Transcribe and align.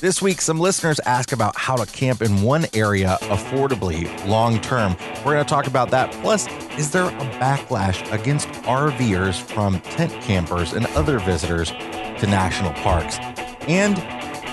This 0.00 0.22
week, 0.22 0.40
some 0.40 0.60
listeners 0.60 1.00
ask 1.06 1.32
about 1.32 1.56
how 1.56 1.74
to 1.74 1.84
camp 1.84 2.22
in 2.22 2.42
one 2.42 2.66
area 2.72 3.18
affordably 3.22 4.06
long 4.28 4.60
term. 4.60 4.96
We're 5.24 5.32
going 5.32 5.44
to 5.44 5.48
talk 5.48 5.66
about 5.66 5.90
that. 5.90 6.12
Plus, 6.22 6.46
is 6.78 6.92
there 6.92 7.06
a 7.06 7.30
backlash 7.40 8.08
against 8.12 8.46
RVers 8.62 9.42
from 9.42 9.80
tent 9.80 10.12
campers 10.22 10.72
and 10.72 10.86
other 10.88 11.18
visitors 11.18 11.70
to 11.70 12.26
national 12.28 12.74
parks? 12.74 13.18
And 13.66 13.96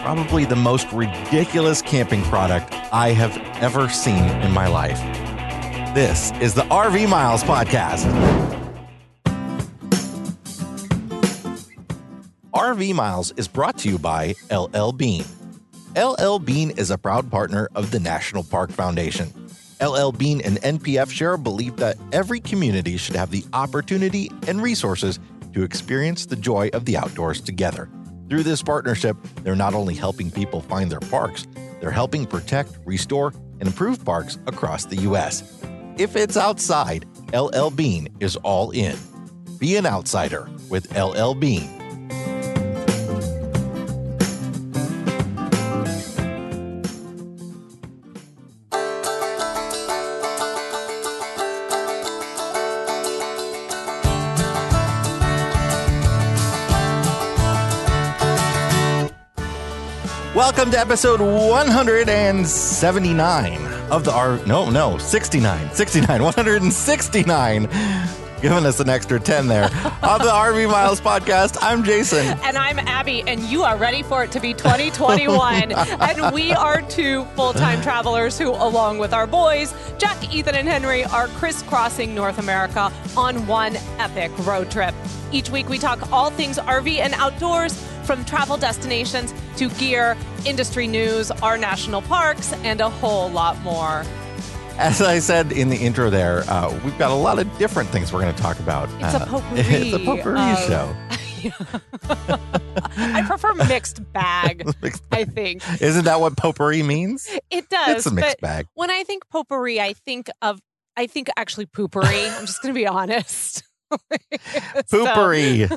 probably 0.03 0.45
the 0.45 0.55
most 0.55 0.91
ridiculous 0.91 1.79
camping 1.79 2.23
product 2.23 2.73
I 2.91 3.09
have 3.09 3.37
ever 3.61 3.87
seen 3.87 4.23
in 4.41 4.51
my 4.51 4.65
life. 4.65 4.97
This 5.93 6.31
is 6.41 6.55
the 6.55 6.63
RV 6.63 7.07
Miles 7.07 7.43
Podcast. 7.43 8.54
RV 12.75 12.93
Miles 12.93 13.31
is 13.37 13.47
brought 13.47 13.77
to 13.77 13.89
you 13.89 13.97
by 13.97 14.35
LL 14.51 14.91
Bean. 14.91 15.23
LL 15.95 16.39
Bean 16.39 16.71
is 16.71 16.91
a 16.91 16.97
proud 16.97 17.31
partner 17.31 17.69
of 17.73 17.89
the 17.91 18.01
National 18.01 18.43
Park 18.43 18.69
Foundation. 18.69 19.31
LL 19.81 20.11
Bean 20.11 20.41
and 20.41 20.57
NPF 20.57 21.09
share 21.09 21.35
a 21.35 21.37
belief 21.37 21.77
that 21.77 21.95
every 22.11 22.41
community 22.41 22.97
should 22.97 23.15
have 23.15 23.31
the 23.31 23.45
opportunity 23.53 24.29
and 24.49 24.61
resources 24.61 25.19
to 25.53 25.63
experience 25.63 26.25
the 26.25 26.35
joy 26.35 26.69
of 26.73 26.83
the 26.83 26.97
outdoors 26.97 27.39
together. 27.39 27.87
Through 28.27 28.43
this 28.43 28.61
partnership, 28.61 29.15
they're 29.43 29.55
not 29.55 29.73
only 29.73 29.93
helping 29.93 30.29
people 30.29 30.59
find 30.59 30.91
their 30.91 30.99
parks, 30.99 31.47
they're 31.79 31.91
helping 31.91 32.25
protect, 32.25 32.77
restore, 32.83 33.31
and 33.61 33.67
improve 33.67 34.03
parks 34.03 34.37
across 34.47 34.83
the 34.83 34.97
U.S. 34.97 35.63
If 35.97 36.17
it's 36.17 36.35
outside, 36.35 37.05
LL 37.33 37.69
Bean 37.69 38.09
is 38.19 38.35
all 38.35 38.71
in. 38.71 38.97
Be 39.59 39.77
an 39.77 39.85
outsider 39.85 40.49
with 40.69 40.93
LL 40.97 41.35
Bean. 41.35 41.74
Welcome 60.65 60.79
to 60.79 60.93
episode 60.93 61.21
179 61.21 63.63
of 63.91 64.03
the 64.03 64.11
R. 64.11 64.39
No, 64.47 64.71
no, 64.71 64.97
69. 64.97 65.71
69. 65.71 66.23
169. 66.23 67.69
Giving 68.41 68.65
us 68.65 68.79
an 68.79 68.89
extra 68.89 69.19
10 69.19 69.47
there. 69.47 69.65
of 69.65 70.23
the 70.23 70.31
RV 70.31 70.71
Miles 70.71 70.99
podcast. 70.99 71.59
I'm 71.61 71.83
Jason. 71.83 72.25
And 72.41 72.57
I'm 72.57 72.79
Abby, 72.79 73.21
and 73.27 73.41
you 73.41 73.61
are 73.61 73.77
ready 73.77 74.01
for 74.01 74.23
it 74.23 74.31
to 74.31 74.39
be 74.39 74.55
2021. 74.55 75.71
and 75.71 76.33
we 76.33 76.51
are 76.51 76.81
two 76.81 77.25
full 77.35 77.53
time 77.53 77.79
travelers 77.83 78.39
who, 78.39 78.49
along 78.49 78.97
with 78.97 79.13
our 79.13 79.27
boys, 79.27 79.71
Jack, 79.99 80.33
Ethan, 80.33 80.55
and 80.55 80.67
Henry, 80.67 81.05
are 81.05 81.27
crisscrossing 81.27 82.15
North 82.15 82.39
America 82.39 82.91
on 83.15 83.45
one 83.45 83.75
epic 83.99 84.31
road 84.39 84.71
trip. 84.71 84.95
Each 85.31 85.51
week, 85.51 85.69
we 85.69 85.77
talk 85.77 86.11
all 86.11 86.31
things 86.31 86.57
RV 86.57 86.97
and 86.97 87.13
outdoors 87.13 87.79
from 88.05 88.23
travel 88.25 88.57
destinations 88.57 89.33
to 89.57 89.69
gear, 89.71 90.15
industry 90.45 90.87
news, 90.87 91.31
our 91.31 91.57
national 91.57 92.01
parks, 92.03 92.53
and 92.63 92.79
a 92.81 92.89
whole 92.89 93.29
lot 93.29 93.59
more. 93.61 94.03
As 94.77 95.01
I 95.01 95.19
said 95.19 95.51
in 95.53 95.69
the 95.69 95.77
intro 95.77 96.09
there, 96.09 96.43
uh, 96.49 96.69
we've 96.83 96.97
got 96.97 97.09
a 97.11 97.15
lot 97.15 97.39
of 97.39 97.57
different 97.57 97.89
things 97.89 98.11
we're 98.11 98.21
going 98.21 98.35
to 98.35 98.41
talk 98.41 98.59
about. 98.59 98.89
It's 99.01 99.15
uh, 99.15 99.19
a 99.21 99.25
potpourri. 99.25 99.59
It's 99.65 99.93
a 99.95 99.99
potpourri 99.99 100.39
of- 100.39 100.59
show. 100.67 100.95
I 102.97 103.23
prefer 103.27 103.53
mixed 103.53 104.01
bag, 104.13 104.65
Mixed 104.81 105.07
bag. 105.09 105.29
I 105.29 105.31
think. 105.31 105.81
Isn't 105.81 106.05
that 106.05 106.19
what 106.19 106.35
potpourri 106.35 106.83
means? 106.83 107.29
It 107.49 107.69
does. 107.69 107.97
It's 107.97 108.05
a 108.07 108.11
mixed 108.13 108.37
but 108.41 108.41
bag. 108.41 108.67
When 108.73 108.89
I 108.89 109.03
think 109.03 109.27
potpourri, 109.29 109.79
I 109.79 109.93
think 109.93 110.29
of, 110.41 110.59
I 110.97 111.07
think 111.07 111.29
actually 111.37 111.67
poopery. 111.67 112.35
I'm 112.37 112.45
just 112.45 112.61
going 112.61 112.73
to 112.73 112.77
be 112.79 112.87
honest. 112.87 113.63
So- 114.87 115.05
Poopery. 115.05 115.69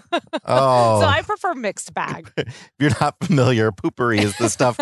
oh, 0.45 1.01
So 1.01 1.07
I 1.07 1.23
prefer 1.23 1.55
mixed 1.55 1.95
bag. 1.95 2.33
if 2.37 2.71
you're 2.79 2.91
not 3.01 3.17
familiar, 3.23 3.71
poopery 3.71 4.21
is 4.21 4.37
the 4.37 4.49
stuff 4.49 4.79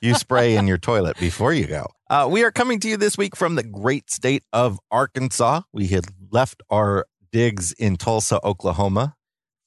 you 0.00 0.14
spray 0.14 0.56
in 0.56 0.66
your 0.66 0.78
toilet 0.78 1.18
before 1.18 1.52
you 1.52 1.66
go. 1.66 1.86
Uh, 2.10 2.28
we 2.30 2.42
are 2.44 2.50
coming 2.50 2.80
to 2.80 2.88
you 2.88 2.96
this 2.96 3.18
week 3.18 3.36
from 3.36 3.54
the 3.54 3.62
great 3.62 4.10
state 4.10 4.42
of 4.52 4.78
Arkansas. 4.90 5.62
We 5.72 5.88
had 5.88 6.06
left 6.30 6.62
our 6.70 7.06
digs 7.32 7.72
in 7.72 7.96
Tulsa, 7.96 8.40
Oklahoma 8.44 9.14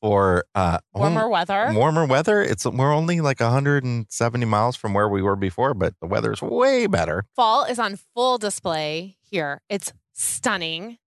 for 0.02 0.46
uh, 0.56 0.80
Warmer 0.94 1.26
oh, 1.26 1.30
weather. 1.30 1.72
warmer 1.74 2.06
weather. 2.06 2.42
It's 2.42 2.66
we're 2.66 2.94
only 2.94 3.22
like 3.22 3.40
170 3.40 4.46
miles 4.46 4.76
from 4.76 4.94
where 4.94 5.08
we 5.08 5.22
were 5.22 5.36
before, 5.36 5.74
but 5.74 5.94
the 6.02 6.08
weather's 6.08 6.42
way 6.42 6.88
better. 6.88 7.26
Fall 7.36 7.64
is 7.66 7.78
on 7.78 7.98
full 8.16 8.38
display 8.38 9.18
here. 9.22 9.62
It's 9.70 9.94
stunning. 10.14 10.98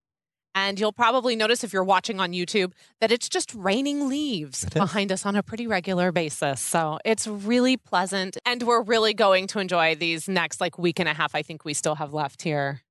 And 0.55 0.79
you'll 0.79 0.93
probably 0.93 1.35
notice 1.35 1.65
if 1.65 1.73
you're 1.73 1.83
watching 1.83 2.19
on 2.21 2.31
YouTube 2.31 2.71
that 3.01 3.11
it's 3.11 3.27
just 3.27 3.53
raining 3.53 4.07
leaves 4.07 4.65
behind 4.69 5.11
us 5.11 5.25
on 5.25 5.35
a 5.35 5.43
pretty 5.43 5.67
regular 5.67 6.13
basis. 6.13 6.61
So 6.61 6.97
it's 7.03 7.27
really 7.27 7.75
pleasant. 7.75 8.37
And 8.45 8.63
we're 8.63 8.81
really 8.81 9.13
going 9.13 9.47
to 9.47 9.59
enjoy 9.59 9.95
these 9.95 10.29
next 10.29 10.61
like 10.61 10.79
week 10.79 10.97
and 10.99 11.09
a 11.09 11.13
half. 11.13 11.35
I 11.35 11.41
think 11.41 11.65
we 11.65 11.73
still 11.73 11.95
have 11.95 12.13
left 12.13 12.41
here. 12.41 12.81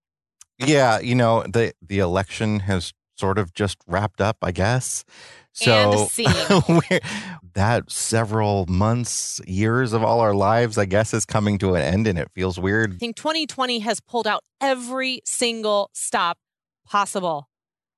Yeah, 0.58 1.00
you 1.00 1.14
know 1.16 1.42
the 1.42 1.72
the 1.82 1.98
election 1.98 2.60
has 2.60 2.92
sort 3.16 3.38
of 3.38 3.54
just 3.54 3.78
wrapped 3.86 4.20
up, 4.20 4.36
I 4.42 4.52
guess. 4.52 5.04
So 5.52 6.08
And 6.20 7.00
that 7.54 7.90
several 7.90 8.66
months, 8.66 9.40
years 9.46 9.92
of 9.92 10.02
all 10.02 10.20
our 10.20 10.34
lives, 10.34 10.78
I 10.78 10.84
guess, 10.84 11.14
is 11.14 11.24
coming 11.24 11.58
to 11.58 11.74
an 11.74 11.82
end, 11.82 12.06
and 12.06 12.18
it 12.18 12.28
feels 12.34 12.58
weird. 12.58 12.94
I 12.94 12.96
think 12.96 13.16
2020 13.16 13.78
has 13.80 14.00
pulled 14.00 14.26
out 14.26 14.42
every 14.60 15.22
single 15.24 15.90
stop 15.92 16.38
possible. 16.86 17.48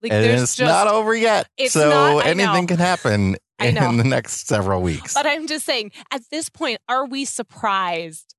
Like 0.06 0.12
And 0.12 0.24
there's 0.24 0.42
it's 0.42 0.54
just 0.56 0.68
not 0.70 0.86
over 0.88 1.14
yet, 1.14 1.48
so 1.68 1.88
not- 2.16 2.26
anything 2.26 2.62
know. 2.62 2.66
can 2.66 2.78
happen 2.78 3.36
in 3.60 3.74
the 3.96 4.04
next 4.04 4.46
several 4.46 4.82
weeks. 4.82 5.14
But 5.14 5.26
I'm 5.26 5.46
just 5.46 5.64
saying, 5.66 5.92
at 6.10 6.22
this 6.30 6.48
point, 6.48 6.78
are 6.88 7.06
we 7.06 7.24
surprised 7.24 8.34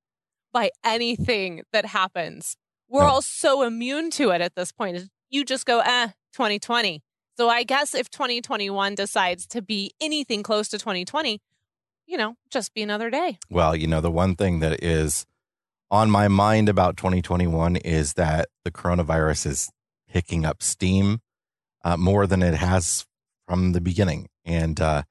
by 0.54 0.70
anything 0.84 1.64
that 1.74 1.86
happens? 1.88 2.56
We're 2.90 3.02
No. 3.02 3.08
all 3.08 3.22
so 3.22 3.64
immune 3.64 4.12
to 4.12 4.30
it 4.32 4.42
at 4.42 4.56
this 4.56 4.72
point. 4.72 5.10
You 5.30 5.44
just 5.44 5.66
go, 5.66 5.80
eh, 5.80 6.10
2020. 6.34 7.02
So 7.38 7.50
I 7.50 7.64
guess 7.64 7.94
if 7.94 8.10
2021 8.10 8.96
decides 8.96 9.46
to 9.48 9.62
be 9.62 9.92
anything 10.00 10.42
close 10.44 10.70
to 10.70 10.78
2020, 10.80 11.40
you 12.08 12.18
know, 12.18 12.36
just 12.50 12.74
be 12.74 12.82
another 12.82 13.10
day. 13.10 13.38
Well, 13.50 13.76
you 13.76 13.88
know, 13.88 14.00
the 14.02 14.10
one 14.10 14.36
thing 14.36 14.60
that 14.60 14.82
is 14.84 15.26
on 15.92 16.10
my 16.10 16.28
mind 16.28 16.70
about 16.70 16.96
2021 16.98 17.76
is 17.76 18.14
that 18.14 18.48
the 18.64 18.72
coronavirus 18.72 19.46
is 19.48 19.70
picking 20.10 20.46
up 20.46 20.64
steam 20.64 21.20
uh, 21.88 21.96
more 21.96 22.28
than 22.28 22.44
it 22.44 22.56
has 22.56 23.06
from 23.48 23.72
the 23.72 23.80
beginning, 23.80 24.28
and 24.44 24.82
uh, 24.82 25.04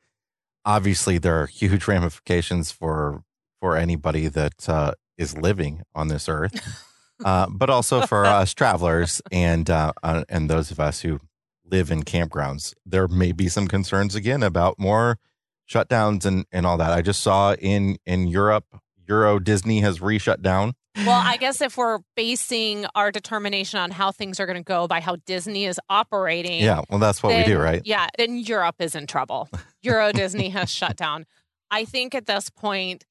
obviously 0.65 1.17
there 1.17 1.41
are 1.41 1.47
huge 1.47 1.89
ramifications 1.95 2.71
for 2.71 3.23
for 3.61 3.77
anybody 3.77 4.29
that 4.29 4.69
uh, 4.69 4.93
is 5.17 5.39
living 5.39 5.83
on 5.95 6.09
this 6.09 6.29
earth, 6.29 6.85
uh, 7.25 7.47
but 7.51 7.71
also 7.71 8.07
for 8.07 8.27
us 8.27 8.53
travelers 8.53 9.23
and 9.33 9.71
uh, 9.71 9.93
uh, 10.03 10.25
and 10.29 10.51
those 10.51 10.71
of 10.71 10.79
us 10.79 11.01
who 11.01 11.19
live 11.65 11.91
in 11.91 12.03
campgrounds. 12.03 12.75
There 12.85 13.09
may 13.09 13.33
be 13.33 13.49
some 13.49 13.69
concerns 13.69 14.15
again 14.15 14.43
about 14.43 14.79
more 14.79 15.19
shutdowns 15.67 16.27
and 16.27 16.45
and 16.53 16.67
all 16.67 16.77
that. 16.77 16.93
I 16.93 17.01
just 17.01 17.23
saw 17.23 17.55
in 17.55 17.97
in 18.05 18.27
Europe, 18.27 18.67
Euro 19.09 19.39
Disney 19.39 19.81
has 19.81 20.03
re-shut 20.03 20.43
down. 20.43 20.75
Well, 20.97 21.23
I 21.25 21.37
guess 21.37 21.61
if 21.61 21.77
we're 21.77 21.99
basing 22.17 22.87
our 22.95 23.13
determination 23.13 23.79
on 23.79 23.91
how 23.91 24.13
things 24.13 24.41
are 24.41 24.47
going 24.47 24.57
to 24.57 24.65
go 24.65 24.89
by 24.89 25.01
how 25.01 25.17
Disney 25.27 25.67
is 25.67 25.79
operating, 25.91 26.63
Yeah, 26.63 26.83
well, 26.89 26.99
that's 26.99 27.23
what 27.23 27.37
we 27.37 27.45
do, 27.45 27.59
right? 27.59 27.83
Yeah, 27.85 28.07
then 28.17 28.39
Europe 28.39 28.77
is 28.79 28.95
in 28.95 29.07
trouble. 29.07 29.49
Euro 29.83 30.13
Disney 30.13 30.49
has 30.51 30.71
shut 30.71 30.97
down. 30.97 31.27
I 31.71 31.85
think 31.85 32.15
at 32.15 32.27
this 32.27 32.49
point, 32.49 33.05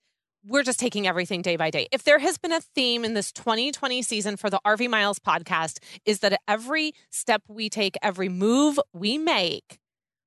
we're 0.47 0.63
just 0.63 0.79
taking 0.79 1.07
everything 1.07 1.41
day 1.41 1.55
by 1.55 1.71
day. 1.71 1.87
If 1.91 2.03
there 2.03 2.19
has 2.19 2.37
been 2.37 2.51
a 2.51 2.61
theme 2.61 3.03
in 3.03 3.13
this 3.13 3.31
2020 3.31 4.01
season 4.01 4.37
for 4.37 4.49
the 4.49 4.59
RV 4.65 4.89
Miles 4.89 5.19
podcast, 5.19 5.79
is 6.05 6.19
that 6.19 6.39
every 6.47 6.93
step 7.09 7.43
we 7.47 7.69
take, 7.69 7.97
every 8.01 8.29
move 8.29 8.79
we 8.93 9.17
make 9.17 9.79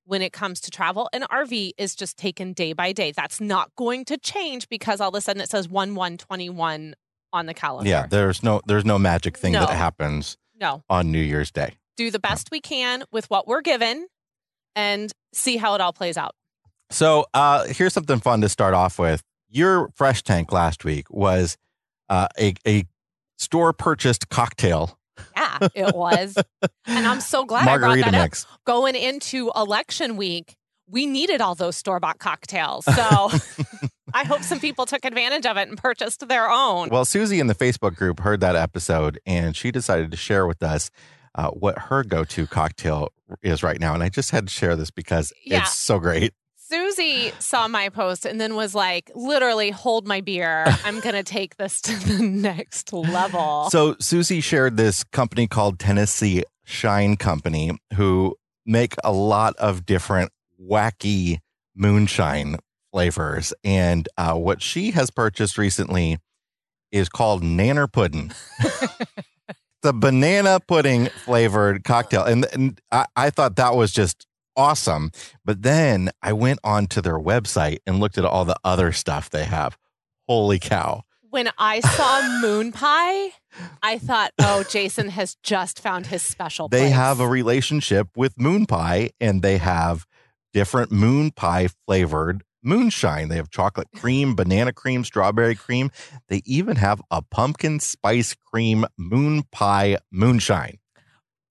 when 0.05 0.21
it 0.21 0.33
comes 0.33 0.59
to 0.59 0.71
travel 0.71 1.07
and 1.13 1.23
RV 1.29 1.71
is 1.77 1.95
just 1.95 2.17
taken 2.17 2.51
day 2.51 2.73
by 2.73 2.91
day. 2.91 3.11
That's 3.11 3.39
not 3.39 3.73
going 3.75 4.05
to 4.05 4.17
change 4.17 4.67
because 4.67 4.99
all 4.99 5.09
of 5.09 5.15
a 5.15 5.21
sudden 5.21 5.41
it 5.41 5.49
says 5.49 5.69
1 5.69 5.93
1 5.93 6.17
21 6.17 6.95
on 7.33 7.45
the 7.45 7.53
calendar. 7.53 7.89
Yeah, 7.89 8.07
there's 8.07 8.41
no 8.43 8.61
there's 8.65 8.85
no 8.85 8.97
magic 8.99 9.37
thing 9.37 9.53
No. 9.53 9.61
that 9.61 9.69
happens 9.75 10.37
No, 10.59 10.83
on 10.89 11.11
New 11.11 11.21
Year's 11.21 11.51
Day. 11.51 11.75
do 11.97 12.11
the 12.11 12.19
best 12.19 12.49
we 12.51 12.59
can 12.61 13.03
with 13.11 13.29
what 13.29 13.47
we're 13.47 13.61
given 13.61 14.07
and 14.75 15.11
see 15.33 15.57
how 15.57 15.75
it 15.75 15.81
all 15.81 15.93
plays 15.93 16.17
out. 16.17 16.33
So 16.91 17.25
uh, 17.33 17.65
here's 17.65 17.93
something 17.93 18.19
fun 18.19 18.41
to 18.41 18.49
start 18.49 18.73
off 18.73 18.97
with. 18.97 19.21
Your 19.49 19.89
fresh 19.95 20.23
tank 20.23 20.51
last 20.51 20.83
week 20.85 21.09
was 21.09 21.57
uh, 22.09 22.27
a 22.39 22.53
a 22.67 22.85
store 23.37 23.73
purchased 23.73 24.29
cocktail 24.29 24.97
Yeah, 25.35 25.57
it 25.75 25.95
was. 25.95 26.35
and 26.85 27.07
I'm 27.07 27.21
so 27.21 27.45
glad 27.45 27.63
I 27.63 27.65
margarita 27.65 28.01
brought 28.03 28.11
that 28.13 28.21
mix. 28.23 28.45
up. 28.45 28.59
Going 28.65 28.95
into 28.95 29.51
election 29.55 30.17
week, 30.17 30.55
we 30.87 31.05
needed 31.05 31.41
all 31.41 31.55
those 31.55 31.75
store 31.77 31.99
bought 31.99 32.19
cocktails. 32.19 32.85
So 32.85 33.29
I 34.13 34.23
hope 34.25 34.43
some 34.43 34.59
people 34.59 34.85
took 34.85 35.05
advantage 35.05 35.45
of 35.45 35.57
it 35.57 35.67
and 35.69 35.77
purchased 35.77 36.27
their 36.27 36.49
own. 36.49 36.89
Well, 36.89 37.05
Susie 37.05 37.39
in 37.39 37.47
the 37.47 37.55
Facebook 37.55 37.95
group 37.95 38.19
heard 38.19 38.39
that 38.41 38.55
episode 38.55 39.19
and 39.25 39.55
she 39.55 39.71
decided 39.71 40.11
to 40.11 40.17
share 40.17 40.45
with 40.47 40.61
us 40.63 40.89
uh, 41.35 41.49
what 41.51 41.77
her 41.77 42.03
go 42.03 42.23
to 42.25 42.47
cocktail 42.47 43.09
is 43.43 43.61
right 43.63 43.79
now. 43.79 43.93
And 43.93 44.01
I 44.03 44.09
just 44.09 44.31
had 44.31 44.47
to 44.47 44.53
share 44.53 44.75
this 44.75 44.91
because 44.91 45.31
Yeah. 45.45 45.61
it's 45.61 45.75
so 45.75 45.99
great. 45.99 46.33
Susie 46.57 47.31
saw 47.39 47.67
my 47.67 47.89
post 47.89 48.25
and 48.25 48.39
then 48.39 48.55
was 48.55 48.75
like, 48.75 49.09
literally, 49.15 49.71
hold 49.71 50.07
my 50.07 50.21
beer. 50.21 50.65
I'm 50.85 50.99
going 51.01 51.15
to 51.15 51.23
take 51.23 51.57
this 51.57 51.81
to 51.81 51.95
the 51.95 52.23
next 52.23 52.93
level. 52.93 53.69
So 53.71 53.95
Susie 53.99 54.39
shared 54.41 54.77
this 54.77 55.03
company 55.03 55.47
called 55.47 55.79
Tennessee 55.79 56.43
Shine 56.65 57.17
Company, 57.17 57.71
who 57.95 58.35
make 58.67 58.93
a 59.03 59.11
lot 59.11 59.55
of 59.55 59.85
different 59.87 60.31
wacky 60.63 61.39
moonshine 61.75 62.57
flavors. 62.91 63.53
And 63.63 64.07
uh, 64.17 64.33
what 64.35 64.61
she 64.61 64.91
has 64.91 65.09
purchased 65.09 65.57
recently 65.57 66.17
is 66.91 67.09
called 67.09 67.43
Nanner 67.43 67.91
Pudding. 67.91 68.31
the 69.81 69.93
banana 69.93 70.59
pudding 70.59 71.07
flavored 71.07 71.83
cocktail. 71.83 72.23
And, 72.23 72.45
and 72.53 72.81
I, 72.91 73.05
I 73.15 73.29
thought 73.29 73.55
that 73.57 73.75
was 73.75 73.91
just 73.91 74.25
awesome. 74.55 75.11
But 75.45 75.61
then 75.61 76.09
I 76.21 76.33
went 76.33 76.59
onto 76.63 77.01
their 77.01 77.19
website 77.19 77.77
and 77.85 77.99
looked 77.99 78.17
at 78.17 78.25
all 78.25 78.45
the 78.45 78.57
other 78.63 78.91
stuff 78.91 79.29
they 79.29 79.45
have. 79.45 79.77
Holy 80.27 80.59
cow. 80.59 81.03
when 81.29 81.49
I 81.57 81.79
saw 81.79 82.39
moon 82.41 82.71
pie, 82.71 83.31
I 83.81 83.97
thought, 83.99 84.31
oh, 84.39 84.63
Jason 84.63 85.09
has 85.09 85.35
just 85.43 85.79
found 85.79 86.07
his 86.07 86.21
special 86.23 86.67
they 86.67 86.79
place. 86.81 86.93
have 86.93 87.19
a 87.19 87.27
relationship 87.27 88.09
with 88.15 88.39
moon 88.39 88.65
pie 88.65 89.11
and 89.19 89.41
they 89.41 89.57
have 89.57 90.05
different 90.53 90.91
moon 90.91 91.31
pie 91.31 91.69
flavored 91.85 92.43
moonshine 92.63 93.29
they 93.29 93.35
have 93.35 93.49
chocolate 93.49 93.87
cream 93.95 94.35
banana 94.35 94.73
cream 94.73 95.03
strawberry 95.03 95.55
cream 95.55 95.89
they 96.27 96.41
even 96.45 96.75
have 96.75 97.01
a 97.11 97.21
pumpkin 97.21 97.79
spice 97.79 98.35
cream 98.51 98.85
moon 98.97 99.43
pie 99.51 99.97
moonshine 100.11 100.77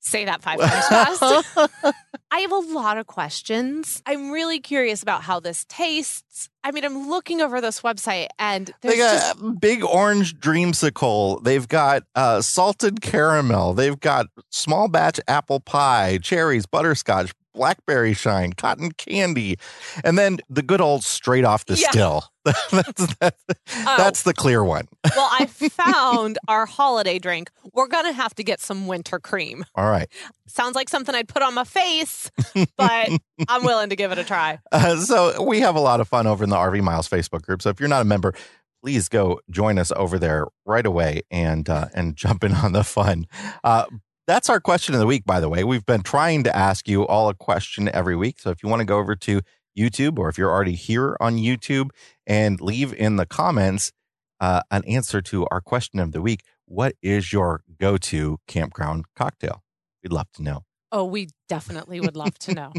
Say 0.00 0.24
that 0.24 0.42
five 0.42 0.58
times 0.58 0.86
fast. 0.86 1.22
I 2.30 2.40
have 2.40 2.52
a 2.52 2.58
lot 2.58 2.96
of 2.98 3.06
questions. 3.06 4.02
I'm 4.06 4.30
really 4.30 4.58
curious 4.58 5.02
about 5.02 5.22
how 5.22 5.38
this 5.40 5.66
tastes. 5.68 6.48
I 6.64 6.70
mean, 6.70 6.84
I'm 6.84 7.10
looking 7.10 7.42
over 7.42 7.60
this 7.60 7.80
website 7.80 8.28
and 8.38 8.72
there's 8.80 8.94
they 8.94 8.98
got 8.98 9.36
just 9.36 9.60
big 9.60 9.84
orange 9.84 10.38
dreamsicle 10.38 11.42
they've 11.42 11.66
got 11.66 12.04
uh, 12.14 12.40
salted 12.40 13.00
caramel 13.00 13.74
they've 13.74 13.98
got 13.98 14.26
small 14.50 14.88
batch 14.88 15.20
apple 15.28 15.60
pie 15.60 16.18
cherries 16.22 16.66
butterscotch 16.66 17.32
blackberry 17.58 18.14
shine 18.14 18.52
cotton 18.52 18.92
candy 18.92 19.56
and 20.04 20.16
then 20.16 20.38
the 20.48 20.62
good 20.62 20.80
old 20.80 21.02
straight 21.02 21.44
off 21.44 21.64
the 21.66 21.74
Yeah. 21.74 21.90
still 21.90 22.24
that's, 22.70 23.14
that's, 23.16 23.44
Oh. 23.74 23.94
that's 23.98 24.22
the 24.22 24.32
clear 24.32 24.62
one 24.62 24.86
well, 25.16 25.28
I 25.32 25.46
found 25.46 26.38
our 26.46 26.64
holiday 26.66 27.18
drink. 27.18 27.50
We're 27.74 27.88
gonna 27.88 28.12
have 28.12 28.34
to 28.36 28.44
get 28.44 28.60
some 28.60 28.86
winter 28.86 29.18
cream. 29.18 29.64
all 29.74 29.90
right 29.90 30.08
Sounds 30.46 30.74
like 30.76 30.88
something 30.88 31.14
I'd 31.14 31.28
put 31.28 31.42
on 31.42 31.52
my 31.52 31.64
face, 31.64 32.30
but 32.78 33.10
I'm 33.48 33.64
willing 33.64 33.90
to 33.90 33.96
give 33.96 34.12
it 34.12 34.18
a 34.18 34.24
try. 34.24 34.58
Uh, 34.72 34.96
so 34.96 35.42
we 35.42 35.60
have 35.60 35.74
a 35.76 35.80
lot 35.80 36.00
of 36.00 36.08
fun 36.08 36.26
over 36.26 36.42
in 36.42 36.48
the 36.48 36.56
RV 36.56 36.80
Miles 36.80 37.06
Facebook 37.06 37.42
group. 37.42 37.60
So 37.60 37.68
if 37.68 37.78
you're 37.80 37.88
not 37.90 38.00
a 38.00 38.06
member, 38.06 38.32
please 38.82 39.10
go 39.10 39.40
join 39.50 39.78
us 39.78 39.92
over 39.94 40.18
there 40.18 40.46
right 40.64 40.86
away 40.86 41.20
and 41.30 41.68
uh, 41.68 41.88
and 41.94 42.16
jump 42.16 42.44
in 42.44 42.54
on 42.54 42.72
the 42.72 42.82
fun. 42.82 43.26
Uh, 43.62 43.84
that's 44.28 44.50
our 44.50 44.60
question 44.60 44.94
of 44.94 45.00
the 45.00 45.06
week, 45.06 45.24
by 45.24 45.40
the 45.40 45.48
way. 45.48 45.64
We've 45.64 45.86
been 45.86 46.02
trying 46.02 46.44
to 46.44 46.54
ask 46.54 46.86
you 46.86 47.06
all 47.06 47.30
a 47.30 47.34
question 47.34 47.88
every 47.88 48.14
week. 48.14 48.38
So 48.38 48.50
if 48.50 48.62
you 48.62 48.68
want 48.68 48.80
to 48.80 48.84
go 48.84 48.98
over 48.98 49.16
to 49.16 49.40
YouTube 49.76 50.18
or 50.18 50.28
if 50.28 50.36
you're 50.36 50.50
already 50.50 50.74
here 50.74 51.16
on 51.18 51.38
YouTube 51.38 51.90
and 52.26 52.60
leave 52.60 52.92
in 52.92 53.16
the 53.16 53.24
comments 53.24 53.90
uh, 54.38 54.60
an 54.70 54.84
answer 54.84 55.22
to 55.22 55.46
our 55.50 55.62
question 55.62 55.98
of 55.98 56.12
the 56.12 56.20
week, 56.20 56.42
what 56.66 56.94
is 57.02 57.32
your 57.32 57.62
go 57.80 57.96
to 57.96 58.38
campground 58.46 59.06
cocktail? 59.16 59.62
We'd 60.02 60.12
love 60.12 60.30
to 60.34 60.42
know. 60.42 60.64
Oh, 60.92 61.06
we 61.06 61.28
definitely 61.48 61.98
would 61.98 62.16
love 62.16 62.38
to 62.40 62.54
know. 62.54 62.72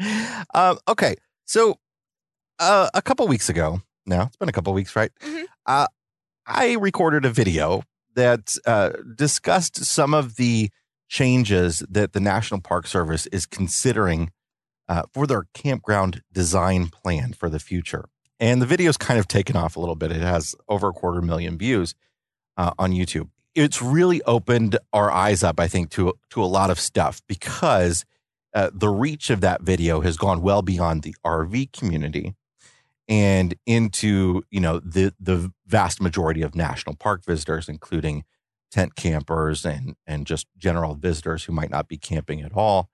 um, 0.54 0.78
okay, 0.88 1.14
so 1.44 1.76
uh, 2.58 2.88
a 2.94 3.02
couple 3.02 3.28
weeks 3.28 3.50
ago, 3.50 3.82
now 4.06 4.22
it's 4.22 4.36
been 4.36 4.48
a 4.48 4.52
couple 4.52 4.72
weeks, 4.72 4.96
right? 4.96 5.10
Mhm. 5.20 5.44
Uh, 5.66 5.86
I 6.46 6.72
recorded 6.72 7.26
a 7.26 7.30
video 7.30 7.82
that 8.14 8.56
uh, 8.66 8.90
discussed 9.14 9.84
some 9.84 10.14
of 10.14 10.36
the 10.36 10.70
changes 11.08 11.84
that 11.90 12.12
the 12.12 12.20
National 12.20 12.60
Park 12.60 12.86
Service 12.86 13.26
is 13.28 13.46
considering 13.46 14.30
uh, 14.88 15.02
for 15.12 15.26
their 15.26 15.44
campground 15.54 16.22
design 16.32 16.88
plan 16.88 17.32
for 17.32 17.48
the 17.48 17.58
future. 17.58 18.06
And 18.38 18.62
the 18.62 18.66
video's 18.66 18.96
kind 18.96 19.20
of 19.20 19.28
taken 19.28 19.56
off 19.56 19.76
a 19.76 19.80
little 19.80 19.96
bit. 19.96 20.12
It 20.12 20.22
has 20.22 20.54
over 20.68 20.88
a 20.88 20.92
quarter 20.92 21.20
million 21.20 21.58
views 21.58 21.94
uh, 22.56 22.72
on 22.78 22.92
YouTube. 22.92 23.28
It's 23.54 23.82
really 23.82 24.22
opened 24.22 24.78
our 24.92 25.10
eyes 25.10 25.42
up, 25.42 25.60
I 25.60 25.68
think, 25.68 25.90
to 25.90 26.14
to 26.30 26.42
a 26.42 26.46
lot 26.46 26.70
of 26.70 26.78
stuff 26.78 27.20
because 27.26 28.04
uh, 28.54 28.70
the 28.72 28.88
reach 28.88 29.30
of 29.30 29.40
that 29.42 29.62
video 29.62 30.00
has 30.00 30.16
gone 30.16 30.40
well 30.40 30.62
beyond 30.62 31.02
the 31.02 31.14
RV 31.24 31.72
community 31.72 32.34
and 33.10 33.54
into 33.66 34.42
you 34.50 34.60
know 34.60 34.78
the 34.80 35.12
the 35.20 35.52
vast 35.66 36.00
majority 36.00 36.40
of 36.40 36.54
national 36.54 36.94
park 36.96 37.24
visitors, 37.26 37.68
including 37.68 38.24
tent 38.70 38.94
campers 38.94 39.66
and 39.66 39.96
and 40.06 40.26
just 40.26 40.46
general 40.56 40.94
visitors 40.94 41.44
who 41.44 41.52
might 41.52 41.70
not 41.70 41.88
be 41.88 41.98
camping 41.98 42.40
at 42.40 42.52
all. 42.56 42.88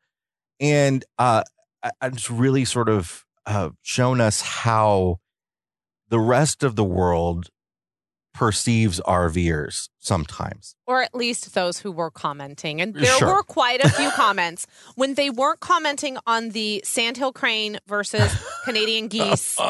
And 0.59 1.05
uh, 1.19 1.43
it's 2.03 2.31
really 2.31 2.65
sort 2.65 2.89
of 2.89 3.25
uh, 3.45 3.71
shown 3.83 4.21
us 4.23 4.41
how 4.41 5.19
the 6.09 6.19
rest 6.19 6.63
of 6.65 6.77
the 6.77 6.85
world 6.85 7.51
perceives 8.33 9.01
RVers 9.07 9.89
sometimes. 9.99 10.77
or 10.87 11.03
at 11.03 11.15
least 11.15 11.55
those 11.55 11.79
who 11.79 11.91
were 11.91 12.11
commenting. 12.11 12.83
And 12.83 12.93
there 12.95 13.17
Sure. 13.19 13.37
were 13.37 13.43
quite 13.43 13.83
a 13.83 13.89
few 13.89 14.11
comments 14.15 14.67
when 14.95 15.15
they 15.15 15.31
weren't 15.31 15.61
commenting 15.61 16.19
on 16.27 16.51
the 16.51 16.83
Sandhill 16.85 17.33
crane 17.33 17.79
versus 17.87 18.31
Canadian 18.67 19.09
geese. 19.15 19.57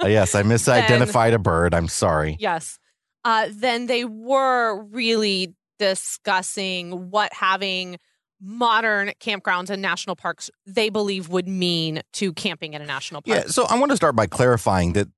Oh, 0.00 0.06
yes, 0.06 0.34
I 0.34 0.42
misidentified 0.42 1.32
a 1.32 1.38
bird. 1.38 1.72
I'm 1.72 1.88
sorry. 1.88 2.36
Yes. 2.38 2.78
Uh, 3.24 3.48
then 3.50 3.86
they 3.86 4.04
were 4.04 4.82
really 4.84 5.54
discussing 5.78 7.10
what 7.10 7.32
having 7.32 7.96
modern 8.40 9.12
campgrounds 9.20 9.70
and 9.70 9.80
national 9.80 10.16
parks 10.16 10.50
they 10.66 10.90
believe 10.90 11.30
would 11.30 11.48
mean 11.48 12.02
to 12.12 12.32
camping 12.34 12.74
in 12.74 12.82
a 12.82 12.86
national 12.86 13.22
park. 13.22 13.44
Yeah, 13.44 13.46
so 13.46 13.64
I 13.64 13.78
want 13.78 13.90
to 13.90 13.96
start 13.96 14.14
by 14.14 14.26
clarifying 14.26 14.92
that 14.92 15.08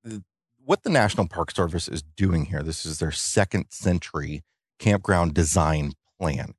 what 0.63 0.83
the 0.83 0.89
National 0.89 1.27
Park 1.27 1.51
Service 1.51 1.87
is 1.87 2.03
doing 2.03 2.45
here, 2.45 2.61
this 2.61 2.85
is 2.85 2.99
their 2.99 3.11
second 3.11 3.67
century 3.69 4.43
campground 4.79 5.33
design 5.33 5.93
plan. 6.19 6.53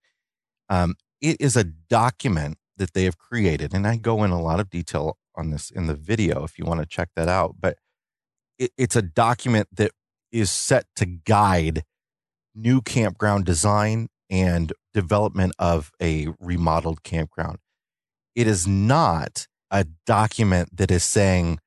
Um, 0.69 0.95
it 1.21 1.37
is 1.41 1.57
a 1.57 1.65
document 1.65 2.59
that 2.79 2.95
they 2.95 3.05
have 3.05 3.19
created, 3.19 3.75
and 3.75 3.87
I 3.87 3.97
go 3.97 4.25
in 4.25 4.31
a 4.31 4.41
lot 4.41 4.61
of 4.61 4.71
detail 4.71 5.18
on 5.39 5.51
this 5.51 5.71
in 5.71 5.87
the 5.87 5.95
video 5.95 6.45
if 6.45 6.59
you 6.59 6.65
want 6.65 6.81
to 6.81 6.87
check 6.87 7.11
that 7.17 7.29
out. 7.29 7.57
But 7.59 7.79
it, 8.59 8.73
it's 8.77 8.97
a 8.97 9.03
document 9.03 9.69
that 9.73 9.93
is 10.33 10.51
set 10.51 10.87
to 10.97 11.07
guide 11.07 11.85
new 12.55 12.83
campground 12.83 13.45
design 13.45 14.09
and 14.29 14.73
development 14.93 15.53
of 15.59 15.91
a 16.03 16.29
remodeled 16.41 17.03
campground. 17.03 17.59
It 18.35 18.47
is 18.47 18.67
not 18.67 19.47
a 19.71 19.87
document 20.07 20.77
that 20.77 20.91
is 20.91 21.05
saying 21.05 21.61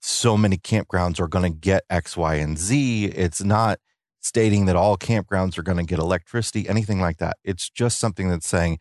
so 0.00 0.36
many 0.36 0.56
campgrounds 0.56 1.20
are 1.20 1.28
going 1.28 1.50
to 1.50 1.58
get 1.58 1.84
X, 1.88 2.16
Y, 2.16 2.34
and 2.34 2.58
Z. 2.58 3.06
It's 3.06 3.42
not 3.42 3.78
stating 4.20 4.66
that 4.66 4.76
all 4.76 4.96
campgrounds 4.96 5.58
are 5.58 5.62
going 5.62 5.78
to 5.78 5.84
get 5.84 5.98
electricity, 5.98 6.68
anything 6.68 7.00
like 7.00 7.18
that. 7.18 7.36
It's 7.44 7.68
just 7.70 7.98
something 7.98 8.28
that's 8.28 8.48
saying, 8.48 8.78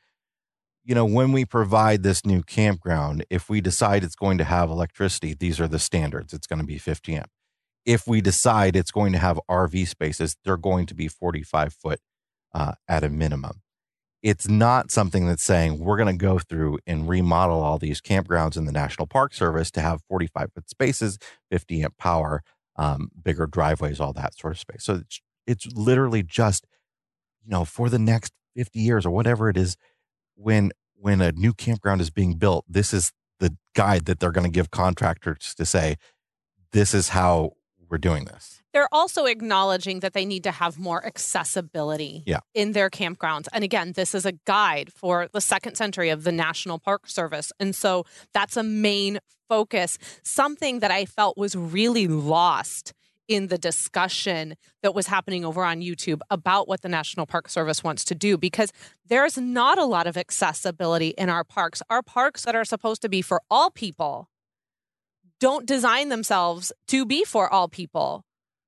you 0.83 0.95
know, 0.95 1.05
when 1.05 1.31
we 1.31 1.45
provide 1.45 2.03
this 2.03 2.25
new 2.25 2.43
campground, 2.43 3.25
if 3.29 3.49
we 3.49 3.61
decide 3.61 4.03
it's 4.03 4.15
going 4.15 4.37
to 4.37 4.43
have 4.43 4.69
electricity, 4.69 5.33
these 5.33 5.59
are 5.59 5.67
the 5.67 5.79
standards. 5.79 6.33
It's 6.33 6.47
going 6.47 6.59
to 6.59 6.65
be 6.65 6.77
50 6.77 7.15
amp. 7.15 7.29
If 7.85 8.07
we 8.07 8.21
decide 8.21 8.75
it's 8.75 8.91
going 8.91 9.11
to 9.13 9.19
have 9.19 9.39
RV 9.49 9.87
spaces, 9.87 10.35
they're 10.43 10.57
going 10.57 10.85
to 10.87 10.95
be 10.95 11.07
45 11.07 11.73
foot 11.73 11.99
uh, 12.53 12.73
at 12.87 13.03
a 13.03 13.09
minimum 13.09 13.61
it's 14.23 14.47
not 14.47 14.89
something 14.89 15.27
that's 15.27 15.43
saying 15.43 15.79
we're 15.79 15.97
going 15.97 16.17
to 16.17 16.25
go 16.25 16.39
through 16.39 16.79
and 16.87 17.09
remodel 17.09 17.61
all 17.61 17.77
these 17.77 17.99
campgrounds 17.99 18.55
in 18.55 18.63
the 18.63 18.71
National 18.71 19.05
Park 19.05 19.33
Service 19.33 19.69
to 19.71 19.81
have 19.81 20.01
45 20.07 20.53
foot 20.53 20.69
spaces, 20.69 21.19
50 21.51 21.83
amp 21.83 21.97
power, 21.97 22.41
um, 22.77 23.11
bigger 23.21 23.45
driveways, 23.45 23.99
all 23.99 24.13
that 24.13 24.33
sort 24.35 24.53
of 24.53 24.59
space. 24.59 24.85
So 24.85 24.95
it's, 24.95 25.21
it's 25.45 25.67
literally 25.75 26.23
just, 26.23 26.65
you 27.43 27.51
know, 27.51 27.65
for 27.65 27.89
the 27.89 27.99
next 27.99 28.31
50 28.55 28.79
years 28.79 29.05
or 29.05 29.11
whatever 29.11 29.49
it 29.49 29.57
is, 29.57 29.75
when 30.35 30.71
when 30.95 31.19
a 31.21 31.31
new 31.33 31.53
campground 31.53 31.99
is 32.01 32.09
being 32.09 32.35
built, 32.35 32.63
this 32.67 32.93
is 32.93 33.11
the 33.39 33.55
guide 33.75 34.05
that 34.05 34.19
they're 34.19 34.31
going 34.31 34.45
to 34.45 34.51
give 34.51 34.71
contractors 34.71 35.53
to 35.57 35.65
say, 35.65 35.97
this 36.71 36.93
is 36.93 37.09
how 37.09 37.51
we're 37.89 37.97
doing 37.97 38.25
this. 38.25 38.61
they're 38.73 38.87
also 38.91 39.25
acknowledging 39.25 39.99
that 39.99 40.13
they 40.13 40.25
need 40.25 40.43
to 40.43 40.49
have 40.51 40.79
more 40.79 41.05
accessibility 41.05 42.23
Yeah. 42.25 42.39
in 42.55 42.71
their 42.71 42.89
campgrounds. 42.89 43.47
And 43.53 43.63
again, 43.63 43.91
this 43.95 44.15
is 44.15 44.25
a 44.25 44.31
guide 44.45 44.91
for 44.91 45.27
the 45.31 45.41
second 45.41 45.75
century 45.75 46.09
of 46.09 46.23
the 46.23 46.31
National 46.31 46.79
Park 46.79 47.07
Service. 47.07 47.51
And 47.59 47.75
so 47.75 48.05
that's 48.33 48.57
a 48.57 48.63
main 48.63 49.19
focus, 49.47 49.97
something 50.23 50.79
that 50.79 50.89
I 50.89 51.05
felt 51.05 51.37
was 51.37 51.55
really 51.55 52.07
lost 52.07 52.93
in 53.27 53.47
the 53.47 53.57
discussion 53.57 54.55
that 54.81 54.93
was 54.93 55.07
happening 55.07 55.45
over 55.45 55.63
on 55.63 55.81
YouTube 55.81 56.19
about 56.29 56.67
what 56.67 56.81
the 56.81 56.89
National 56.89 57.25
Park 57.25 57.49
Service 57.49 57.83
wants 57.83 58.03
to 58.05 58.15
do 58.15 58.37
because 58.37 58.71
there's 59.05 59.37
not 59.37 59.77
a 59.77 59.85
lot 59.85 60.07
of 60.07 60.17
accessibility 60.17 61.09
in 61.09 61.29
our 61.29 61.43
parks. 61.43 61.81
Our 61.89 62.01
parks 62.01 62.43
that 62.45 62.55
are 62.55 62.65
supposed 62.65 63.01
to 63.03 63.09
be 63.09 63.21
for 63.21 63.41
all 63.49 63.69
people 63.69 64.29
don't 65.39 65.65
design 65.65 66.09
themselves 66.09 66.71
to 66.87 67.05
be 67.05 67.23
for 67.23 67.51
all 67.51 67.67
people. 67.67 68.23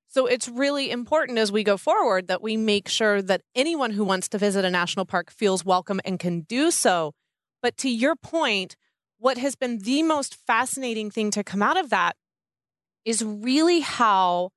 So 0.08 0.28
it's 0.28 0.48
really 0.48 0.92
important 0.92 1.38
as 1.38 1.52
we 1.52 1.64
go 1.64 1.76
forward 1.76 2.28
that 2.28 2.42
we 2.42 2.56
make 2.56 2.88
sure 2.88 3.22
that 3.22 3.42
anyone 3.54 3.92
who 3.92 4.06
wants 4.06 4.30
to 4.30 4.38
visit 4.38 4.64
a 4.64 4.70
national 4.70 5.06
park 5.06 5.30
feels 5.30 5.66
welcome 5.66 6.00
and 6.06 6.20
can 6.20 6.42
do 6.42 6.72
so. 6.72 7.14
But 7.62 7.76
to 7.78 7.90
your 7.90 8.16
point, 8.16 8.78
what 9.18 9.38
has 9.38 9.56
been 9.56 9.80
the 9.80 10.04
most 10.04 10.36
fascinating 10.36 11.12
thing 11.12 11.32
to 11.32 11.44
come 11.44 11.62
out 11.62 11.78
of 11.78 11.90
that 11.90 12.16
is 13.06 13.24
really 13.24 13.80
how 13.82 14.50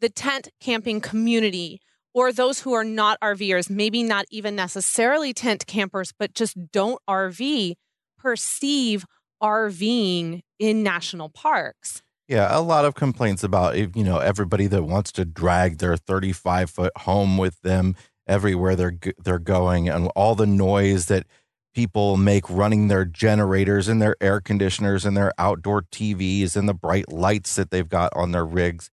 the 0.00 0.08
tent 0.08 0.48
camping 0.60 1.00
community 1.00 1.80
or 2.14 2.32
those 2.32 2.60
who 2.60 2.72
are 2.72 2.84
not 2.84 3.18
RVers, 3.20 3.70
maybe 3.70 4.02
not 4.02 4.26
even 4.30 4.54
necessarily 4.54 5.32
tent 5.32 5.66
campers, 5.66 6.12
but 6.18 6.34
just 6.34 6.56
don't 6.70 7.00
RV, 7.08 7.74
perceive 8.18 9.04
RVing 9.42 10.40
in 10.58 10.82
national 10.82 11.28
parks. 11.30 12.02
Yeah, 12.28 12.56
a 12.56 12.60
lot 12.60 12.84
of 12.84 12.94
complaints 12.94 13.42
about 13.42 13.76
you 13.76 14.04
know 14.04 14.18
everybody 14.18 14.66
that 14.68 14.84
wants 14.84 15.12
to 15.12 15.24
drag 15.24 15.78
their 15.78 15.96
35 15.96 16.70
foot 16.70 16.92
home 16.98 17.36
with 17.36 17.60
them 17.62 17.96
everywhere 18.26 18.76
they're 18.76 18.98
they're 19.22 19.38
going, 19.38 19.88
and 19.88 20.08
all 20.14 20.34
the 20.34 20.46
noise 20.46 21.06
that 21.06 21.26
people 21.74 22.16
make 22.16 22.48
running 22.50 22.88
their 22.88 23.04
generators 23.04 23.88
and 23.88 24.00
their 24.00 24.16
air 24.20 24.40
conditioners 24.40 25.04
and 25.04 25.16
their 25.16 25.32
outdoor 25.38 25.82
TVs 25.82 26.56
and 26.56 26.68
the 26.68 26.74
bright 26.74 27.10
lights 27.10 27.54
that 27.56 27.70
they've 27.70 27.88
got 27.88 28.12
on 28.14 28.32
their 28.32 28.44
rigs. 28.46 28.90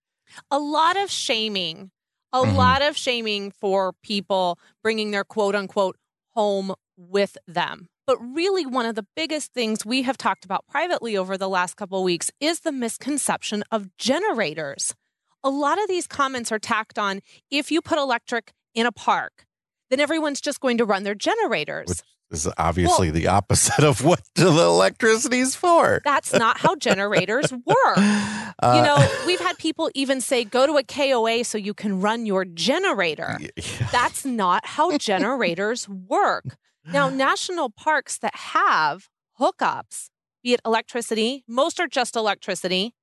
a 0.52 0.60
lot 0.60 0.96
of 0.96 1.10
shaming, 1.10 1.90
a 2.32 2.44
Mhm. 2.44 2.56
lot 2.56 2.82
of 2.84 2.96
shaming 2.96 3.50
for 3.50 3.94
people 4.04 4.60
bringing 4.84 5.10
their 5.10 5.24
quote 5.24 5.56
unquote 5.56 5.98
home 6.36 6.76
with 6.96 7.36
them. 7.48 7.88
But 8.06 8.18
really, 8.20 8.64
one 8.66 8.86
of 8.86 8.94
the 8.94 9.08
biggest 9.16 9.54
things 9.54 9.84
we 9.86 10.04
have 10.04 10.18
talked 10.18 10.46
about 10.46 10.68
privately 10.68 11.18
over 11.18 11.36
the 11.36 11.50
last 11.50 11.76
couple 11.78 11.98
of 11.98 12.04
weeks 12.04 12.30
is 12.40 12.60
the 12.60 12.72
misconception 12.72 13.64
of 13.72 13.96
generators. 13.98 14.94
A 15.44 15.50
lot 15.50 15.82
of 15.82 15.88
these 15.88 16.06
comments 16.06 16.52
are 16.52 16.60
tacked 16.60 17.00
on 17.00 17.22
if 17.50 17.72
you 17.72 17.82
put 17.82 17.98
electric 17.98 18.52
in 18.76 18.86
a 18.86 18.92
park, 18.92 19.48
then 19.90 20.00
everyone's 20.00 20.42
just 20.42 20.60
going 20.60 20.78
to 20.78 20.86
run 20.86 21.02
their 21.04 21.16
generators. 21.16 21.88
Which 21.90 22.02
is 22.32 22.48
obviously 22.58 23.10
the 23.12 23.28
opposite 23.28 23.84
of 23.84 24.04
what 24.04 24.22
the 24.36 24.48
electricity's 24.48 25.56
for. 25.56 26.02
That's 26.06 26.32
not 26.34 26.60
how 26.60 26.76
generators 26.76 27.52
work. 27.66 27.98
you 27.98 28.04
Uh, 28.62 28.84
know, 28.86 29.24
we've 29.26 29.40
had 29.40 29.58
people 29.58 29.90
even 29.96 30.22
say, 30.22 30.44
go 30.44 30.66
to 30.68 30.78
a 30.78 30.84
KOA 30.84 31.44
so 31.44 31.58
you 31.58 31.74
can 31.74 32.02
run 32.02 32.26
your 32.26 32.46
generator. 32.46 33.38
yeah. 33.40 33.88
That's 33.92 34.26
not 34.26 34.66
how 34.66 34.98
generators 35.10 35.88
work. 35.90 36.58
Now, 36.92 37.10
national 37.10 37.70
parks 37.70 38.18
that 38.20 38.36
have 38.36 39.10
hookups, 39.40 40.10
be 40.44 40.54
it 40.54 40.62
electricity, 40.66 41.44
most 41.48 41.80
are 41.80 41.88
just 41.88 42.16
electricity. 42.16 42.94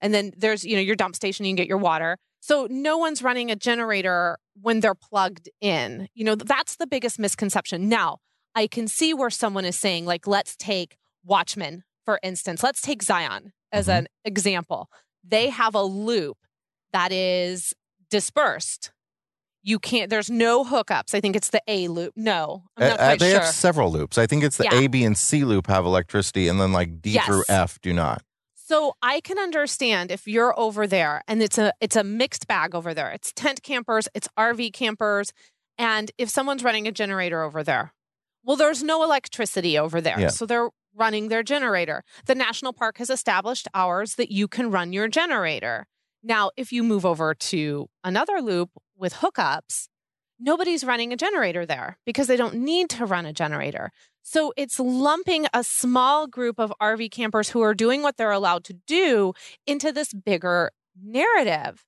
And 0.00 0.12
then 0.14 0.32
there's, 0.36 0.64
you 0.64 0.76
know, 0.76 0.82
your 0.82 0.96
dump 0.96 1.14
station, 1.16 1.44
you 1.44 1.50
can 1.50 1.56
get 1.56 1.68
your 1.68 1.78
water. 1.78 2.18
So 2.40 2.66
no 2.70 2.98
one's 2.98 3.22
running 3.22 3.50
a 3.50 3.56
generator 3.56 4.38
when 4.60 4.80
they're 4.80 4.94
plugged 4.94 5.48
in. 5.60 6.08
You 6.14 6.24
know, 6.24 6.34
that's 6.34 6.76
the 6.76 6.86
biggest 6.86 7.18
misconception. 7.18 7.88
Now, 7.88 8.18
I 8.54 8.66
can 8.66 8.86
see 8.88 9.12
where 9.14 9.30
someone 9.30 9.64
is 9.64 9.76
saying, 9.78 10.06
like, 10.06 10.26
let's 10.26 10.56
take 10.56 10.96
Watchman, 11.24 11.84
for 12.04 12.20
instance. 12.22 12.62
Let's 12.62 12.80
take 12.80 13.02
Zion 13.02 13.52
as 13.72 13.86
Mhm. 13.88 13.98
an 13.98 14.08
example. 14.24 14.88
They 15.22 15.48
have 15.50 15.74
a 15.74 15.82
loop 15.82 16.36
that 16.92 17.10
is 17.12 17.74
dispersed. 18.10 18.92
You 19.62 19.78
can't, 19.78 20.10
there's 20.10 20.30
no 20.30 20.62
hookups. 20.64 21.14
I 21.14 21.20
think 21.20 21.34
it's 21.34 21.48
the 21.48 21.62
A 21.66 21.88
loop. 21.88 22.12
No, 22.16 22.64
I'm 22.76 22.88
not 22.90 23.00
uh, 23.00 23.04
quite 23.06 23.18
they 23.20 23.30
sure. 23.30 23.40
have 23.40 23.54
several 23.54 23.90
loops. 23.90 24.18
I 24.18 24.26
think 24.26 24.44
it's 24.44 24.58
the 24.58 24.64
Yeah. 24.64 24.74
A, 24.80 24.86
B, 24.88 25.04
and 25.04 25.16
C 25.16 25.44
loop 25.44 25.66
have 25.68 25.86
electricity, 25.86 26.48
and 26.48 26.60
then 26.60 26.72
like 26.72 27.00
D 27.00 27.10
Yes. 27.12 27.24
through 27.26 27.44
F 27.48 27.80
do 27.80 27.92
not. 27.94 28.22
So 28.54 28.94
I 29.02 29.20
can 29.20 29.38
understand 29.38 30.10
if 30.10 30.26
you're 30.28 30.58
over 30.58 30.86
there 30.86 31.22
and 31.28 31.42
it's 31.42 31.58
a 31.58 31.72
it's 31.80 31.96
a 31.96 32.04
mixed 32.04 32.46
bag 32.46 32.74
over 32.74 32.92
there. 32.94 33.10
It's 33.10 33.32
tent 33.32 33.62
campers, 33.62 34.06
it's 34.14 34.28
RV 34.38 34.70
campers, 34.72 35.32
and 35.78 36.10
if 36.18 36.28
someone's 36.28 36.62
running 36.62 36.86
a 36.86 36.92
generator 36.92 37.42
over 37.42 37.62
there, 37.64 37.94
well, 38.44 38.56
there's 38.56 38.82
no 38.82 39.02
electricity 39.02 39.78
over 39.78 40.00
there. 40.00 40.20
Yeah. 40.20 40.28
So 40.28 40.46
they're 40.46 40.68
running 40.94 41.28
their 41.28 41.42
generator. 41.42 42.04
The 42.26 42.34
national 42.34 42.72
park 42.72 42.98
has 42.98 43.10
established 43.10 43.68
hours 43.74 44.14
that 44.14 44.30
you 44.30 44.46
can 44.46 44.70
run 44.70 44.92
your 44.92 45.08
generator. 45.08 45.86
Now, 46.22 46.50
if 46.56 46.72
you 46.72 46.82
move 46.82 47.04
over 47.04 47.34
to 47.34 47.88
another 48.02 48.40
loop 48.40 48.70
with 48.96 49.14
hookups, 49.14 49.88
nobody's 50.38 50.84
running 50.84 51.12
a 51.12 51.16
generator 51.16 51.66
there 51.66 51.98
because 52.06 52.26
they 52.26 52.36
don't 52.36 52.54
need 52.54 52.90
to 52.90 53.06
run 53.06 53.26
a 53.26 53.32
generator. 53.32 53.90
So 54.22 54.52
it's 54.56 54.80
lumping 54.80 55.46
a 55.52 55.62
small 55.62 56.26
group 56.26 56.58
of 56.58 56.72
RV 56.80 57.10
campers 57.10 57.50
who 57.50 57.60
are 57.60 57.74
doing 57.74 58.02
what 58.02 58.16
they're 58.16 58.30
allowed 58.30 58.64
to 58.64 58.74
do 58.86 59.34
into 59.66 59.92
this 59.92 60.14
bigger 60.14 60.70
narrative. 61.02 61.84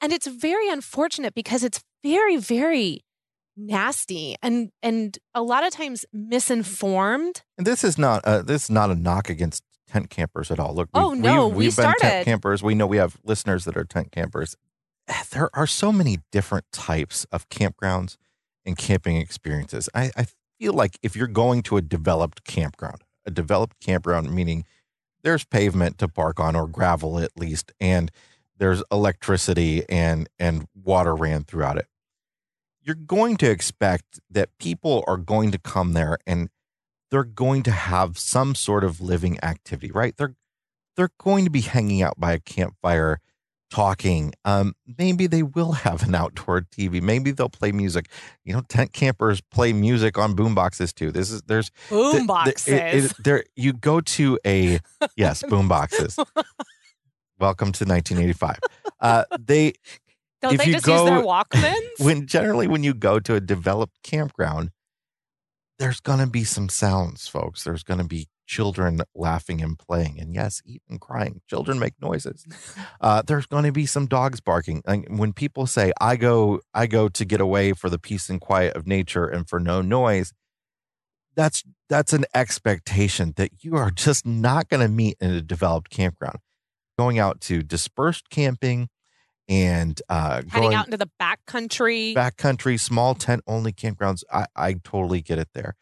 And 0.00 0.12
it's 0.12 0.26
very 0.26 0.68
unfortunate 0.68 1.34
because 1.34 1.62
it's 1.62 1.82
very, 2.02 2.36
very 2.36 3.04
nasty 3.56 4.36
and 4.42 4.70
and 4.82 5.18
a 5.34 5.42
lot 5.42 5.64
of 5.66 5.72
times 5.72 6.04
misinformed. 6.12 7.42
And 7.58 7.66
this 7.66 7.84
is 7.84 7.98
not 7.98 8.24
uh, 8.24 8.42
this 8.42 8.64
is 8.64 8.70
not 8.70 8.90
a 8.90 8.94
knock 8.94 9.28
against 9.28 9.62
tent 9.88 10.10
campers 10.10 10.50
at 10.50 10.58
all. 10.58 10.74
Look, 10.74 10.88
Oh, 10.94 11.12
no, 11.12 11.48
we 11.48 11.56
we've 11.56 11.76
been 11.76 11.82
started- 11.84 12.00
tent 12.00 12.24
campers. 12.24 12.62
We 12.62 12.74
know 12.74 12.86
we 12.86 12.96
have 12.96 13.16
listeners 13.24 13.64
that 13.64 13.76
are 13.76 13.84
tent 13.84 14.12
campers. 14.12 14.56
There 15.30 15.50
are 15.54 15.66
so 15.68 15.92
many 15.92 16.18
different 16.32 16.64
types 16.72 17.24
of 17.30 17.48
campgrounds 17.48 18.16
and 18.64 18.76
camping 18.76 19.16
experiences. 19.18 19.88
I, 19.94 20.10
I 20.16 20.26
feel 20.58 20.72
like 20.72 20.98
if 21.02 21.14
you're 21.14 21.28
going 21.28 21.62
to 21.64 21.76
a 21.76 21.82
developed 21.82 22.42
campground, 22.42 23.02
a 23.24 23.30
developed 23.30 23.78
campground 23.78 24.32
meaning 24.34 24.64
there's 25.22 25.44
pavement 25.44 25.98
to 25.98 26.08
park 26.08 26.40
on 26.40 26.56
or 26.56 26.66
gravel 26.66 27.18
at 27.20 27.30
least, 27.38 27.72
and 27.80 28.10
there's 28.58 28.82
electricity 28.90 29.84
and 29.88 30.28
and 30.38 30.66
water 30.74 31.14
ran 31.14 31.44
throughout 31.44 31.76
it. 31.78 31.86
You're 32.86 32.94
going 32.94 33.36
to 33.38 33.50
expect 33.50 34.20
that 34.30 34.50
people 34.60 35.02
are 35.08 35.16
going 35.16 35.50
to 35.50 35.58
come 35.58 35.92
there 35.92 36.18
and 36.24 36.50
they're 37.10 37.24
going 37.24 37.64
to 37.64 37.72
have 37.72 38.16
some 38.16 38.54
sort 38.54 38.84
of 38.84 39.00
living 39.00 39.42
activity, 39.42 39.90
right? 39.90 40.16
They're 40.16 40.36
they're 40.96 41.10
going 41.18 41.44
to 41.44 41.50
be 41.50 41.62
hanging 41.62 42.00
out 42.00 42.14
by 42.18 42.32
a 42.32 42.38
campfire 42.38 43.18
talking. 43.70 44.32
Um, 44.44 44.74
maybe 44.96 45.26
they 45.26 45.42
will 45.42 45.72
have 45.72 46.04
an 46.04 46.14
outdoor 46.14 46.60
TV. 46.62 47.02
Maybe 47.02 47.32
they'll 47.32 47.48
play 47.48 47.72
music. 47.72 48.08
You 48.44 48.54
know, 48.54 48.60
tent 48.68 48.92
campers 48.92 49.40
play 49.40 49.72
music 49.72 50.16
on 50.16 50.34
boom 50.34 50.54
boxes 50.54 50.92
too. 50.92 51.10
This 51.10 51.32
is 51.32 51.42
there's 51.42 51.72
Boom 51.90 52.12
th- 52.12 52.18
th- 52.20 52.26
boxes. 52.28 52.68
it- 52.68 53.04
it- 53.10 53.24
there 53.24 53.44
you 53.56 53.72
go 53.72 54.00
to 54.00 54.38
a 54.46 54.78
yes, 55.16 55.42
boom 55.42 55.66
boxes. 55.66 56.16
Welcome 57.40 57.72
to 57.72 57.84
1985. 57.84 58.58
Uh, 59.00 59.24
they 59.38 59.72
Don't 60.42 60.54
if 60.54 60.58
they 60.58 60.72
just 60.72 60.86
use 60.86 61.04
their 61.04 61.22
go- 61.22 61.26
Walkmans? 61.26 61.80
when 61.98 62.26
generally 62.26 62.66
when 62.66 62.82
you 62.82 62.94
go 62.94 63.18
to 63.20 63.34
a 63.34 63.40
developed 63.40 64.02
campground, 64.02 64.70
there's 65.78 66.00
going 66.00 66.20
to 66.20 66.26
be 66.26 66.44
some 66.44 66.68
sounds, 66.68 67.28
folks. 67.28 67.64
There's 67.64 67.82
going 67.82 67.98
to 67.98 68.06
be 68.06 68.28
children 68.46 69.00
laughing 69.14 69.60
and 69.60 69.78
playing, 69.78 70.20
and 70.20 70.34
yes, 70.34 70.62
even 70.64 70.98
crying. 70.98 71.40
Children 71.48 71.78
make 71.78 71.94
noises. 72.00 72.46
Uh, 72.98 73.20
there's 73.22 73.46
going 73.46 73.64
to 73.64 73.72
be 73.72 73.84
some 73.84 74.06
dogs 74.06 74.40
barking. 74.40 74.82
Like 74.86 75.06
when 75.08 75.32
people 75.32 75.66
say, 75.66 75.92
"I 76.00 76.16
go, 76.16 76.60
I 76.72 76.86
go 76.86 77.08
to 77.08 77.24
get 77.24 77.40
away 77.40 77.72
for 77.72 77.90
the 77.90 77.98
peace 77.98 78.30
and 78.30 78.40
quiet 78.40 78.74
of 78.74 78.86
nature 78.86 79.26
and 79.26 79.46
for 79.46 79.60
no 79.60 79.82
noise," 79.82 80.32
that's 81.36 81.62
that's 81.88 82.12
an 82.14 82.24
expectation 82.34 83.34
that 83.36 83.62
you 83.62 83.76
are 83.76 83.90
just 83.90 84.26
not 84.26 84.68
going 84.68 84.80
to 84.80 84.88
meet 84.88 85.16
in 85.20 85.30
a 85.30 85.42
developed 85.42 85.90
campground. 85.90 86.38
Going 86.98 87.18
out 87.18 87.40
to 87.42 87.62
dispersed 87.62 88.30
camping 88.30 88.88
and 89.48 90.00
uh, 90.08 90.42
Heading 90.48 90.50
going 90.50 90.74
out 90.74 90.86
into 90.86 90.96
the 90.96 91.10
back 91.18 91.40
country. 91.46 92.14
backcountry, 92.16 92.80
small 92.80 93.14
tent 93.14 93.42
only 93.46 93.72
campgrounds. 93.72 94.22
I, 94.32 94.46
I 94.54 94.74
totally 94.74 95.22
get 95.22 95.38
it 95.38 95.48
there. 95.54 95.76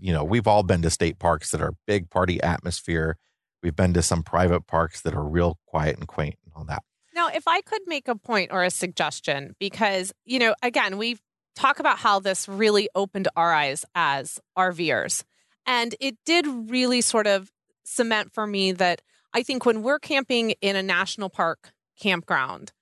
You 0.00 0.12
know, 0.12 0.24
we've 0.24 0.46
all 0.46 0.62
been 0.62 0.82
to 0.82 0.90
state 0.90 1.18
parks 1.18 1.50
that 1.50 1.60
are 1.60 1.74
big 1.86 2.08
party 2.08 2.42
atmosphere. 2.42 3.18
We've 3.62 3.76
been 3.76 3.92
to 3.94 4.02
some 4.02 4.22
private 4.22 4.66
parks 4.66 5.02
that 5.02 5.14
are 5.14 5.24
real 5.24 5.58
quiet 5.66 5.98
and 5.98 6.08
quaint 6.08 6.36
and 6.44 6.52
all 6.56 6.64
that. 6.64 6.82
Now, 7.14 7.28
if 7.28 7.46
I 7.46 7.60
could 7.60 7.82
make 7.86 8.08
a 8.08 8.16
point 8.16 8.52
or 8.52 8.64
a 8.64 8.70
suggestion, 8.70 9.54
because, 9.60 10.12
you 10.24 10.38
know, 10.38 10.54
again, 10.62 10.96
we 10.96 11.18
talk 11.54 11.78
about 11.78 11.98
how 11.98 12.20
this 12.20 12.48
really 12.48 12.88
opened 12.94 13.28
our 13.36 13.52
eyes 13.52 13.84
as 13.94 14.40
RVers. 14.56 15.24
And 15.66 15.94
it 16.00 16.16
did 16.24 16.46
really 16.46 17.02
sort 17.02 17.26
of 17.26 17.52
cement 17.84 18.32
for 18.32 18.46
me 18.46 18.72
that 18.72 19.02
I 19.34 19.42
think 19.42 19.66
when 19.66 19.82
we're 19.82 19.98
camping 19.98 20.52
in 20.62 20.76
a 20.76 20.82
national 20.82 21.28
park 21.28 21.72
campground, 22.02 22.72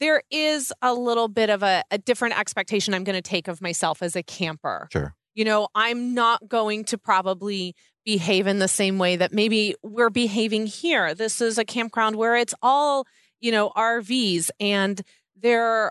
there 0.00 0.22
is 0.30 0.72
a 0.82 0.92
little 0.92 1.28
bit 1.28 1.48
of 1.48 1.62
a, 1.62 1.84
a 1.90 1.98
different 1.98 2.38
expectation 2.38 2.92
I'm 2.92 3.04
going 3.04 3.14
to 3.14 3.22
take 3.22 3.48
of 3.48 3.62
myself 3.62 4.02
as 4.02 4.16
a 4.16 4.22
camper. 4.22 4.88
Sure. 4.92 5.14
You 5.34 5.44
know, 5.44 5.68
I'm 5.74 6.14
not 6.14 6.48
going 6.48 6.84
to 6.86 6.98
probably 6.98 7.74
behave 8.04 8.46
in 8.46 8.58
the 8.58 8.68
same 8.68 8.98
way 8.98 9.16
that 9.16 9.32
maybe 9.32 9.74
we're 9.82 10.10
behaving 10.10 10.66
here. 10.66 11.14
This 11.14 11.40
is 11.40 11.58
a 11.58 11.64
campground 11.64 12.16
where 12.16 12.36
it's 12.36 12.54
all, 12.62 13.06
you 13.40 13.50
know, 13.50 13.70
RVs 13.76 14.50
and 14.60 15.00
they're 15.40 15.90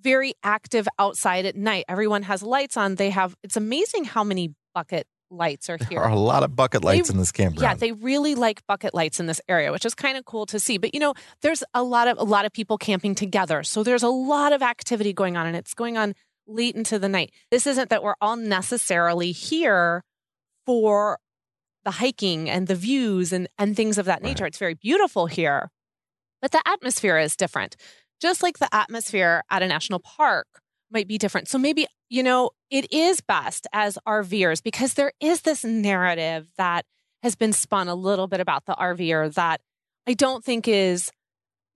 very 0.00 0.34
active 0.42 0.86
outside 0.98 1.46
at 1.46 1.56
night. 1.56 1.86
Everyone 1.88 2.22
has 2.24 2.42
lights 2.42 2.76
on. 2.76 2.96
They 2.96 3.10
have, 3.10 3.34
it's 3.42 3.56
amazing 3.56 4.04
how 4.04 4.22
many 4.22 4.54
bucket 4.74 5.06
lights 5.34 5.68
are 5.68 5.76
here. 5.78 5.98
There 6.00 6.02
are 6.04 6.10
a 6.10 6.18
lot 6.18 6.42
of 6.42 6.54
bucket 6.56 6.84
lights 6.84 7.08
They- 7.08 7.12
in 7.14 7.18
this 7.18 7.32
campground. 7.32 7.62
Yeah, 7.62 7.74
they 7.74 7.92
really 7.92 8.34
like 8.34 8.66
bucket 8.66 8.94
lights 8.94 9.20
in 9.20 9.26
this 9.26 9.40
area, 9.48 9.72
which 9.72 9.84
is 9.84 9.94
kind 9.94 10.16
of 10.16 10.24
cool 10.24 10.46
to 10.46 10.58
see. 10.60 10.78
But 10.78 10.94
you 10.94 11.00
know, 11.00 11.14
there's 11.42 11.62
a 11.74 11.82
lot 11.82 12.08
of 12.08 12.18
a 12.18 12.24
lot 12.24 12.44
of 12.44 12.52
people 12.52 12.78
camping 12.78 13.14
together. 13.14 13.62
So 13.62 13.82
there's 13.82 14.02
a 14.02 14.08
lot 14.08 14.52
of 14.52 14.62
activity 14.62 15.12
going 15.12 15.36
on 15.36 15.46
and 15.46 15.56
it's 15.56 15.74
going 15.74 15.96
on 15.98 16.14
late 16.46 16.74
into 16.74 16.98
the 16.98 17.08
night. 17.08 17.32
This 17.50 17.66
isn't 17.66 17.90
that 17.90 18.02
we're 18.02 18.14
all 18.20 18.36
necessarily 18.36 19.32
here 19.32 20.02
for 20.66 21.18
the 21.84 21.90
hiking 21.92 22.48
and 22.48 22.66
the 22.66 22.74
views 22.74 23.32
and 23.32 23.48
and 23.58 23.76
things 23.76 23.98
of 23.98 24.06
that 24.06 24.22
Right. 24.22 24.30
nature. 24.30 24.46
It's 24.46 24.58
very 24.58 24.74
beautiful 24.74 25.26
here. 25.26 25.70
But 26.40 26.52
the 26.52 26.62
atmosphere 26.66 27.18
is 27.18 27.36
different. 27.36 27.76
Just 28.20 28.42
like 28.42 28.58
the 28.58 28.68
atmosphere 28.74 29.42
at 29.50 29.62
a 29.62 29.66
national 29.68 29.98
park 30.00 30.46
might 30.94 31.08
be 31.08 31.18
different. 31.18 31.48
So 31.48 31.58
maybe, 31.58 31.86
you 32.08 32.22
know, 32.22 32.50
it 32.70 32.90
is 32.92 33.20
best 33.20 33.66
as 33.72 33.98
RVers 34.06 34.62
because 34.62 34.94
there 34.94 35.12
is 35.20 35.42
this 35.42 35.64
narrative 35.64 36.48
that 36.56 36.86
has 37.22 37.34
been 37.34 37.52
spun 37.52 37.88
a 37.88 37.94
little 37.94 38.28
bit 38.28 38.40
about 38.40 38.64
the 38.66 38.74
RVer 38.74 39.34
that 39.34 39.60
I 40.06 40.14
don't 40.14 40.44
think 40.44 40.68
is 40.68 41.10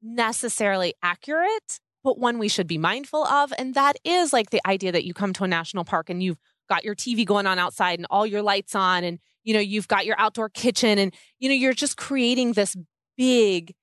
necessarily 0.03 0.95
accurate, 1.03 1.81
but 2.05 2.19
one 2.19 2.39
we 2.39 2.49
should 2.49 2.67
be 2.67 2.79
mindful 2.79 3.25
of. 3.25 3.53
And 3.59 3.75
that 3.75 3.97
is 4.05 4.33
like 4.33 4.51
the 4.51 4.67
idea 4.67 4.93
that 4.93 5.05
you 5.05 5.13
come 5.13 5.33
to 5.35 5.45
a 5.45 5.49
national 5.49 5.85
park 5.85 6.09
and 6.09 6.23
you've 6.23 6.39
got 6.69 6.85
your 6.85 6.95
TV 6.95 7.27
going 7.27 7.47
on 7.47 7.59
outside 7.59 7.99
and 7.99 8.07
all 8.11 8.27
your 8.27 8.43
lights 8.43 8.75
on, 8.75 9.03
and 9.03 9.19
you 9.43 9.55
know, 9.55 9.61
you've 9.61 9.89
got 9.89 10.05
your 10.05 10.17
outdoor 10.21 10.51
kitchen, 10.51 10.99
and 10.99 11.15
you 11.39 11.49
know, 11.49 11.55
you're 11.55 11.73
just 11.73 11.97
creating 11.97 12.53
this 12.53 12.77
big 13.17 13.75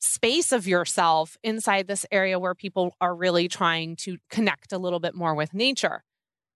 space 0.00 0.52
of 0.52 0.66
yourself 0.66 1.36
inside 1.42 1.86
this 1.86 2.06
area 2.10 2.38
where 2.38 2.54
people 2.54 2.94
are 3.00 3.14
really 3.14 3.48
trying 3.48 3.96
to 3.96 4.18
connect 4.30 4.72
a 4.72 4.78
little 4.78 5.00
bit 5.00 5.14
more 5.14 5.34
with 5.34 5.54
nature. 5.54 6.02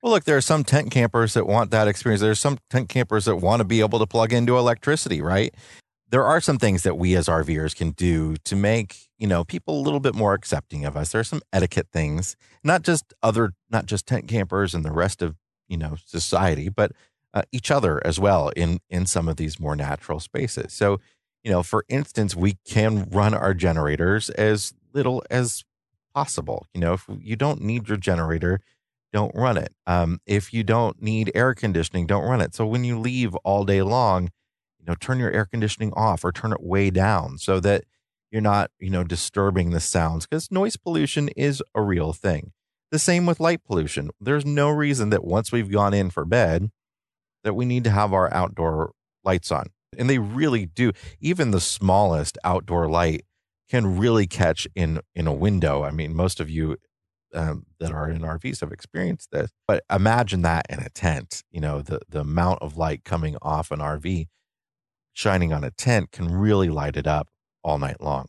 Well, 0.02 0.12
look, 0.12 0.24
there 0.24 0.36
are 0.36 0.42
some 0.42 0.64
tent 0.64 0.90
campers 0.90 1.34
that 1.34 1.46
want 1.46 1.70
that 1.72 1.88
experience. 1.88 2.22
There's 2.22 2.40
some 2.40 2.58
tent 2.70 2.88
campers 2.88 3.26
that 3.26 3.36
want 3.36 3.60
to 3.60 3.64
be 3.64 3.80
able 3.80 3.98
to 3.98 4.06
plug 4.06 4.32
into 4.32 4.56
electricity, 4.56 5.20
right? 5.20 5.54
There 6.08 6.24
are 6.24 6.40
some 6.40 6.58
things 6.58 6.82
that 6.82 6.96
we 6.96 7.14
as 7.14 7.28
RVers 7.28 7.76
can 7.76 7.90
do 7.90 8.36
to 8.44 8.56
make, 8.56 9.08
you 9.18 9.26
know, 9.26 9.44
people 9.44 9.78
a 9.78 9.82
little 9.82 10.00
bit 10.00 10.14
more 10.14 10.34
accepting 10.34 10.84
of 10.84 10.96
us. 10.96 11.12
There 11.12 11.20
are 11.20 11.24
some 11.24 11.42
etiquette 11.52 11.88
things, 11.92 12.34
not 12.64 12.82
just 12.82 13.12
other, 13.22 13.52
not 13.70 13.86
just 13.86 14.06
tent 14.06 14.26
campers 14.26 14.74
and 14.74 14.84
the 14.84 14.90
rest 14.90 15.22
of, 15.22 15.36
you 15.68 15.76
know, 15.76 15.96
society, 16.04 16.68
but 16.68 16.92
uh, 17.32 17.42
each 17.52 17.70
other 17.70 18.04
as 18.04 18.18
well 18.18 18.48
in 18.56 18.80
in 18.88 19.06
some 19.06 19.28
of 19.28 19.36
these 19.36 19.60
more 19.60 19.76
natural 19.76 20.18
spaces. 20.18 20.72
So, 20.72 20.98
you 21.42 21.50
know, 21.50 21.62
for 21.62 21.84
instance, 21.88 22.36
we 22.36 22.58
can 22.66 23.08
run 23.10 23.34
our 23.34 23.54
generators 23.54 24.30
as 24.30 24.74
little 24.92 25.22
as 25.30 25.64
possible. 26.14 26.66
You 26.74 26.80
know, 26.80 26.92
if 26.94 27.06
you 27.20 27.36
don't 27.36 27.62
need 27.62 27.88
your 27.88 27.96
generator, 27.96 28.60
don't 29.12 29.34
run 29.34 29.56
it. 29.56 29.72
Um, 29.86 30.20
if 30.26 30.52
you 30.52 30.62
don't 30.62 31.00
need 31.02 31.32
air 31.34 31.54
conditioning, 31.54 32.06
don't 32.06 32.24
run 32.24 32.40
it. 32.40 32.54
So 32.54 32.66
when 32.66 32.84
you 32.84 32.98
leave 32.98 33.34
all 33.36 33.64
day 33.64 33.82
long, 33.82 34.30
you 34.78 34.86
know, 34.86 34.94
turn 34.94 35.18
your 35.18 35.30
air 35.30 35.44
conditioning 35.44 35.92
off 35.94 36.24
or 36.24 36.32
turn 36.32 36.52
it 36.52 36.62
way 36.62 36.90
down 36.90 37.38
so 37.38 37.60
that 37.60 37.84
you're 38.30 38.40
not, 38.40 38.70
you 38.78 38.90
know, 38.90 39.02
disturbing 39.02 39.70
the 39.70 39.80
sounds 39.80 40.26
because 40.26 40.50
noise 40.50 40.76
pollution 40.76 41.28
is 41.30 41.62
a 41.74 41.82
real 41.82 42.12
thing. 42.12 42.52
The 42.90 42.98
same 42.98 43.26
with 43.26 43.40
light 43.40 43.64
pollution. 43.64 44.10
There's 44.20 44.44
no 44.44 44.68
reason 44.68 45.10
that 45.10 45.24
once 45.24 45.52
we've 45.52 45.70
gone 45.70 45.94
in 45.94 46.10
for 46.10 46.24
bed 46.24 46.70
that 47.42 47.54
we 47.54 47.64
need 47.64 47.84
to 47.84 47.90
have 47.90 48.12
our 48.12 48.32
outdoor 48.32 48.92
lights 49.24 49.50
on. 49.50 49.66
And 49.98 50.08
they 50.08 50.18
really 50.18 50.66
do. 50.66 50.92
Even 51.20 51.50
the 51.50 51.60
smallest 51.60 52.38
outdoor 52.44 52.88
light 52.88 53.24
can 53.68 53.98
really 53.98 54.26
catch 54.26 54.66
in 54.74 55.00
in 55.14 55.26
a 55.26 55.32
window. 55.32 55.82
I 55.82 55.90
mean, 55.90 56.14
most 56.14 56.40
of 56.40 56.48
you 56.48 56.76
um, 57.34 57.66
that 57.78 57.92
are 57.92 58.10
in 58.10 58.22
RVs 58.22 58.60
have 58.60 58.72
experienced 58.72 59.30
this. 59.30 59.50
But 59.66 59.84
imagine 59.90 60.42
that 60.42 60.66
in 60.68 60.80
a 60.80 60.88
tent. 60.90 61.42
You 61.50 61.60
know, 61.60 61.82
the 61.82 62.00
the 62.08 62.20
amount 62.20 62.62
of 62.62 62.76
light 62.76 63.04
coming 63.04 63.36
off 63.42 63.70
an 63.70 63.80
RV 63.80 64.26
shining 65.12 65.52
on 65.52 65.64
a 65.64 65.70
tent 65.70 66.12
can 66.12 66.32
really 66.32 66.68
light 66.68 66.96
it 66.96 67.06
up 67.06 67.28
all 67.62 67.78
night 67.78 68.00
long. 68.00 68.26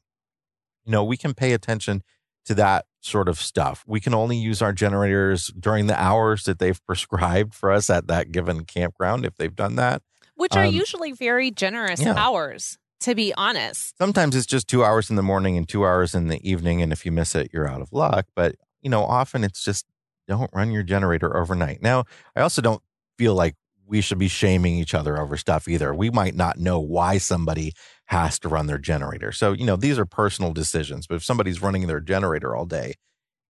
You 0.85 0.91
know, 0.91 1.03
we 1.03 1.17
can 1.17 1.33
pay 1.33 1.53
attention 1.53 2.01
to 2.45 2.55
that 2.55 2.85
sort 3.01 3.29
of 3.29 3.39
stuff. 3.39 3.83
We 3.87 3.99
can 3.99 4.13
only 4.13 4.37
use 4.37 4.61
our 4.61 4.73
generators 4.73 5.47
during 5.59 5.87
the 5.87 5.99
hours 5.99 6.43
that 6.45 6.59
they've 6.59 6.83
prescribed 6.85 7.53
for 7.53 7.71
us 7.71 7.89
at 7.89 8.07
that 8.07 8.31
given 8.31 8.65
campground 8.65 9.25
if 9.25 9.35
they've 9.35 9.55
done 9.55 9.75
that. 9.75 10.01
Which 10.41 10.55
are 10.55 10.65
Um, 10.65 10.73
usually 10.73 11.11
very 11.11 11.51
generous 11.51 12.01
yeah. 12.01 12.15
hours, 12.17 12.77
to 13.01 13.15
be 13.15 13.33
honest. 13.37 13.97
Sometimes 13.97 14.35
it's 14.35 14.45
just 14.45 14.67
two 14.67 14.83
hours 14.83 15.09
in 15.09 15.15
the 15.15 15.23
morning 15.23 15.55
and 15.57 15.69
two 15.69 15.85
hours 15.85 16.15
in 16.15 16.27
the 16.27 16.39
evening. 16.49 16.81
And 16.81 16.91
if 16.91 17.05
you 17.05 17.11
miss 17.11 17.35
it, 17.35 17.51
you're 17.53 17.69
out 17.69 17.81
of 17.81 17.93
luck. 17.93 18.25
But, 18.35 18.55
you 18.81 18.89
know, 18.89 19.03
often 19.03 19.43
it's 19.43 19.63
just 19.63 19.85
don't 20.27 20.49
run 20.53 20.71
your 20.71 20.83
generator 20.83 21.37
overnight. 21.37 21.81
Now, 21.81 22.05
I 22.35 22.41
also 22.41 22.61
don't 22.61 22.81
feel 23.17 23.35
like 23.35 23.55
we 23.85 24.01
should 24.01 24.17
be 24.19 24.29
shaming 24.29 24.75
each 24.75 24.93
other 24.93 25.19
over 25.19 25.35
stuff 25.37 25.67
either. 25.67 25.93
We 25.93 26.09
might 26.09 26.35
not 26.35 26.57
know 26.57 26.79
why 26.79 27.17
somebody 27.17 27.73
has 28.05 28.39
to 28.39 28.49
run 28.49 28.67
their 28.67 28.77
generator. 28.77 29.31
So, 29.31 29.51
you 29.51 29.65
know, 29.65 29.75
these 29.75 29.99
are 29.99 30.05
personal 30.05 30.53
decisions. 30.53 31.07
But 31.07 31.15
if 31.15 31.23
somebody's 31.23 31.61
running 31.61 31.87
their 31.87 31.99
generator 31.99 32.55
all 32.55 32.65
day, 32.65 32.93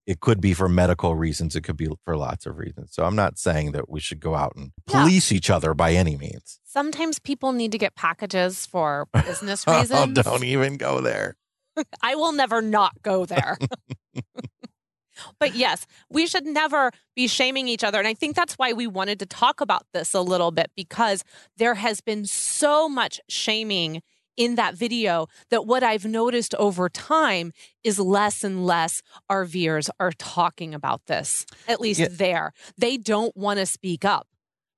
it 0.08 0.20
could 0.20 0.42
be 0.42 0.54
for 0.54 0.68
medical 0.68 1.16
reasons. 1.16 1.56
It 1.56 1.62
could 1.62 1.78
be 1.78 1.88
for 2.06 2.18
lots 2.18 2.46
of 2.46 2.58
reasons. 2.58 2.94
So 2.94 3.04
I'm 3.06 3.16
not 3.16 3.38
saying 3.38 3.72
that 3.74 3.90
we 3.90 4.00
should 4.00 4.20
go 4.20 4.36
out 4.36 4.54
and 4.56 4.72
Yeah. 4.88 5.02
police 5.02 5.32
each 5.32 5.50
other 5.50 5.74
by 5.74 5.94
any 5.94 6.18
means. 6.18 6.60
Sometimes 6.64 7.20
people 7.20 7.52
need 7.52 7.72
to 7.72 7.78
get 7.78 7.96
packages 7.96 8.66
for 8.66 9.08
business 9.26 9.64
Oh, 9.68 9.80
reasons. 9.80 10.18
don't 10.24 10.44
even 10.44 10.78
go 10.78 11.02
there. 11.02 11.36
I 12.02 12.16
will 12.16 12.32
never 12.32 12.62
not 12.62 13.02
go 13.04 13.26
there. 13.26 13.58
but 15.40 15.54
yes, 15.54 15.86
we 16.10 16.26
should 16.26 16.46
never 16.46 16.92
be 17.16 17.28
shaming 17.28 17.68
each 17.68 17.84
other. 17.84 18.00
And 18.00 18.08
I 18.08 18.14
think 18.14 18.36
that's 18.36 18.56
why 18.56 18.74
we 18.74 18.88
wanted 18.88 19.20
to 19.20 19.26
talk 19.26 19.62
about 19.62 19.84
this 19.94 20.14
a 20.14 20.22
little 20.22 20.52
bit 20.52 20.72
because 20.76 21.24
there 21.58 21.76
has 21.76 22.02
been 22.02 22.26
so 22.26 22.90
much 22.90 23.20
shaming 23.30 24.02
in 24.42 24.56
that 24.56 24.74
video 24.76 25.28
that 25.52 25.68
what 25.68 25.84
I've 25.84 26.06
noticed 26.06 26.56
over 26.56 26.90
time 26.90 27.52
is 27.84 28.00
less 28.00 28.44
and 28.44 28.66
less 28.66 29.04
RVers 29.30 29.90
are 30.00 30.12
talking 30.14 30.74
about 30.74 31.06
this, 31.06 31.46
at 31.68 31.80
least 31.80 32.00
Yeah. 32.00 32.08
there. 32.10 32.54
They 32.76 32.98
don't 32.98 33.36
want 33.38 33.60
to 33.60 33.68
speak 33.68 34.04
up 34.04 34.28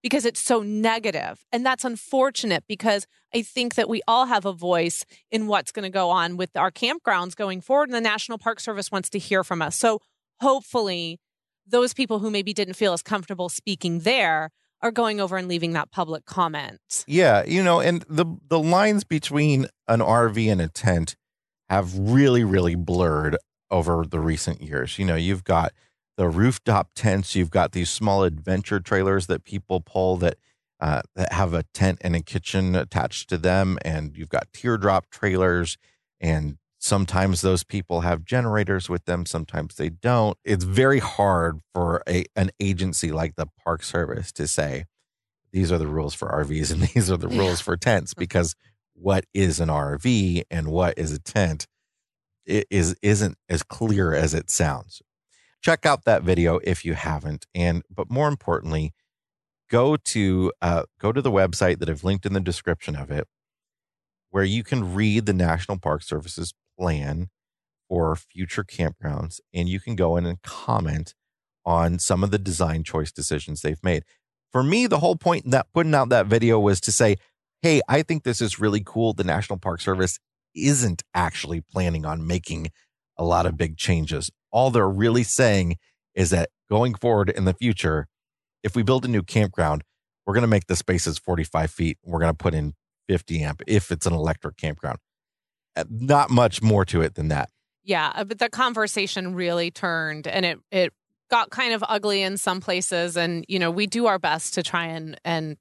because 0.02 0.26
it's 0.26 0.42
so 0.42 0.62
negative. 0.62 1.46
And 1.54 1.66
that's 1.66 1.86
unfortunate 1.86 2.66
because 2.68 3.08
I 3.34 3.42
think 3.42 3.76
that 3.76 3.88
we 3.88 4.02
all 4.06 4.26
have 4.26 4.46
a 4.46 4.52
voice 4.52 5.06
in 5.32 5.48
what's 5.48 5.72
going 5.72 5.84
to 5.84 5.90
go 5.90 6.10
on 6.10 6.36
with 6.36 6.50
our 6.58 6.70
campgrounds 6.72 7.34
going 7.34 7.62
forward. 7.62 7.88
And 7.88 7.96
the 7.96 8.02
National 8.02 8.38
Park 8.38 8.60
Service 8.60 8.92
wants 8.92 9.10
to 9.12 9.18
hear 9.20 9.46
from 9.46 9.62
us. 9.62 9.78
So 9.78 10.00
hopefully, 10.42 11.20
those 11.66 11.94
people 11.94 12.20
who 12.20 12.30
maybe 12.30 12.54
didn't 12.54 12.74
feel 12.74 12.92
as 12.92 13.02
comfortable 13.02 13.48
speaking 13.48 14.00
there 14.00 14.50
are 14.84 14.92
going 14.92 15.20
over 15.20 15.38
and 15.38 15.48
leaving 15.48 15.74
that 15.74 15.90
public 15.92 16.26
comment. 16.26 17.06
Yeah, 17.08 17.44
you 17.46 17.64
know, 17.64 17.80
and 17.80 18.06
the 18.08 18.26
the 18.48 18.60
lines 18.60 19.04
between 19.04 19.68
an 19.88 20.02
RV 20.02 20.52
and 20.52 20.62
a 20.62 20.68
tent 20.68 21.16
have 21.70 21.98
really 21.98 22.44
really 22.44 22.76
blurred 22.76 23.38
over 23.72 24.06
the 24.06 24.20
recent 24.20 24.62
years. 24.62 25.00
You 25.00 25.06
know, 25.06 25.16
you've 25.16 25.46
got 25.46 25.72
the 26.18 26.28
rooftop 26.28 26.90
tents, 26.96 27.34
you've 27.34 27.50
got 27.50 27.72
these 27.72 27.90
small 27.90 28.24
adventure 28.24 28.80
trailers 28.80 29.26
that 29.28 29.46
people 29.46 29.80
pull 29.80 30.18
that 30.18 30.38
uh, 30.80 31.02
that 31.16 31.32
have 31.32 31.54
a 31.54 31.64
tent 31.74 32.00
and 32.02 32.16
a 32.16 32.22
kitchen 32.22 32.76
attached 32.76 33.30
to 33.30 33.38
them, 33.38 33.80
and 33.84 34.18
you've 34.18 34.30
got 34.30 34.52
teardrop 34.54 35.10
trailers, 35.10 35.78
and 36.20 36.58
sometimes 36.84 37.40
those 37.42 37.64
people 37.64 38.02
have 38.02 38.26
generators 38.26 38.90
with 38.90 39.06
them, 39.06 39.26
sometimes 39.26 39.76
they 39.76 39.90
don't. 39.90 40.38
It's 40.44 40.66
very 40.66 41.00
hard 41.00 41.60
for 41.74 42.04
a 42.08 42.26
an 42.36 42.52
agency 42.60 43.12
like 43.12 43.36
the 43.38 43.48
Park 43.64 43.84
Service 43.84 44.34
to 44.34 44.48
say 44.48 44.86
these 45.54 45.72
are 45.72 45.78
the 45.80 45.88
rules 45.88 46.14
for 46.14 46.30
RVs 46.30 46.72
and 46.72 46.82
these 46.96 47.12
are 47.12 47.18
the 47.18 47.30
Yeah. 47.30 47.40
rules 47.40 47.62
for 47.62 47.78
tents 47.78 48.14
because 48.14 48.56
what 48.96 49.26
is 49.34 49.60
an 49.60 49.70
RV 49.70 50.44
and 50.52 50.68
what 50.70 50.96
is 50.98 51.12
a 51.14 51.20
tent 51.20 51.68
i- 52.50 52.66
is 52.72 52.96
isn't 53.02 53.38
as 53.50 53.64
clear 53.64 54.14
as 54.14 54.34
it 54.34 54.50
sounds. 54.50 55.02
Check 55.62 55.86
out 55.86 56.06
that 56.06 56.24
video 56.24 56.60
if 56.64 56.86
you 56.86 56.94
haven't, 56.96 57.46
and 57.56 57.84
but 57.90 58.12
more 58.12 58.28
importantly, 58.30 58.94
go 59.70 59.98
to 59.98 60.52
uh, 60.62 60.84
go 61.00 61.12
to 61.14 61.22
the 61.22 61.32
website 61.32 61.80
that 61.80 61.90
I've 61.90 62.04
linked 62.04 62.26
in 62.26 62.34
the 62.34 62.40
description 62.42 62.96
of 62.96 63.12
it, 63.12 63.28
where 64.32 64.44
you 64.44 64.64
can 64.64 64.94
read 64.94 65.26
the 65.26 65.34
National 65.34 65.78
Park 65.80 66.04
Service's 66.04 66.54
plan 66.80 67.30
for 67.90 68.16
future 68.16 68.64
campgrounds, 68.64 69.40
and 69.54 69.70
you 69.70 69.80
can 69.80 69.96
go 69.96 70.18
in 70.18 70.26
and 70.26 70.42
comment 70.42 71.14
on 71.66 72.00
some 72.00 72.24
of 72.24 72.32
the 72.32 72.40
design 72.40 72.84
choice 72.84 73.12
decisions 73.12 73.62
they've 73.62 73.84
made 73.84 74.04
for 74.54 74.64
me, 74.64 74.86
the 74.86 75.00
whole 75.00 75.16
point 75.16 75.46
in 75.46 75.52
that 75.52 75.68
putting 75.74 75.96
out 75.96 76.10
that 76.10 76.28
video 76.28 76.60
was 76.60 76.80
to 76.82 76.92
say, 76.92 77.18
hey, 77.64 77.82
I 77.90 78.04
think 78.04 78.24
this 78.24 78.40
is 78.40 78.60
really 78.60 78.84
cool. 78.86 79.14
The 79.14 79.24
National 79.24 79.58
Park 79.58 79.82
Service 79.82 80.20
isn't 80.56 81.02
actually 81.16 81.60
planning 81.60 82.06
on 82.06 82.26
making 82.26 82.68
a 83.18 83.26
lot 83.26 83.48
of 83.48 83.58
big 83.58 83.78
changes. 83.78 84.30
All 84.52 84.70
they're 84.70 84.88
really 84.88 85.24
saying 85.24 85.78
is 86.14 86.30
that 86.30 86.50
going 86.70 86.94
forward 86.94 87.32
in 87.32 87.46
the 87.46 87.54
future, 87.56 88.08
if 88.64 88.76
we 88.76 88.84
build 88.84 89.04
a 89.06 89.08
new 89.08 89.24
campground, 89.24 89.84
we're 90.26 90.36
going 90.36 90.44
to 90.44 90.48
make 90.48 90.68
the 90.68 90.76
spaces 90.76 91.18
45 91.18 91.72
feet. 91.72 91.98
We're 92.04 92.20
going 92.20 92.32
to 92.32 92.38
put 92.38 92.54
in 92.54 92.74
50 93.10 93.42
amp 93.42 93.64
if 93.68 93.92
it's 93.92 94.06
an 94.06 94.14
electric 94.14 94.56
campground. 94.56 95.00
Uh, 95.76 95.84
Not 95.90 96.30
much 96.30 96.62
more 96.62 96.86
to 96.86 97.02
it 97.02 97.16
than 97.16 97.30
that. 97.30 97.50
Yeah, 97.84 98.12
uh, 98.16 98.24
but 98.24 98.40
the 98.40 98.50
conversation 98.50 99.36
really 99.36 99.72
turned 99.72 100.28
and 100.28 100.46
it 100.46 100.60
it 100.72 100.94
got 101.30 101.50
kind 101.50 101.74
of 101.74 101.84
ugly 101.88 102.22
in 102.22 102.38
some 102.38 102.62
places 102.62 103.18
and 103.18 103.44
you 103.48 103.60
know, 103.60 103.72
we 103.72 103.88
do 103.88 104.06
our 104.06 104.20
best 104.20 104.54
to 104.54 104.64
try 104.64 104.86
and 104.86 105.20
and 105.26 105.58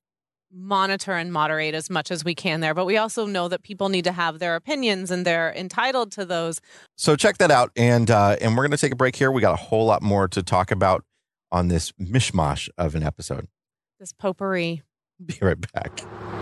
monitor 0.52 1.12
and 1.12 1.32
moderate 1.32 1.74
as 1.74 1.88
much 1.88 2.10
as 2.10 2.24
we 2.24 2.34
can 2.34 2.60
there, 2.60 2.74
but 2.74 2.84
we 2.84 2.96
also 2.96 3.26
know 3.26 3.48
that 3.48 3.62
people 3.62 3.88
need 3.88 4.04
to 4.04 4.12
have 4.12 4.38
their 4.38 4.54
opinions 4.54 5.10
and 5.10 5.24
they're 5.24 5.52
entitled 5.54 6.12
to 6.12 6.24
those. 6.24 6.60
So 6.96 7.16
check 7.16 7.38
that 7.38 7.50
out, 7.50 7.70
and 7.74 8.10
uh, 8.10 8.36
and 8.40 8.56
we're 8.56 8.64
going 8.64 8.72
to 8.72 8.76
take 8.76 8.92
a 8.92 8.96
break 8.96 9.16
here. 9.16 9.30
We 9.30 9.40
got 9.40 9.54
a 9.54 9.62
whole 9.62 9.86
lot 9.86 10.02
more 10.02 10.28
to 10.28 10.42
talk 10.42 10.70
about 10.70 11.04
on 11.50 11.68
this 11.68 11.92
mishmash 11.92 12.68
of 12.76 12.94
an 12.94 13.02
episode. 13.02 13.48
This 13.98 14.12
potpourri. 14.12 14.82
Be 15.24 15.38
right 15.40 15.72
back. 15.72 16.41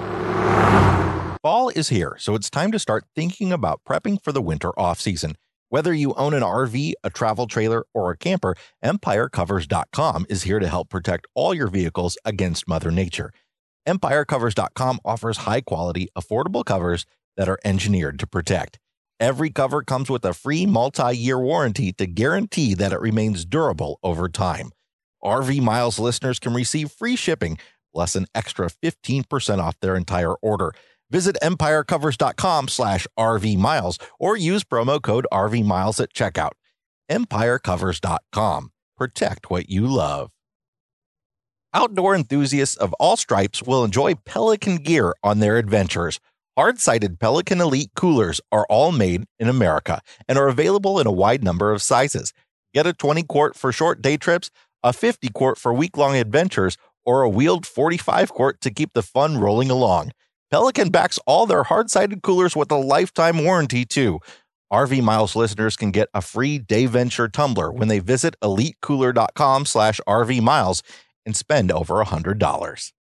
Fall 1.43 1.71
is 1.71 1.89
here, 1.89 2.17
so 2.19 2.35
it's 2.35 2.51
time 2.51 2.71
to 2.71 2.79
start 2.79 3.07
thinking 3.17 3.51
about 3.51 3.81
prepping 3.89 4.23
for 4.23 4.31
the 4.31 4.43
winter 4.43 4.79
off 4.79 5.01
season. 5.01 5.39
Whether 5.71 5.95
you 5.95 6.13
own 6.13 6.35
an 6.35 6.43
RV, 6.43 6.93
a 7.03 7.09
travel 7.09 7.47
trailer, 7.47 7.87
or 7.95 8.11
a 8.11 8.17
camper, 8.19 8.57
EmpireCovers.com 8.85 10.27
is 10.29 10.43
here 10.43 10.59
to 10.59 10.69
help 10.69 10.91
protect 10.91 11.27
all 11.35 11.55
your 11.55 11.69
vehicles 11.69 12.19
against 12.27 12.69
Mother 12.69 12.91
Nature. 12.91 13.33
EmpireCovers.com 13.89 15.01
offers 15.03 15.39
high 15.39 15.63
quality, 15.63 16.09
affordable 16.15 16.63
covers 16.63 17.07
that 17.39 17.49
are 17.49 17.59
engineered 17.65 18.19
to 18.19 18.27
protect. 18.27 18.79
Every 19.19 19.49
cover 19.49 19.83
comes 19.83 20.11
with 20.11 20.27
a 20.27 20.35
free 20.35 20.67
multi 20.67 21.17
year 21.17 21.39
warranty 21.39 21.91
to 21.95 22.07
guarantee 22.07 22.75
that 22.75 22.93
it 22.93 23.01
remains 23.01 23.47
durable 23.47 23.99
over 24.03 24.29
time. 24.29 24.73
RV 25.25 25.63
Miles 25.63 25.99
listeners 25.99 26.39
can 26.39 26.53
receive 26.53 26.91
free 26.91 27.17
shipping 27.17 27.57
plus 27.93 28.15
an 28.15 28.27
extra 28.35 28.69
15% 28.69 29.59
off 29.59 29.81
their 29.81 29.97
entire 29.97 30.35
order. 30.35 30.73
Visit 31.11 31.37
empirecovers.com 31.43 32.69
slash 32.69 33.07
RV 33.19 33.57
Miles 33.59 33.99
or 34.19 34.37
use 34.37 34.65
promo 34.65 35.03
code 35.03 35.27
RV 35.33 35.65
Miles 35.65 36.01
at 36.01 36.15
checkout. 36.15 36.53
EmpireCovers.com. 37.11 38.71
Protect 38.97 39.51
what 39.51 39.69
you 39.69 39.87
love. 39.87 40.31
Outdoor 41.73 42.17
enthusiasts 42.17 42.77
of 42.77 42.93
all 42.95 43.17
stripes 43.17 43.63
will 43.63 43.85
enjoy 43.85 44.15
Pelican 44.15 44.77
gear 44.77 45.15
on 45.23 45.39
their 45.39 45.57
adventures. 45.57 46.19
Hard 46.57 46.81
sided 46.81 47.21
Pelican 47.21 47.61
Elite 47.61 47.93
coolers 47.95 48.41
are 48.51 48.67
all 48.69 48.91
made 48.91 49.25
in 49.39 49.49
America 49.49 50.01
and 50.29 50.37
are 50.37 50.49
available 50.49 50.99
in 50.99 51.07
a 51.07 51.13
wide 51.13 51.45
number 51.45 51.73
of 51.73 51.81
sizes. 51.81 52.33
Get 52.75 52.87
a 52.87 52.93
20 52.93 53.23
quart 53.23 53.57
for 53.57 53.73
short 53.73 54.03
day 54.03 54.17
trips, 54.17 54.51
a 54.83 54.93
50 54.93 55.29
quart 55.31 55.59
for 55.59 55.73
week 55.73 55.97
long 55.97 56.17
adventures, 56.17 56.77
or 57.05 57.23
a 57.23 57.29
wheeled 57.29 57.67
45 57.67 58.33
quart 58.33 58.61
to 58.61 58.71
keep 58.71 58.93
the 58.93 59.03
fun 59.03 59.39
rolling 59.39 59.71
along. 59.71 60.11
Pelican 60.51 60.91
backs 60.91 61.17
all 61.27 61.47
their 61.47 61.63
hard 61.63 61.91
sided 61.91 62.23
coolers 62.23 62.57
with 62.57 62.73
a 62.73 62.77
lifetime 62.77 63.45
warranty, 63.45 63.85
too. 63.85 64.19
RV 64.73 65.01
Miles 65.01 65.37
listeners 65.37 65.77
can 65.77 65.93
get 65.93 66.09
a 66.13 66.21
free 66.21 66.59
Dayventure 66.59 67.31
tumbler 67.31 67.71
when 67.71 67.87
they 67.87 68.01
visit 68.01 68.35
elitecooler.com 68.43 69.65
slash 69.65 70.01
RV 70.09 70.43
Miles 70.43 70.83
and 71.25 71.37
spend 71.37 71.71
over 71.71 72.03
$100. 72.03 72.93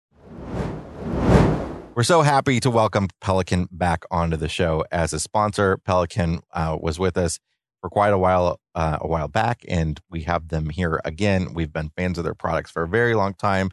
We're 1.94 2.02
so 2.02 2.20
happy 2.20 2.60
to 2.60 2.70
welcome 2.70 3.08
Pelican 3.22 3.68
back 3.72 4.04
onto 4.10 4.36
the 4.36 4.48
show 4.48 4.84
as 4.92 5.14
a 5.14 5.18
sponsor. 5.20 5.78
Pelican 5.78 6.40
uh, 6.52 6.76
was 6.78 6.98
with 6.98 7.16
us 7.16 7.38
for 7.80 7.88
quite 7.88 8.12
a 8.12 8.18
while 8.18 8.60
uh, 8.74 8.98
a 9.00 9.08
while 9.08 9.28
back, 9.28 9.64
and 9.68 10.00
we 10.10 10.22
have 10.22 10.48
them 10.48 10.68
here 10.68 11.00
again. 11.04 11.54
We've 11.54 11.72
been 11.72 11.90
fans 11.96 12.18
of 12.18 12.24
their 12.24 12.34
products 12.34 12.70
for 12.70 12.82
a 12.82 12.88
very 12.88 13.14
long 13.14 13.34
time. 13.34 13.70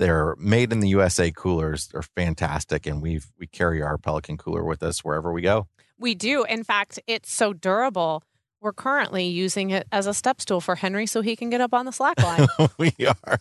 They're 0.00 0.34
made 0.38 0.72
in 0.72 0.80
the 0.80 0.88
USA 0.88 1.30
coolers. 1.30 1.88
They're 1.88 2.00
fantastic, 2.00 2.86
and 2.86 3.02
we've 3.02 3.26
we 3.38 3.46
carry 3.46 3.82
our 3.82 3.98
Pelican 3.98 4.38
cooler 4.38 4.64
with 4.64 4.82
us 4.82 5.04
wherever 5.04 5.30
we 5.30 5.42
go. 5.42 5.68
We 5.98 6.14
do. 6.14 6.42
In 6.44 6.64
fact, 6.64 6.98
it's 7.06 7.30
so 7.30 7.52
durable. 7.52 8.22
We're 8.62 8.72
currently 8.72 9.26
using 9.26 9.68
it 9.68 9.86
as 9.92 10.06
a 10.06 10.14
step 10.14 10.40
stool 10.40 10.62
for 10.62 10.76
Henry 10.76 11.04
so 11.04 11.20
he 11.20 11.36
can 11.36 11.50
get 11.50 11.60
up 11.60 11.74
on 11.74 11.84
the 11.84 11.92
slack 11.92 12.18
line. 12.22 12.46
we 12.78 12.94
are. 13.06 13.40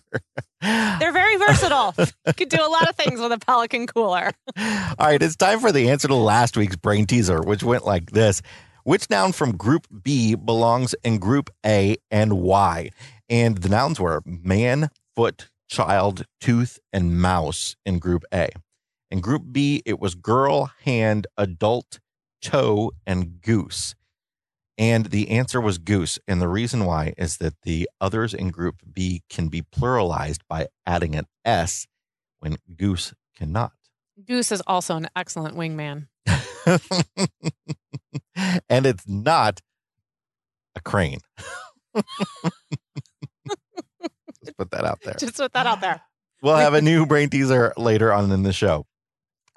They're 0.99 1.13
very 1.13 1.37
versatile. 1.37 1.93
you 1.97 2.33
could 2.33 2.49
do 2.49 2.61
a 2.61 2.67
lot 2.67 2.89
of 2.89 2.95
things 2.97 3.21
with 3.21 3.31
a 3.31 3.39
Pelican 3.39 3.87
cooler. 3.87 4.31
All 4.57 4.95
right, 4.99 5.23
it's 5.23 5.37
time 5.37 5.61
for 5.61 5.71
the 5.71 5.89
answer 5.89 6.09
to 6.09 6.15
last 6.15 6.57
week's 6.57 6.75
brain 6.75 7.05
teaser, 7.05 7.41
which 7.41 7.63
went 7.63 7.85
like 7.85 8.11
this. 8.11 8.41
Which 8.83 9.09
noun 9.09 9.31
from 9.31 9.55
group 9.55 9.87
B 10.03 10.35
belongs 10.35 10.93
in 11.05 11.19
group 11.19 11.49
A 11.65 11.95
and 12.11 12.33
why? 12.41 12.89
And 13.29 13.59
the 13.59 13.69
nouns 13.69 13.97
were 13.97 14.21
man, 14.25 14.89
foot, 15.15 15.49
child, 15.69 16.25
tooth, 16.41 16.79
and 16.91 17.19
mouse 17.21 17.75
in 17.85 17.99
group 17.99 18.23
A. 18.33 18.49
In 19.11 19.21
group 19.21 19.43
B, 19.51 19.81
it 19.85 19.99
was 19.99 20.15
girl, 20.15 20.71
hand, 20.83 21.27
adult, 21.37 21.99
toe, 22.41 22.91
and 23.07 23.41
goose. 23.41 23.95
And 24.77 25.07
the 25.07 25.29
answer 25.29 25.59
was 25.59 25.77
goose. 25.77 26.19
And 26.27 26.41
the 26.41 26.47
reason 26.47 26.85
why 26.85 27.13
is 27.17 27.37
that 27.37 27.55
the 27.63 27.89
others 27.99 28.33
in 28.33 28.49
group 28.49 28.77
B 28.91 29.23
can 29.29 29.49
be 29.49 29.61
pluralized 29.61 30.39
by 30.47 30.67
adding 30.85 31.15
an 31.15 31.25
S 31.43 31.85
when 32.39 32.57
goose 32.75 33.13
cannot. 33.35 33.73
Goose 34.25 34.51
is 34.51 34.61
also 34.67 34.95
an 34.95 35.07
excellent 35.15 35.55
wingman. 35.57 36.07
and 38.69 38.85
it's 38.85 39.07
not 39.07 39.61
a 40.75 40.81
crane. 40.81 41.19
Just 44.57 44.57
put 44.57 44.71
that 44.71 44.85
out 44.85 44.99
there. 45.03 45.15
Just 45.15 45.37
put 45.37 45.53
that 45.53 45.65
out 45.65 45.81
there. 45.81 46.01
We'll 46.41 46.55
have 46.55 46.73
a 46.73 46.81
new 46.81 47.05
brain 47.05 47.29
teaser 47.29 47.73
later 47.77 48.13
on 48.13 48.31
in 48.31 48.43
the 48.43 48.53
show. 48.53 48.85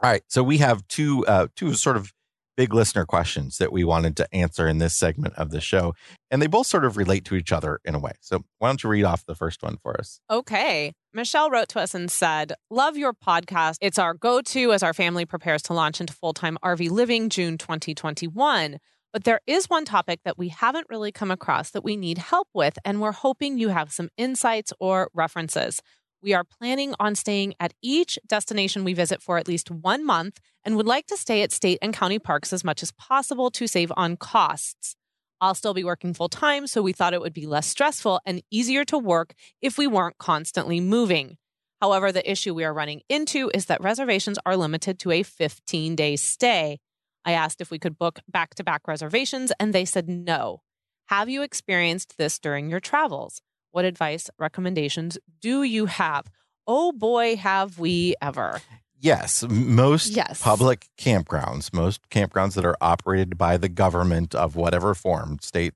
All 0.03 0.11
right, 0.11 0.23
so 0.27 0.43
we 0.43 0.59
have 0.59 0.87
two 0.89 1.25
uh, 1.27 1.47
two 1.55 1.75
sort 1.75 1.97
of 1.97 2.13
big 2.57 2.75
listener 2.75 3.07
questions 3.07 3.59
that 3.59 3.73
we 3.73 3.85
wanted 3.85 4.17
to 4.17 4.35
answer 4.35 4.69
in 4.69 4.79
this 4.79 4.95
segment 4.95 5.35
of 5.37 5.51
the 5.51 5.61
show, 5.61 5.95
and 6.31 6.43
they 6.43 6.47
both 6.47 6.67
sort 6.67 6.85
of 6.85 6.97
relate 6.97 7.25
to 7.27 7.35
each 7.35 7.53
other 7.53 7.81
in 7.85 7.95
a 7.95 7.99
way. 7.99 8.13
So 8.21 8.43
why 8.59 8.69
don't 8.69 8.83
you 8.83 8.91
read 8.91 9.05
off 9.05 9.25
the 9.25 9.35
first 9.35 9.63
one 9.63 9.79
for 9.83 9.99
us? 9.99 10.21
Okay. 10.31 10.93
Michelle 11.15 11.51
wrote 11.51 11.69
to 11.71 11.81
us 11.81 11.95
and 11.95 12.11
said, 12.11 12.55
Love 12.71 12.97
your 12.97 13.13
podcast. 13.13 13.77
It's 13.81 13.99
our 13.99 14.15
go 14.15 14.41
to 14.41 14.73
as 14.73 14.83
our 14.83 14.93
family 14.93 15.25
prepares 15.25 15.63
to 15.65 15.75
launch 15.75 16.01
into 16.01 16.13
full 16.13 16.33
time 16.33 16.59
RV 16.65 16.91
living 16.91 17.29
June 17.29 17.59
2021. 17.59 18.79
But 19.13 19.25
there 19.25 19.41
is 19.47 19.69
one 19.69 19.85
topic 19.85 20.21
that 20.25 20.39
we 20.39 20.49
haven't 20.49 20.87
really 20.89 21.13
come 21.13 21.31
across 21.31 21.71
that 21.71 21.85
we 21.85 21.97
need 21.97 22.17
help 22.17 22.49
with, 22.55 22.79
and 22.85 23.01
we're 23.01 23.13
hoping 23.13 23.59
you 23.59 23.69
have 23.69 23.93
some 23.93 24.09
insights 24.17 24.73
or 24.81 25.11
references. 25.13 25.83
We 26.23 26.33
are 26.33 26.45
planning 26.45 26.95
on 26.99 27.15
staying 27.15 27.55
at 27.61 27.75
each 27.83 28.19
destination 28.27 28.85
we 28.85 28.95
visit 28.95 29.21
for 29.21 29.37
at 29.37 29.49
least 29.49 29.71
one 29.71 30.07
month 30.07 30.41
and 30.65 30.77
would 30.77 30.87
like 30.87 31.07
to 31.09 31.17
stay 31.17 31.43
at 31.43 31.53
state 31.53 31.79
and 31.83 31.93
county 31.93 32.19
parks 32.19 32.53
as 32.53 32.65
much 32.65 32.83
as 32.83 32.93
possible 32.93 33.51
to 33.51 33.67
save 33.67 33.93
on 33.97 34.17
costs. 34.17 34.97
I'll 35.43 35.57
still 35.57 35.75
be 35.75 35.85
working 35.85 36.15
full 36.15 36.29
time, 36.29 36.67
so 36.67 36.81
we 36.81 36.93
thought 36.93 37.13
it 37.13 37.21
would 37.21 37.35
be 37.35 37.47
less 37.47 37.67
stressful 37.67 38.21
and 38.25 38.43
easier 38.51 38.85
to 38.87 38.97
work 38.97 39.35
if 39.61 39.77
we 39.77 39.89
weren't 39.89 40.19
constantly 40.19 40.81
moving. 40.81 41.37
However, 41.81 42.13
the 42.13 42.31
issue 42.31 42.55
we 42.55 42.65
are 42.65 42.73
running 42.73 43.03
into 43.09 43.51
is 43.53 43.67
that 43.67 43.83
reservations 43.83 44.39
are 44.47 44.57
limited 44.57 45.01
to 45.01 45.11
a 45.11 45.25
15 45.25 45.97
day 45.97 46.15
stay. 46.15 46.79
I 47.25 47.33
asked 47.33 47.61
if 47.61 47.71
we 47.71 47.79
could 47.79 47.99
book 47.99 48.21
back 48.29 48.55
to 48.57 48.65
back 48.65 48.89
reservations, 48.89 49.53
and 49.61 49.73
they 49.73 49.85
said 49.85 50.09
no. 50.09 50.63
Have 51.07 51.29
you 51.29 51.43
experienced 51.43 52.17
this 52.19 52.39
during 52.39 52.71
your 52.71 52.81
travels? 52.81 53.43
What 53.71 53.85
advice, 53.85 54.29
recommendations 54.39 55.19
do 55.41 55.63
you 55.63 55.87
have? 55.87 56.27
Oh 56.67 56.93
boy, 56.93 57.37
have 57.37 57.79
we 57.79 58.15
ever. 58.21 58.61
Yes, 58.99 59.45
most 59.49 60.15
Yes. 60.15 60.41
public 60.41 60.87
campgrounds, 60.97 61.73
most 61.73 62.09
campgrounds 62.09 62.55
that 62.55 62.65
are 62.65 62.77
operated 62.81 63.37
by 63.37 63.57
the 63.57 63.69
government 63.69 64.35
of 64.35 64.55
whatever 64.55 64.95
form, 64.95 65.39
state, 65.41 65.75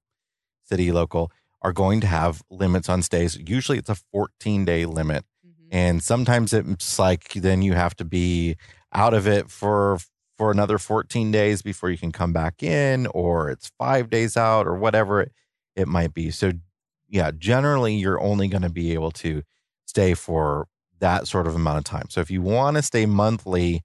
city, 0.63 0.93
local, 0.93 1.33
are 1.61 1.73
going 1.73 2.01
to 2.01 2.07
have 2.07 2.43
limits 2.51 2.89
on 2.89 3.03
stays. 3.03 3.37
Usually 3.37 3.79
it's 3.79 3.89
a 3.89 3.97
14 4.13 4.65
day 4.65 4.87
limit. 4.87 5.25
Mm-hmm. 5.45 5.69
And 5.73 6.03
sometimes 6.03 6.53
it's 6.53 6.99
like 6.99 7.33
then 7.33 7.63
you 7.63 7.73
have 7.73 7.97
to 7.97 8.05
be 8.05 8.57
out 8.93 9.13
of 9.15 9.27
it 9.27 9.51
for 9.51 9.99
for 10.37 10.51
another 10.51 10.79
14 10.79 11.31
days 11.31 11.63
before 11.63 11.91
you 11.91 11.99
can 11.99 12.13
come 12.13 12.33
back 12.33 12.63
in, 12.63 13.07
or 13.09 13.51
it's 13.51 13.71
five 13.79 14.11
days 14.11 14.37
out, 14.37 14.67
or 14.67 14.77
whatever 14.77 15.23
it, 15.23 15.33
it 15.75 15.89
might 15.89 16.13
be. 16.15 16.31
So 16.31 16.53
yeah, 17.09 17.31
generally 17.37 17.95
you're 17.95 18.21
only 18.21 18.49
going 18.49 18.63
to 18.63 18.71
be 18.71 18.93
able 18.93 19.13
to 19.13 19.43
stay 19.87 20.15
for 20.15 20.69
that 20.99 21.27
sort 21.29 21.47
of 21.47 21.55
amount 21.55 21.79
of 21.79 21.85
time. 21.85 22.07
So 22.11 22.21
if 22.21 22.31
you 22.31 22.43
want 22.43 22.77
to 22.77 22.83
stay 22.83 23.07
monthly, 23.07 23.83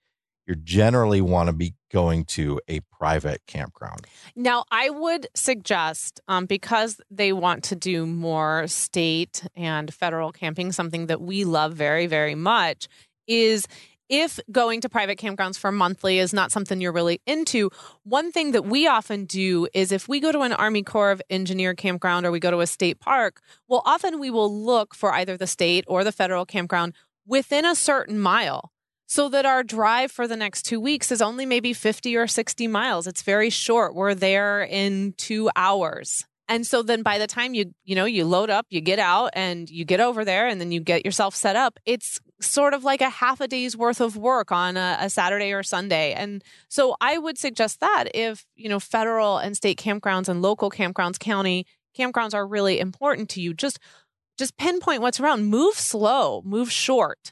you 0.47 0.55
generally 0.55 1.21
want 1.21 1.47
to 1.47 1.53
be 1.53 1.75
going 1.91 2.25
to 2.25 2.59
a 2.67 2.79
private 2.97 3.41
campground. 3.47 4.07
Now, 4.35 4.65
I 4.71 4.89
would 4.89 5.27
suggest, 5.35 6.19
um, 6.27 6.45
because 6.45 6.99
they 7.11 7.31
want 7.31 7.63
to 7.65 7.75
do 7.75 8.05
more 8.05 8.67
state 8.67 9.43
and 9.55 9.93
federal 9.93 10.31
camping, 10.31 10.71
something 10.71 11.07
that 11.07 11.21
we 11.21 11.43
love 11.43 11.73
very, 11.73 12.07
very 12.07 12.35
much 12.35 12.87
is 13.27 13.67
if 14.11 14.41
going 14.51 14.81
to 14.81 14.89
private 14.89 15.17
campgrounds 15.17 15.57
for 15.57 15.71
monthly 15.71 16.19
is 16.19 16.33
not 16.33 16.51
something 16.51 16.81
you're 16.81 16.91
really 16.91 17.21
into, 17.25 17.71
one 18.03 18.31
thing 18.31 18.51
that 18.51 18.65
we 18.65 18.85
often 18.85 19.23
do 19.23 19.67
is 19.73 19.93
if 19.93 20.09
we 20.09 20.19
go 20.19 20.33
to 20.33 20.41
an 20.41 20.51
Army 20.51 20.83
Corps 20.83 21.11
of 21.11 21.21
Engineer 21.29 21.73
campground 21.73 22.25
or 22.25 22.31
we 22.31 22.39
go 22.39 22.51
to 22.51 22.59
a 22.59 22.67
state 22.67 22.99
park, 22.99 23.41
well, 23.69 23.81
often 23.85 24.19
we 24.19 24.29
will 24.29 24.53
look 24.53 24.93
for 24.93 25.13
either 25.13 25.37
the 25.37 25.47
state 25.47 25.85
or 25.87 26.03
the 26.03 26.11
federal 26.11 26.45
campground 26.45 26.93
within 27.25 27.63
a 27.63 27.73
certain 27.73 28.19
mile 28.19 28.73
so 29.07 29.29
that 29.29 29.45
our 29.45 29.63
drive 29.63 30.11
for 30.11 30.27
the 30.27 30.37
next 30.37 30.63
two 30.63 30.79
weeks 30.79 31.09
is 31.11 31.21
only 31.21 31.45
maybe 31.45 31.71
50 31.71 32.15
or 32.17 32.27
60 32.27 32.67
miles. 32.67 33.07
It's 33.07 33.21
very 33.21 33.49
short. 33.49 33.95
We're 33.95 34.15
there 34.15 34.61
in 34.61 35.13
two 35.17 35.49
hours. 35.55 36.25
And 36.51 36.67
so 36.67 36.83
then 36.83 37.01
by 37.01 37.17
the 37.17 37.27
time 37.27 37.53
you, 37.53 37.73
you 37.85 37.95
know, 37.95 38.03
you 38.03 38.25
load 38.25 38.49
up, 38.49 38.65
you 38.69 38.81
get 38.81 38.99
out 38.99 39.29
and 39.31 39.69
you 39.69 39.85
get 39.85 40.01
over 40.01 40.25
there 40.25 40.49
and 40.49 40.59
then 40.59 40.73
you 40.73 40.81
get 40.81 41.05
yourself 41.05 41.33
set 41.33 41.55
up, 41.55 41.79
it's 41.85 42.19
sort 42.41 42.73
of 42.73 42.83
like 42.83 42.99
a 42.99 43.09
half 43.09 43.39
a 43.39 43.47
day's 43.47 43.77
worth 43.77 44.01
of 44.01 44.17
work 44.17 44.51
on 44.51 44.75
a, 44.75 44.97
a, 44.99 45.09
Saturday 45.09 45.53
or 45.53 45.63
Sunday. 45.63 46.11
And 46.11 46.43
so 46.67 46.97
I 46.99 47.17
would 47.17 47.37
suggest 47.37 47.79
that 47.79 48.09
if, 48.13 48.45
you 48.57 48.67
know, 48.67 48.81
federal 48.81 49.37
and 49.37 49.55
state 49.55 49.79
campgrounds 49.79 50.27
and 50.27 50.41
local 50.41 50.69
campgrounds, 50.69 51.17
county 51.17 51.65
campgrounds 51.97 52.33
are 52.33 52.45
really 52.45 52.81
important 52.81 53.29
to 53.29 53.41
you, 53.41 53.53
just 53.53 53.79
just 54.37 54.57
pinpoint 54.57 55.01
what's 55.01 55.21
around. 55.21 55.45
Move 55.45 55.75
slow, 55.75 56.41
move 56.43 56.69
short 56.69 57.31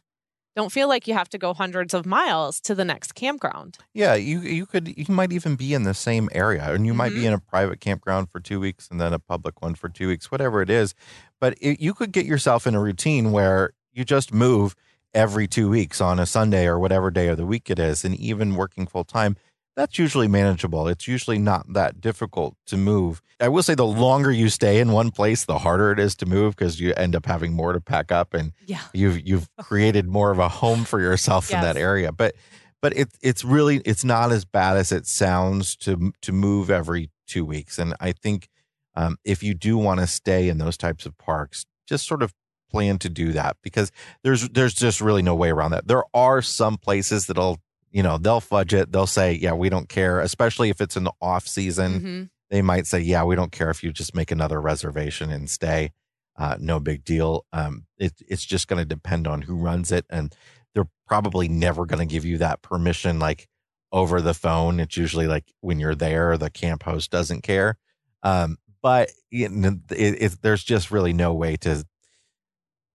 don't 0.59 0.73
feel 0.73 0.89
like 0.89 1.07
you 1.07 1.13
have 1.13 1.29
to 1.29 1.37
go 1.37 1.53
hundreds 1.53 1.93
of 1.93 2.05
miles 2.05 2.59
to 2.59 2.75
the 2.75 2.83
next 2.83 3.15
campground. 3.15 3.77
Yeah, 3.93 4.15
you 4.15 4.41
you 4.41 4.65
could 4.65 4.93
you 4.97 5.05
might 5.07 5.31
even 5.31 5.55
be 5.55 5.73
in 5.73 5.83
the 5.83 5.93
same 5.93 6.27
area, 6.33 6.73
and 6.73 6.85
you 6.85 6.91
mm-hmm. 6.91 6.97
might 6.97 7.09
be 7.13 7.19
mm-hmm. 7.19 7.27
in 7.27 7.33
a 7.33 7.39
private 7.39 7.79
campground 7.79 8.29
for 8.29 8.41
two 8.41 8.59
weeks 8.59 8.89
and 8.91 8.99
then 8.99 9.13
a 9.13 9.19
public 9.19 9.61
one 9.61 9.75
for 9.75 9.87
two 9.87 10.09
weeks, 10.09 10.29
whatever 10.29 10.61
it 10.61 10.69
is. 10.69 10.93
But 11.39 11.57
it, 11.61 11.79
you 11.79 11.93
could 11.93 12.11
get 12.11 12.25
yourself 12.25 12.67
in 12.67 12.75
a 12.75 12.81
routine 12.81 13.31
where 13.31 13.71
you 13.93 14.03
just 14.03 14.33
move 14.33 14.75
every 15.13 15.47
two 15.47 15.69
weeks 15.69 16.01
on 16.01 16.19
a 16.19 16.25
Sunday 16.25 16.67
or 16.67 16.77
whatever 16.77 17.09
day 17.09 17.29
of 17.29 17.37
the 17.37 17.45
week 17.45 17.69
it 17.69 17.79
is, 17.79 18.03
and 18.03 18.13
even 18.15 18.55
working 18.55 18.85
full 18.85 19.05
time 19.05 19.37
that's 19.79 19.97
usually 19.97 20.27
manageable. 20.27 20.89
It's 20.89 21.07
usually 21.07 21.39
not 21.39 21.71
that 21.71 22.01
difficult 22.01 22.57
to 22.67 22.75
move. 22.75 23.21
I 23.39 23.47
will 23.47 23.63
say 23.63 23.75
the 23.75 23.85
longer 23.85 24.29
you 24.29 24.49
stay 24.49 24.81
in 24.81 24.91
one 24.91 25.09
place, 25.09 25.45
the 25.45 25.57
harder 25.57 25.93
it 25.93 25.99
is 25.99 26.17
to 26.17 26.25
move 26.25 26.57
because 26.57 26.81
you 26.81 26.93
end 26.95 27.15
up 27.15 27.25
having 27.25 27.53
more 27.53 27.71
to 27.71 27.79
pack 27.79 28.11
up 28.11 28.33
and 28.33 28.51
yeah. 28.65 28.81
you've 28.93 29.25
you've 29.25 29.47
created 29.57 30.05
more 30.05 30.31
of 30.31 30.39
a 30.39 30.49
home 30.49 30.83
for 30.83 30.99
yourself 30.99 31.49
yes. 31.49 31.55
in 31.55 31.61
that 31.61 31.79
area. 31.79 32.11
But 32.11 32.35
but 32.81 32.91
it's 32.97 33.17
it's 33.21 33.45
really 33.45 33.77
it's 33.85 34.03
not 34.03 34.33
as 34.33 34.43
bad 34.43 34.75
as 34.75 34.91
it 34.91 35.07
sounds 35.07 35.77
to 35.77 36.11
to 36.23 36.33
move 36.33 36.69
every 36.69 37.09
two 37.25 37.45
weeks. 37.45 37.79
And 37.79 37.95
I 38.01 38.11
think 38.11 38.49
um, 38.95 39.15
if 39.23 39.41
you 39.41 39.53
do 39.53 39.77
want 39.77 40.01
to 40.01 40.07
stay 40.07 40.49
in 40.49 40.57
those 40.57 40.75
types 40.75 41.05
of 41.05 41.17
parks, 41.17 41.65
just 41.87 42.05
sort 42.05 42.21
of 42.21 42.33
plan 42.69 42.99
to 42.99 43.09
do 43.09 43.31
that 43.31 43.55
because 43.63 43.93
there's 44.23 44.49
there's 44.49 44.73
just 44.73 44.99
really 44.99 45.21
no 45.21 45.35
way 45.35 45.51
around 45.51 45.71
that. 45.71 45.87
There 45.87 46.03
are 46.13 46.41
some 46.41 46.75
places 46.75 47.27
that'll 47.27 47.59
you 47.91 48.03
know, 48.03 48.17
they'll 48.17 48.41
fudge 48.41 48.73
it. 48.73 48.91
They'll 48.91 49.07
say, 49.07 49.33
yeah, 49.33 49.53
we 49.53 49.69
don't 49.69 49.89
care, 49.89 50.19
especially 50.19 50.69
if 50.69 50.81
it's 50.81 50.97
in 50.97 51.03
the 51.03 51.13
off 51.21 51.47
season. 51.47 51.93
Mm-hmm. 51.93 52.23
They 52.49 52.61
might 52.61 52.87
say, 52.87 52.99
yeah, 52.99 53.23
we 53.23 53.35
don't 53.35 53.51
care 53.51 53.69
if 53.69 53.83
you 53.83 53.91
just 53.91 54.15
make 54.15 54.31
another 54.31 54.59
reservation 54.59 55.29
and 55.29 55.49
stay. 55.49 55.91
Uh, 56.37 56.57
no 56.59 56.79
big 56.79 57.03
deal. 57.03 57.45
Um, 57.51 57.85
it, 57.97 58.13
it's 58.27 58.45
just 58.45 58.67
going 58.67 58.79
to 58.79 58.85
depend 58.85 59.27
on 59.27 59.41
who 59.41 59.55
runs 59.55 59.91
it. 59.91 60.05
And 60.09 60.33
they're 60.73 60.89
probably 61.07 61.47
never 61.47 61.85
going 61.85 61.99
to 61.99 62.11
give 62.11 62.25
you 62.25 62.37
that 62.39 62.61
permission 62.61 63.19
like 63.19 63.47
over 63.91 64.21
the 64.21 64.33
phone. 64.33 64.79
It's 64.79 64.97
usually 64.97 65.27
like 65.27 65.53
when 65.61 65.79
you're 65.79 65.95
there, 65.95 66.37
the 66.37 66.49
camp 66.49 66.83
host 66.83 67.11
doesn't 67.11 67.41
care. 67.41 67.77
Um, 68.23 68.57
but 68.81 69.11
it, 69.31 69.51
it, 69.91 70.41
there's 70.41 70.63
just 70.63 70.91
really 70.91 71.13
no 71.13 71.33
way 71.33 71.57
to 71.57 71.85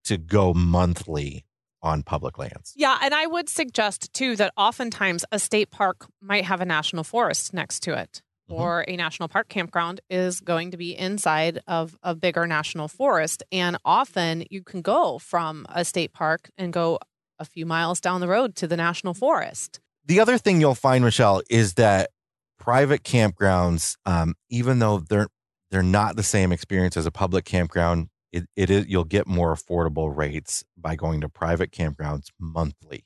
to 0.05 0.17
go 0.17 0.53
monthly 0.53 1.44
on 1.85 2.03
public 2.03 2.37
lands. 2.37 2.73
Yeah, 2.75 2.97
and 3.01 3.13
I 3.13 3.27
would 3.27 3.47
suggest 3.47 4.11
too 4.11 4.35
that 4.35 4.51
oftentimes 4.57 5.23
a 5.31 5.39
state 5.39 5.71
park 5.71 6.07
might 6.19 6.43
have 6.43 6.59
a 6.59 6.65
national 6.65 7.03
forest 7.03 7.53
next 7.53 7.81
to 7.83 7.97
it. 7.97 8.21
Mm-hmm. 8.49 8.61
Or 8.61 8.85
a 8.87 8.95
national 8.95 9.27
park 9.29 9.49
campground 9.49 10.01
is 10.09 10.39
going 10.39 10.71
to 10.71 10.77
be 10.77 10.95
inside 10.95 11.61
of 11.67 11.97
a 12.03 12.13
bigger 12.13 12.45
national 12.45 12.87
forest. 12.87 13.41
And 13.51 13.77
often 13.83 14.43
you 14.51 14.61
can 14.63 14.81
go 14.81 15.17
from 15.17 15.65
a 15.69 15.83
state 15.83 16.13
park 16.13 16.51
and 16.55 16.71
go 16.71 16.99
a 17.39 17.45
few 17.45 17.65
miles 17.65 17.99
down 17.99 18.21
the 18.21 18.27
road 18.27 18.55
to 18.57 18.67
the 18.67 18.77
national 18.77 19.15
forest. 19.15 19.79
The 20.05 20.19
other 20.19 20.37
thing 20.37 20.61
you'll 20.61 20.75
find, 20.75 21.03
Michelle, 21.03 21.41
is 21.49 21.73
that 21.75 22.11
private 22.59 23.03
campgrounds, 23.03 23.95
um, 24.05 24.35
even 24.49 24.79
though 24.79 24.99
they're 24.99 25.27
they're 25.71 25.81
not 25.81 26.15
the 26.15 26.23
same 26.23 26.51
experience 26.51 26.95
as 26.95 27.07
a 27.07 27.11
public 27.11 27.43
campground, 27.45 28.07
it, 28.35 28.49
it 28.57 28.69
is 28.69 28.85
you'll 28.87 29.05
get 29.05 29.27
more 29.27 29.55
affordable 29.55 30.15
rates 30.15 30.63
by 30.77 30.95
going 30.95 31.21
to 31.21 31.29
private 31.29 31.71
campgrounds 31.71 32.27
monthly 32.37 33.05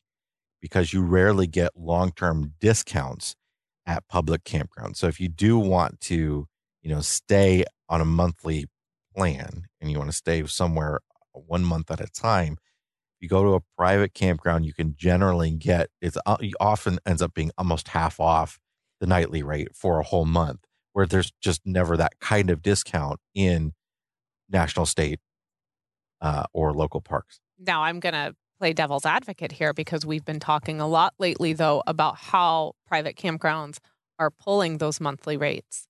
because 0.60 0.92
you 0.92 1.04
rarely 1.04 1.46
get 1.46 1.72
long-term 1.78 2.54
discounts 2.60 3.36
at 3.86 4.08
public 4.08 4.44
campgrounds. 4.44 4.98
So 4.98 5.08
if 5.08 5.20
you 5.20 5.30
do 5.30 5.60
want 5.60 6.02
to, 6.02 6.48
you 6.82 6.90
know, 6.90 7.02
stay 7.02 7.64
on 7.88 8.02
a 8.02 8.06
monthly 8.06 8.66
plan 9.16 9.68
and 9.80 9.92
you 9.92 10.00
want 10.00 10.10
to 10.10 10.18
stay 10.18 10.44
somewhere 10.48 11.00
one 11.34 11.64
month 11.64 11.92
at 11.92 12.02
a 12.02 12.08
time, 12.08 12.58
you 13.20 13.30
go 13.30 13.44
to 13.44 13.54
a 13.54 13.62
private 13.78 14.16
campground, 14.16 14.66
you 14.66 14.74
can 14.74 14.96
generally 14.98 15.52
get 15.52 15.90
it's 16.02 16.18
uh, 16.26 16.38
often 16.60 16.98
ends 17.06 17.22
up 17.22 17.36
being 17.36 17.52
almost 17.56 17.90
half 17.90 18.20
off 18.20 18.58
the 19.00 19.08
nightly 19.08 19.44
rate 19.44 19.76
for 19.76 20.00
a 20.00 20.04
whole 20.04 20.26
month, 20.26 20.62
where 20.94 21.06
there's 21.06 21.32
just 21.40 21.62
never 21.66 21.96
that 21.98 22.14
kind 22.20 22.50
of 22.50 22.64
discount 22.64 23.20
in 23.36 23.74
national, 24.50 24.86
state, 24.86 25.20
uh, 26.22 26.44
or 26.54 26.74
local 26.74 27.02
parks. 27.02 27.40
Now, 27.60 27.84
I'm 27.84 28.00
going 28.00 28.14
to 28.14 28.36
play 28.60 28.74
devil's 28.74 29.06
advocate 29.06 29.52
here 29.52 29.74
because 29.74 30.06
we've 30.06 30.26
been 30.26 30.40
talking 30.40 30.82
a 30.82 30.88
lot 30.88 31.14
lately, 31.18 31.54
though, 31.54 31.84
about 31.88 32.18
how 32.18 32.74
private 32.88 33.16
campgrounds 33.16 33.78
are 34.18 34.30
pulling 34.30 34.78
those 34.78 35.00
monthly 35.00 35.38
rates. 35.38 35.88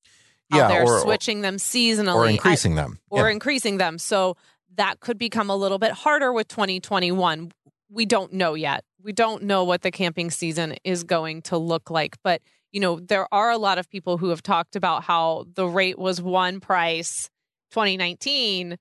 yeah, 0.54 0.68
they're 0.68 0.86
or, 0.86 1.02
switching 1.02 1.42
them 1.42 1.58
seasonally, 1.58 2.16
or 2.16 2.28
increasing 2.28 2.76
them, 2.76 3.00
or 3.10 3.28
yeah. 3.28 3.34
increasing 3.34 3.78
them. 3.78 3.98
So 3.98 4.36
that 4.76 5.00
could 5.00 5.18
become 5.18 5.50
a 5.50 5.56
little 5.56 5.80
bit 5.80 5.92
harder 5.92 6.32
with 6.32 6.48
2021. 6.48 7.52
We 7.90 8.06
don't 8.06 8.34
know 8.34 8.54
yet. 8.54 8.84
We 9.04 9.14
don't 9.14 9.44
know 9.44 9.64
what 9.64 9.82
the 9.82 9.92
camping 9.92 10.32
season 10.32 10.76
is 10.84 11.04
going 11.04 11.44
to 11.44 11.58
look 11.58 11.90
like, 11.90 12.18
but 12.24 12.42
you 12.72 12.80
know, 12.80 13.00
there 13.00 13.32
are 13.34 13.50
a 13.50 13.58
lot 13.58 13.80
of 13.80 13.90
people 13.90 14.18
who 14.18 14.30
have 14.30 14.44
talked 14.44 14.76
about 14.76 15.04
how 15.04 15.46
the 15.56 15.68
rate 15.68 15.98
was 15.98 16.22
one 16.22 16.60
price 16.60 17.30
2019 17.72 18.78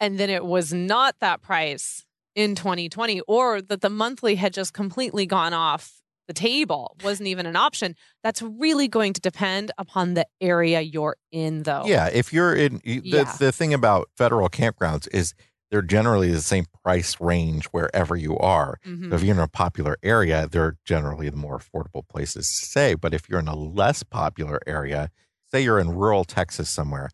and 0.00 0.18
then 0.18 0.30
it 0.30 0.44
was 0.44 0.72
not 0.72 1.16
that 1.20 1.42
price 1.42 2.04
in 2.34 2.54
2020 2.54 3.20
or 3.22 3.60
that 3.60 3.80
the 3.80 3.90
monthly 3.90 4.36
had 4.36 4.52
just 4.52 4.72
completely 4.72 5.26
gone 5.26 5.52
off 5.52 6.00
the 6.28 6.34
table. 6.34 6.96
Wasn't 7.02 7.26
even 7.26 7.46
an 7.46 7.56
option. 7.56 7.96
That's 8.22 8.42
really 8.42 8.86
going 8.86 9.14
to 9.14 9.20
depend 9.20 9.72
upon 9.78 10.14
the 10.14 10.26
area 10.40 10.80
you're 10.80 11.16
in 11.32 11.64
though. 11.64 11.84
Yeah 11.86 12.08
if 12.12 12.32
you're 12.32 12.54
in 12.54 12.80
the, 12.84 13.00
yeah. 13.02 13.36
the 13.40 13.50
thing 13.50 13.74
about 13.74 14.08
federal 14.16 14.48
campgrounds 14.48 15.08
is 15.12 15.34
they're 15.70 15.82
generally 15.82 16.30
the 16.30 16.40
same 16.40 16.64
price 16.82 17.20
range 17.20 17.66
wherever 17.66 18.16
you 18.16 18.38
are. 18.38 18.78
Mm-hmm. 18.86 19.10
so 19.10 19.16
if 19.16 19.22
you're 19.22 19.34
in 19.34 19.40
a 19.40 19.48
popular 19.48 19.96
area 20.02 20.48
they're 20.50 20.76
generally 20.84 21.28
the 21.30 21.36
more 21.36 21.58
affordable 21.58 22.06
places 22.08 22.46
to 22.46 22.66
stay. 22.66 22.94
But 22.94 23.14
if 23.14 23.28
you're 23.28 23.40
in 23.40 23.48
a 23.48 23.56
less 23.56 24.02
popular 24.02 24.60
area 24.66 25.10
say 25.50 25.62
you're 25.62 25.80
in 25.80 25.90
rural 25.90 26.24
texas 26.24 26.68
somewhere 26.68 27.08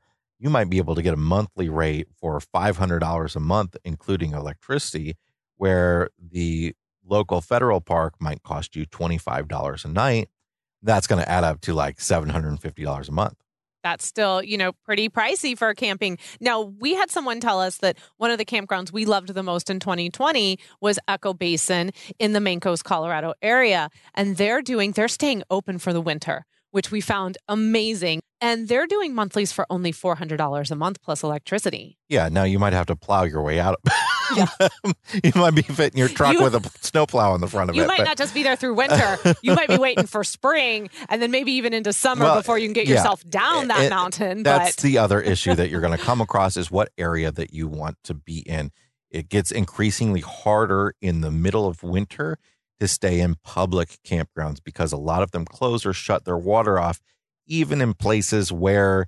you 0.45 0.51
might 0.51 0.69
be 0.69 0.77
able 0.77 0.95
to 0.95 1.01
get 1.01 1.15
a 1.15 1.17
monthly 1.17 1.71
rate 1.71 2.07
for 2.21 2.39
$500 2.39 3.37
a 3.37 3.41
month, 3.41 3.77
including 3.83 4.33
electricity, 4.33 5.15
where 5.57 6.11
the 6.19 6.75
local 7.03 7.41
federal 7.41 7.81
park 7.81 8.13
might 8.21 8.43
cost 8.43 8.77
you 8.77 8.85
$25 8.85 9.85
a 9.87 9.89
night. 9.89 10.29
That's 10.83 11.07
going 11.07 11.23
to 11.25 11.29
add 11.29 11.45
up 11.45 11.63
to 11.63 11.73
like 11.73 11.97
$750 11.97 13.09
a 13.09 13.13
month. 13.13 13.39
That's 13.83 14.05
still, 14.05 14.43
you 14.43 14.59
know, 14.59 14.73
pretty 14.85 15.09
pricey 15.09 15.57
for 15.57 15.73
camping. 15.73 16.19
Now, 16.41 16.61
we 16.61 16.95
had 16.95 17.11
someone 17.11 17.41
tell 17.41 17.59
us 17.59 17.79
that 17.79 17.97
one 18.19 18.31
of 18.31 18.37
the 18.37 18.45
campgrounds 18.45 18.93
we 18.93 19.07
loved 19.07 19.33
the 19.33 19.43
most 19.43 19.71
in 19.71 19.81
2020 19.81 20.59
was 20.83 20.99
Echo 21.09 21.33
Basin 21.33 21.91
in 22.19 22.35
the 22.35 22.39
Mancos, 22.39 22.85
Colorado 22.85 23.33
area. 23.41 23.89
And 24.15 24.37
they're 24.37 24.61
doing, 24.61 24.93
they're 24.93 25.09
staying 25.09 25.43
open 25.49 25.79
for 25.79 25.95
the 25.95 26.03
winter 26.03 26.45
which 26.75 26.91
we 26.91 27.01
found 27.01 27.39
amazing. 27.49 28.21
And 28.41 28.67
they're 28.67 28.89
doing 28.89 29.15
monthlies 29.15 29.53
for 29.53 29.65
only 29.71 29.93
$400 29.93 30.71
a 30.71 30.75
month 30.75 31.01
plus 31.03 31.23
electricity. 31.23 31.97
Yeah. 32.09 32.29
Now 32.29 32.43
you 32.43 32.59
might 32.59 32.73
have 32.73 32.87
to 32.87 32.97
plow 32.97 33.23
your 33.23 33.43
way 33.43 33.61
out. 33.61 33.79
Yeah. 34.35 34.47
you 35.23 35.33
might 35.37 35.55
be 35.55 35.63
fitting 35.63 35.99
your 35.99 36.09
truck 36.09 36.33
you, 36.33 36.43
with 36.43 36.55
a 36.55 36.71
snowplow 36.81 37.33
on 37.33 37.41
the 37.41 37.47
front 37.47 37.71
of 37.71 37.77
you 37.77 37.83
it. 37.83 37.85
You 37.85 37.89
might 37.89 37.99
but... 37.99 38.05
not 38.05 38.17
just 38.17 38.35
be 38.35 38.43
there 38.43 38.57
through 38.57 38.75
winter. 38.75 39.19
you 39.43 39.55
might 39.55 39.69
be 39.69 39.77
waiting 39.77 40.07
for 40.07 40.25
spring 40.25 40.89
and 41.09 41.23
then 41.23 41.31
maybe 41.31 41.53
even 41.53 41.73
into 41.73 41.93
summer 41.93 42.25
well, 42.25 42.37
before 42.37 42.59
you 42.59 42.67
can 42.67 42.73
get 42.73 42.87
yeah. 42.87 42.97
yourself 42.97 43.23
down 43.29 43.69
that 43.69 43.85
it, 43.85 43.91
mountain. 43.91 44.43
That's 44.43 44.77
but... 44.77 44.83
the 44.83 44.99
other 44.99 45.21
issue 45.21 45.55
that 45.55 45.69
you're 45.71 45.83
going 45.83 45.97
to 45.97 46.03
come 46.03 46.21
across 46.21 46.57
is 46.57 46.71
what 46.71 46.91
area 46.99 47.31
that 47.31 47.53
you 47.53 47.69
want 47.69 47.99
to 48.05 48.15
be 48.15 48.39
in. 48.41 48.73
It 49.11 49.29
gets 49.29 49.53
increasingly 49.53 50.21
harder 50.21 50.95
in 51.01 51.21
the 51.21 51.31
middle 51.31 51.69
of 51.69 51.83
winter 51.83 52.39
to 52.81 52.89
stay 52.89 53.21
in 53.21 53.37
public 53.43 53.99
campgrounds 54.07 54.59
because 54.63 54.93
a 54.93 54.97
lot 54.97 55.23
of 55.23 55.31
them 55.31 55.45
close 55.45 55.87
or 55.87 55.93
shut 55.93 56.25
their 56.25 56.39
water 56.39 56.79
off, 56.79 57.01
even 57.47 57.81
in 57.81 57.95
places 57.95 58.51
where 58.53 59.07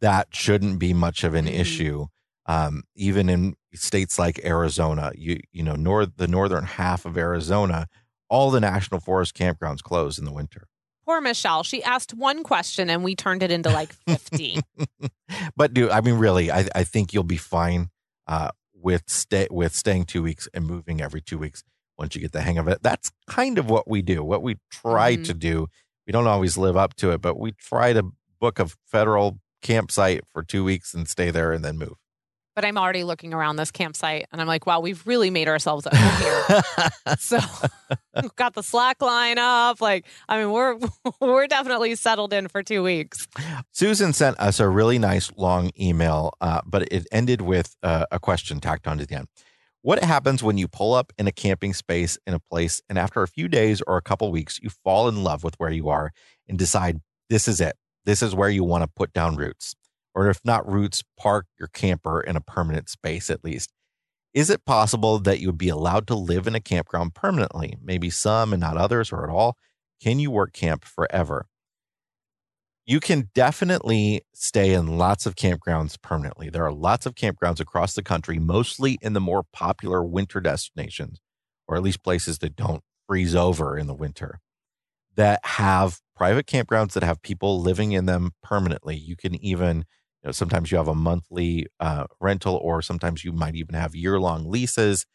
that 0.00 0.28
shouldn't 0.32 0.78
be 0.78 0.92
much 0.92 1.24
of 1.24 1.34
an 1.34 1.46
mm-hmm. 1.46 1.60
issue. 1.60 2.06
Um, 2.46 2.84
even 2.94 3.28
in 3.28 3.56
states 3.74 4.18
like 4.18 4.42
Arizona, 4.42 5.12
you 5.14 5.40
you 5.52 5.62
know, 5.62 5.74
north 5.74 6.10
the 6.16 6.28
northern 6.28 6.64
half 6.64 7.04
of 7.04 7.18
Arizona 7.18 7.88
all 8.28 8.50
the 8.50 8.60
national 8.60 9.00
forest 9.00 9.34
campgrounds 9.34 9.82
close 9.82 10.18
in 10.18 10.24
the 10.24 10.32
winter. 10.32 10.68
Poor 11.04 11.20
Michelle. 11.20 11.62
She 11.62 11.82
asked 11.82 12.12
one 12.12 12.42
question 12.42 12.90
and 12.90 13.02
we 13.02 13.16
turned 13.16 13.42
it 13.42 13.50
into 13.50 13.70
like 13.70 13.92
50. 14.06 14.60
but 15.56 15.72
do 15.72 15.90
I 15.90 16.00
mean 16.00 16.16
really? 16.16 16.50
I, 16.50 16.68
I 16.74 16.84
think 16.84 17.14
you'll 17.14 17.24
be 17.24 17.38
fine 17.38 17.88
uh, 18.26 18.50
with 18.74 19.04
stay 19.06 19.48
with 19.50 19.74
staying 19.74 20.04
two 20.04 20.22
weeks 20.22 20.48
and 20.52 20.66
moving 20.66 21.00
every 21.00 21.22
two 21.22 21.38
weeks 21.38 21.64
once 21.98 22.14
you 22.14 22.20
get 22.20 22.32
the 22.32 22.40
hang 22.42 22.58
of 22.58 22.68
it. 22.68 22.78
That's 22.82 23.10
kind 23.26 23.58
of 23.58 23.68
what 23.68 23.88
we 23.88 24.02
do. 24.02 24.22
What 24.24 24.42
we 24.42 24.56
try 24.70 25.16
Mhm. 25.16 25.24
to 25.26 25.34
do. 25.34 25.66
We 26.06 26.12
don't 26.12 26.26
always 26.26 26.56
live 26.56 26.76
up 26.76 26.94
to 26.96 27.10
it, 27.10 27.20
but 27.20 27.38
we 27.38 27.52
try 27.52 27.92
to 27.92 28.12
book 28.40 28.58
a 28.58 28.66
federal 28.86 29.40
campsite 29.62 30.22
for 30.32 30.42
two 30.42 30.62
weeks 30.64 30.94
and 30.94 31.08
stay 31.08 31.30
there 31.30 31.52
and 31.52 31.64
then 31.64 31.76
move. 31.78 31.94
but 32.56 32.64
I'm 32.64 32.76
already 32.76 33.04
looking 33.04 33.32
around 33.32 33.54
this 33.54 33.70
campsite 33.70 34.26
and 34.32 34.40
I'm 34.40 34.48
like, 34.48 34.66
wow, 34.66 34.80
we've 34.80 35.06
really 35.06 35.30
made 35.30 35.46
ourselves 35.46 35.86
home 35.88 36.22
here. 36.22 36.62
So 37.20 37.38
we've 38.20 38.34
got 38.34 38.54
the 38.54 38.64
slack 38.64 39.00
line 39.00 39.38
up. 39.38 39.80
Like, 39.80 40.06
I 40.28 40.38
mean, 40.40 40.50
we're 40.50 40.76
we're 41.20 41.46
definitely 41.46 41.94
settled 41.94 42.32
in 42.32 42.48
for 42.48 42.64
two 42.64 42.82
weeks. 42.82 43.28
Susan 43.70 44.12
sent 44.12 44.40
us 44.40 44.58
a 44.58 44.68
really 44.68 44.98
nice 44.98 45.30
long 45.36 45.70
email, 45.78 46.32
uh, 46.40 46.60
but 46.66 46.90
it 46.92 47.06
ended 47.12 47.42
with 47.42 47.76
uh, 47.84 48.06
a 48.10 48.18
question 48.18 48.58
tacked 48.60 48.88
onto 48.88 49.06
the 49.06 49.14
end. 49.14 49.28
What 49.82 50.02
happens 50.02 50.42
when 50.42 50.58
you 50.58 50.66
pull 50.66 50.92
up 50.92 51.12
in 51.18 51.28
a 51.28 51.32
camping 51.32 51.72
space 51.72 52.18
in 52.26 52.34
a 52.34 52.40
place 52.40 52.82
and 52.88 52.98
after 52.98 53.22
a 53.22 53.28
few 53.28 53.46
days 53.46 53.80
or 53.86 53.96
a 53.96 54.02
couple 54.02 54.30
weeks, 54.32 54.58
you 54.60 54.70
fall 54.70 55.08
in 55.08 55.22
love 55.22 55.44
with 55.44 55.54
where 55.58 55.70
you 55.70 55.88
are 55.88 56.10
and 56.48 56.58
decide 56.58 57.00
this 57.30 57.46
is 57.46 57.60
it? 57.60 57.76
This 58.04 58.20
is 58.20 58.34
where 58.34 58.48
you 58.48 58.64
want 58.64 58.82
to 58.82 58.88
put 58.88 59.12
down 59.12 59.36
roots. 59.36 59.76
Or 60.16 60.28
if 60.28 60.40
not 60.44 60.68
roots, 60.68 61.04
park 61.16 61.46
your 61.60 61.68
camper 61.68 62.20
in 62.20 62.34
a 62.34 62.40
permanent 62.40 62.88
space 62.88 63.30
at 63.30 63.44
least. 63.44 63.72
Is 64.34 64.50
it 64.50 64.64
possible 64.64 65.20
that 65.20 65.38
you 65.38 65.46
would 65.48 65.58
be 65.58 65.68
allowed 65.68 66.08
to 66.08 66.14
live 66.16 66.48
in 66.48 66.56
a 66.56 66.60
campground 66.60 67.14
permanently? 67.14 67.76
Maybe 67.80 68.10
some 68.10 68.52
and 68.52 68.60
not 68.60 68.76
others 68.76 69.12
or 69.12 69.22
at 69.22 69.32
all? 69.32 69.56
Can 70.02 70.18
you 70.18 70.32
work 70.32 70.52
camp 70.52 70.84
forever? 70.84 71.46
You 72.88 73.00
can 73.00 73.30
definitely 73.34 74.22
stay 74.34 74.74
in 74.74 74.98
lots 74.98 75.26
of 75.26 75.36
campgrounds 75.36 76.00
permanently. 76.02 76.50
There 76.50 76.66
are 76.66 76.72
lots 76.72 77.06
of 77.06 77.16
campgrounds 77.16 77.60
across 77.60 77.94
the 77.94 78.02
country, 78.02 78.40
mostly 78.40 78.98
in 79.02 79.14
the 79.14 79.20
more 79.20 79.44
popular 79.54 80.04
winter 80.04 80.40
destinations, 80.40 81.20
or 81.68 81.76
at 81.76 81.84
least 81.84 82.04
places 82.04 82.38
that 82.40 82.56
don't 82.56 82.82
freeze 83.08 83.36
over 83.36 83.78
in 83.78 83.88
the 83.88 83.94
winter, 83.94 84.40
that 85.16 85.40
have 85.44 86.00
private 86.16 86.46
campgrounds 86.46 86.92
that 86.92 87.02
have 87.02 87.22
people 87.22 87.60
living 87.60 87.92
in 87.92 88.06
them 88.06 88.32
permanently. 88.42 88.96
You 88.96 89.16
can 89.16 89.34
even, 89.44 89.78
you 89.78 90.26
know, 90.28 90.32
sometimes 90.32 90.70
you 90.72 90.78
have 90.78 90.88
a 90.88 90.94
monthly 90.94 91.66
uh, 91.80 92.06
rental, 92.20 92.56
or 92.56 92.82
sometimes 92.82 93.24
you 93.24 93.32
might 93.32 93.56
even 93.56 93.74
have 93.74 93.94
year 93.94 94.20
long 94.20 94.50
leases. 94.50 95.06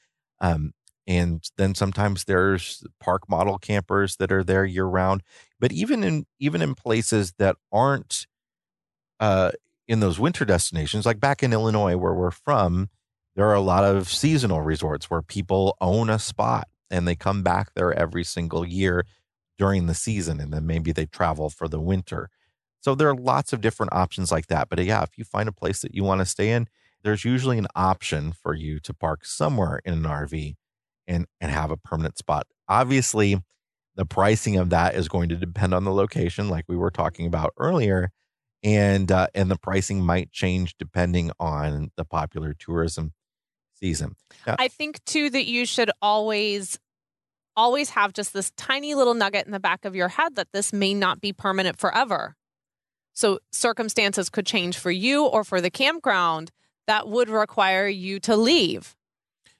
Um, 0.42 0.74
and 1.06 1.50
then 1.58 1.76
sometimes 1.76 2.24
there's 2.24 2.84
park 3.00 3.30
model 3.30 3.58
campers 3.58 4.16
that 4.18 4.32
are 4.32 4.44
there 4.44 4.66
year 4.66 4.86
round 4.86 5.22
but 5.60 5.72
even 5.72 6.04
in 6.04 6.26
even 6.40 6.62
in 6.62 6.76
places 6.76 7.34
that 7.38 7.56
aren't 7.72 8.28
uh 9.20 9.52
in 9.88 10.00
those 10.00 10.20
winter 10.20 10.46
destinations 10.46 11.06
like 11.06 11.20
back 11.20 11.44
in 11.44 11.54
illinois 11.54 11.98
where 11.98 12.14
we're 12.14 12.32
from 12.32 12.90
there 13.36 13.48
are 13.48 13.56
a 13.56 13.62
lot 13.62 13.84
of 13.84 14.10
seasonal 14.10 14.62
resorts 14.62 15.10
where 15.10 15.22
people 15.22 15.76
own 15.82 16.10
a 16.10 16.20
spot 16.20 16.68
and 16.92 17.08
they 17.08 17.16
come 17.16 17.42
back 17.42 17.74
there 17.74 17.92
every 17.94 18.24
single 18.24 18.66
year 18.66 19.06
during 19.58 19.88
the 19.88 19.94
season 19.94 20.40
and 20.40 20.54
then 20.54 20.66
maybe 20.66 20.92
they 20.92 21.06
travel 21.06 21.50
for 21.50 21.68
the 21.68 21.80
winter. 21.80 22.30
So 22.82 22.96
there 22.96 23.10
are 23.10 23.16
lots 23.16 23.54
of 23.54 23.62
different 23.62 23.94
options 23.94 24.32
like 24.32 24.48
that 24.48 24.70
but 24.70 24.84
yeah 24.84 25.04
if 25.04 25.18
you 25.18 25.24
find 25.24 25.48
a 25.50 25.54
place 25.54 25.82
that 25.82 25.96
you 25.96 26.04
want 26.04 26.20
to 26.20 26.26
stay 26.26 26.52
in 26.52 26.68
there's 27.04 27.26
usually 27.26 27.58
an 27.58 27.68
option 27.76 28.34
for 28.34 28.54
you 28.54 28.80
to 28.82 28.94
park 28.94 29.26
somewhere 29.26 29.80
in 29.86 29.94
an 29.94 30.04
rv 30.04 30.56
and 31.08 31.26
and 31.42 31.52
have 31.52 31.72
a 31.72 31.78
permanent 31.78 32.18
spot 32.18 32.46
obviously 32.68 33.42
the 33.96 34.06
pricing 34.06 34.58
of 34.58 34.70
that 34.72 34.96
is 34.96 35.08
going 35.08 35.30
to 35.30 35.36
depend 35.36 35.74
on 35.74 35.84
the 35.84 35.94
location 35.94 36.50
like 36.50 36.66
we 36.68 36.78
were 36.78 36.92
talking 36.92 37.28
about 37.28 37.52
earlier 37.58 38.12
and 38.64 39.12
uh, 39.12 39.28
and 39.36 39.52
the 39.52 39.58
pricing 39.58 40.04
might 40.04 40.32
change 40.32 40.76
depending 40.78 41.32
on 41.40 41.92
the 41.98 42.06
popular 42.06 42.54
tourism 42.58 43.14
season 43.74 44.16
I 44.48 44.68
think 44.70 45.04
too 45.06 45.30
that 45.30 45.46
you 45.46 45.66
should 45.66 45.92
always 46.02 46.80
always 47.56 47.92
have 47.92 48.14
just 48.14 48.34
this 48.34 48.52
tiny 48.52 48.96
little 48.96 49.14
nugget 49.14 49.46
in 49.46 49.52
the 49.52 49.60
back 49.60 49.86
of 49.86 49.96
your 49.96 50.08
head 50.08 50.36
that 50.36 50.52
this 50.54 50.74
may 50.74 50.94
not 50.94 51.22
be 51.22 51.34
permanent 51.34 51.80
forever. 51.80 52.36
So 53.14 53.40
circumstances 53.52 54.30
could 54.30 54.46
change 54.46 54.78
for 54.78 54.92
you 54.92 55.26
or 55.26 55.44
for 55.44 55.62
the 55.62 55.70
campground 55.70 56.52
that 56.88 57.08
would 57.08 57.30
require 57.30 57.88
you 57.88 58.20
to 58.22 58.36
leave. 58.36 58.96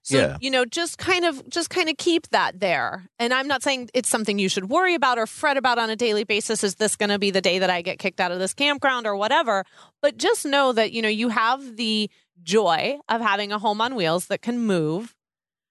So 0.06 0.18
Yeah. 0.18 0.38
you 0.42 0.52
know, 0.52 0.66
just 0.66 0.98
kind 0.98 1.24
of 1.24 1.48
just 1.50 1.70
kind 1.70 1.88
of 1.90 1.96
keep 1.98 2.28
that 2.30 2.60
there. 2.60 3.08
And 3.20 3.34
I'm 3.34 3.48
not 3.48 3.64
saying 3.64 3.90
it's 3.94 4.10
something 4.10 4.38
you 4.38 4.50
should 4.50 4.70
worry 4.70 4.96
about 4.96 5.18
or 5.18 5.26
fret 5.26 5.56
about 5.56 5.80
on 5.80 5.90
a 5.90 5.96
daily 5.96 6.26
basis. 6.26 6.62
Is 6.64 6.76
this 6.76 6.98
going 6.98 7.10
to 7.10 7.18
be 7.18 7.32
the 7.32 7.40
day 7.42 7.58
that 7.60 7.70
I 7.70 7.82
get 7.82 8.00
kicked 8.00 8.20
out 8.20 8.32
of 8.32 8.38
this 8.40 8.54
campground 8.54 9.08
or 9.08 9.16
whatever? 9.16 9.64
But 10.02 10.18
just 10.18 10.46
know 10.46 10.74
that 10.74 10.92
you 10.92 11.02
know 11.02 11.08
you 11.10 11.30
have 11.30 11.78
the 11.78 12.10
joy 12.44 13.00
of 13.08 13.22
having 13.22 13.54
a 13.54 13.60
home 13.60 13.80
on 13.80 13.96
wheels 13.96 14.26
that 14.28 14.42
can 14.42 14.60
move. 14.60 15.16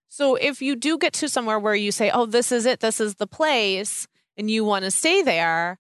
So 0.09 0.35
if 0.37 0.62
you 0.62 0.77
do 0.77 0.97
get 0.99 1.12
to 1.14 1.29
somewhere 1.29 1.59
where 1.59 1.75
you 1.75 1.92
say, 1.92 2.11
"Oh, 2.11 2.25
this 2.27 2.53
is 2.53 2.64
it. 2.64 2.81
This 2.81 3.01
is 3.01 3.16
the 3.16 3.27
place," 3.27 4.09
and 4.38 4.51
you 4.51 4.64
want 4.64 4.85
to 4.87 4.90
stay 4.90 5.21
there, 5.23 5.79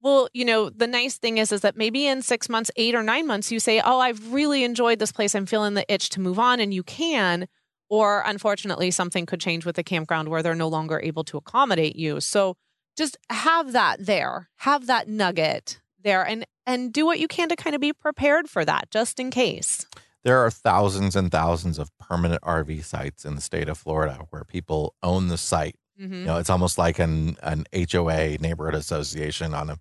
well, 0.00 0.28
you 0.32 0.44
know, 0.44 0.70
the 0.70 0.88
nice 0.88 1.18
thing 1.18 1.38
is 1.38 1.52
is 1.52 1.60
that 1.60 1.76
maybe 1.76 2.06
in 2.08 2.22
6 2.22 2.48
months, 2.48 2.70
8 2.76 2.96
or 2.96 3.04
9 3.04 3.26
months 3.28 3.52
you 3.52 3.60
say, 3.60 3.80
"Oh, 3.80 4.00
I've 4.00 4.32
really 4.32 4.64
enjoyed 4.64 4.98
this 4.98 5.12
place. 5.12 5.36
I'm 5.36 5.46
feeling 5.46 5.74
the 5.74 5.84
itch 5.92 6.08
to 6.10 6.20
move 6.20 6.40
on," 6.40 6.58
and 6.58 6.74
you 6.74 6.82
can. 6.82 7.46
Or 7.92 8.22
unfortunately, 8.24 8.90
something 8.90 9.26
could 9.26 9.40
change 9.40 9.66
with 9.66 9.76
the 9.76 9.82
campground 9.84 10.28
where 10.28 10.42
they're 10.42 10.54
no 10.54 10.68
longer 10.68 10.98
able 10.98 11.24
to 11.24 11.36
accommodate 11.36 11.94
you. 11.94 12.20
So 12.20 12.54
just 12.96 13.18
have 13.28 13.72
that 13.72 14.06
there. 14.06 14.48
Have 14.68 14.86
that 14.86 15.08
nugget 15.08 15.80
there 16.02 16.26
and 16.26 16.46
and 16.64 16.90
do 16.92 17.04
what 17.04 17.18
you 17.20 17.28
can 17.28 17.48
to 17.50 17.56
kind 17.56 17.74
of 17.74 17.80
be 17.82 17.92
prepared 17.92 18.48
for 18.48 18.64
that 18.64 18.90
just 18.90 19.20
in 19.20 19.30
case. 19.30 19.86
there 20.24 20.38
are 20.38 20.50
thousands 20.50 21.16
and 21.16 21.30
thousands 21.30 21.78
of 21.78 21.90
permanent 21.98 22.40
rv 22.42 22.82
sites 22.84 23.24
in 23.24 23.34
the 23.34 23.40
state 23.40 23.68
of 23.68 23.76
florida 23.76 24.26
where 24.30 24.44
people 24.44 24.94
own 25.02 25.28
the 25.28 25.36
site 25.38 25.76
Mhm. 26.00 26.20
You 26.20 26.24
know, 26.24 26.38
it's 26.38 26.48
almost 26.50 26.78
like 26.78 26.98
an 26.98 27.36
an 27.42 27.64
HOA 27.72 28.38
neighborhood 28.38 28.74
association 28.74 29.52
on 29.54 29.68
a 29.70 29.78